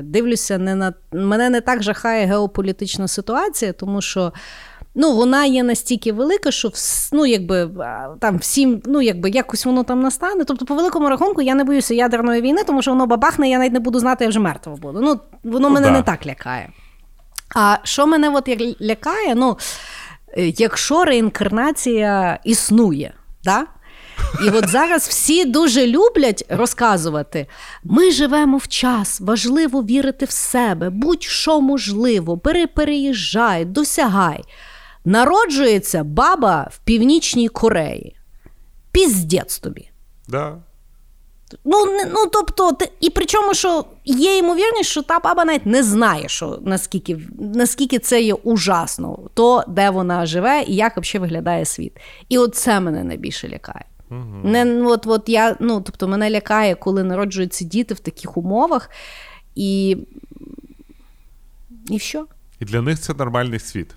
[0.03, 4.33] дивлюся, не на мене не так жахає геополітична ситуація, тому що.
[4.95, 6.71] Ну, вона є настільки велика, що
[7.11, 7.69] ну, якби,
[8.19, 10.45] там всім, ну, якби якось воно там настане.
[10.45, 13.73] Тобто, по великому рахунку, я не боюся ядерної війни, тому що воно бабахне, я навіть
[13.73, 14.99] не буду знати, я вже мертва буду.
[15.01, 15.93] Ну, Воно ну, мене да.
[15.93, 16.69] не так лякає.
[17.55, 18.49] А що мене от
[18.81, 19.35] лякає?
[19.35, 19.57] Ну,
[20.37, 23.13] е, якщо реінкарнація існує,
[23.43, 23.65] да?
[24.45, 27.47] І от зараз всі дуже люблять розказувати:
[27.83, 34.43] ми живемо в час, важливо вірити в себе, будь-що можливо, бери, переїжджай, досягай.
[35.09, 38.15] Народжується баба в Північній Кореї.
[38.91, 39.89] Піздець тобі.
[40.27, 40.57] Да.
[41.65, 46.59] Ну, ну тобто, і причому, що є ймовірність, що та баба навіть не знає, що
[46.61, 51.93] наскільки наскільки це є ужасно, то де вона живе і як взагалі виглядає світ.
[52.29, 53.85] І от це мене найбільше лякає.
[54.11, 54.41] Угу.
[54.43, 58.89] Не, от, от я, ну, Тобто, мене лякає, коли народжуються діти в таких умовах,
[59.55, 59.97] і
[61.89, 62.25] і що?
[62.59, 63.95] І для них це нормальний світ.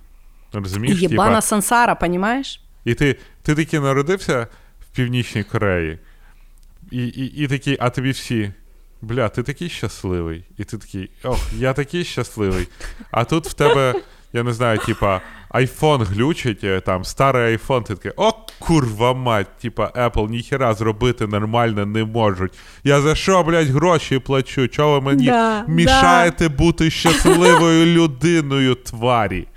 [0.53, 1.01] Розумієш?
[1.01, 1.41] Єбана типа...
[1.41, 2.61] сансара, понімаєш?
[2.85, 4.47] І ти ти таки народився
[4.79, 5.99] в Північній Кореї.
[6.91, 8.51] І і, і такий, а тобі всі.
[9.01, 10.43] Бля, ти такий щасливий.
[10.57, 12.67] І ти такий, ох, я такий щасливий.
[13.11, 13.95] А тут в тебе,
[14.33, 19.57] я не знаю, типа, айфон глючить, е, там, старий айфон, ти такий, о, курва мать,
[19.61, 22.53] типа, Apple ніхера зробити нормально не можуть.
[22.83, 24.67] Я за що, блядь, гроші плачу?
[24.67, 26.55] Чого ви мені да, мішаєте да.
[26.55, 29.47] бути щасливою людиною, тварі?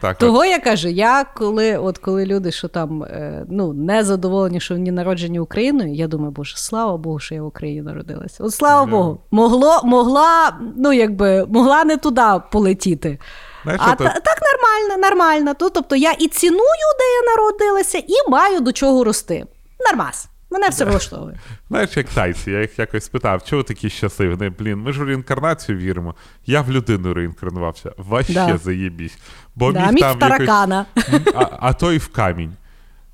[0.00, 4.60] Так, Того я кажу, я коли от коли люди, що там е, ну, не задоволені,
[4.60, 8.44] що вони народжені Україною, я думаю, боже, слава Богу, що я в Україні народилася.
[8.44, 8.90] От слава yeah.
[8.90, 12.22] Богу, могло, могла, ну якби могла не туди
[12.52, 13.18] полетіти.
[13.62, 14.04] Знаєш, а то...
[14.04, 15.54] так нормально, нормально.
[15.58, 19.46] Тобто я і ціную, де я народилася, і маю до чого рости.
[19.90, 20.28] Нормас.
[20.50, 21.38] Мене все влаштовує.
[21.68, 24.36] Знаєш, як тайці, я їх якось спитав, чого такі щасливі?
[24.36, 26.14] Не, блін, ми ж в реінкарнацію віримо.
[26.46, 27.92] Я в людину реінкарнувався.
[27.96, 28.58] Ваще да.
[28.58, 29.18] заєбісь.
[29.54, 30.86] Бо да, міг там таракана.
[30.96, 31.34] Якось...
[31.34, 32.52] А, а то і в камінь.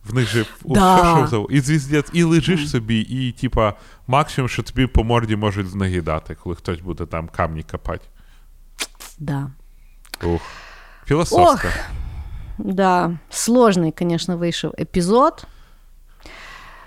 [0.08, 1.26] В них же да.
[1.28, 3.74] що, і звіздець, і лежиш собі, і, типа,
[4.06, 8.04] максимум, що тобі по морді можуть знагідати, коли хтось буде там камні копати.
[9.18, 9.50] Да.
[10.22, 10.42] Ух.
[11.06, 11.68] Філософська.
[11.68, 11.74] Ох,
[12.58, 13.18] да.
[13.30, 15.46] Сложний, звісно, вийшов епізод.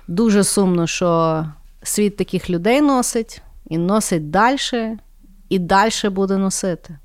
[0.07, 1.45] Дуже сумно, що
[1.83, 4.97] світ таких людей носить, і носить далі,
[5.49, 6.97] і далі буде носити.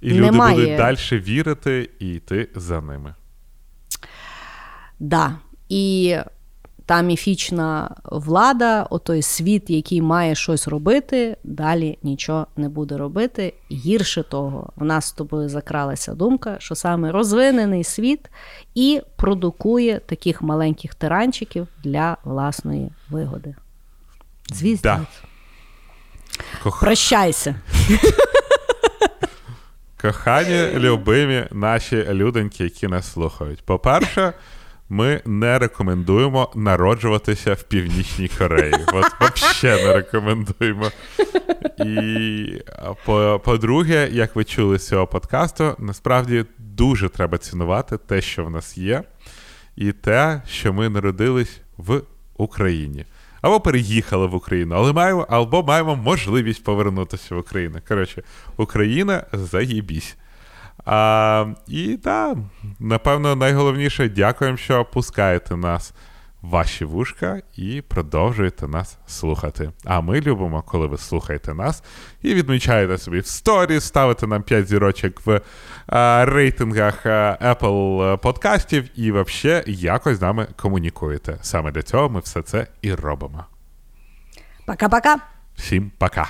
[0.00, 0.54] І люди Немає...
[0.56, 3.14] будуть далі вірити і йти за ними.
[5.00, 5.34] Да.
[5.68, 6.16] І
[6.88, 13.54] та міфічна влада, отой світ, який має щось робити, далі нічого не буде робити.
[13.70, 18.30] Гірше того, в нас з тобою закралася думка, що саме розвинений світ
[18.74, 23.54] і продукує таких маленьких тиранчиків для власної вигоди.
[24.52, 25.06] Звісно.
[26.64, 26.70] Да.
[26.80, 27.54] Прощайся.
[30.00, 33.62] Кохані, любимі наші люденьки, які нас слухають.
[33.62, 34.32] По-перше,
[34.88, 38.74] ми не рекомендуємо народжуватися в Північній Кореї.
[38.92, 40.90] От взагалі не рекомендуємо.
[41.84, 42.62] І
[43.44, 48.78] по-друге, як ви чули з цього подкасту, насправді дуже треба цінувати те, що в нас
[48.78, 49.02] є,
[49.76, 52.02] і те, що ми народились в
[52.36, 53.04] Україні.
[53.40, 57.78] Або переїхали в Україну, але маємо, або маємо можливість повернутися в Україну.
[57.88, 58.22] Коротше,
[58.56, 60.16] Україна заєбісь.
[60.90, 62.38] А, І так,
[62.78, 65.94] напевно, найголовніше дякуємо, що пускаєте нас
[66.42, 69.70] в ваші вушка і продовжуєте нас слухати.
[69.84, 71.82] А ми любимо, коли ви слухаєте нас
[72.22, 75.40] і відмічаєте собі в сторі, ставите нам 5 зірочок в
[75.86, 81.38] а, рейтингах а, Apple подкастів і взагалі якось з нами комунікуєте.
[81.42, 83.44] Саме для цього ми все це і робимо.
[84.66, 85.16] Пока-пока.
[85.56, 86.28] Всім пока.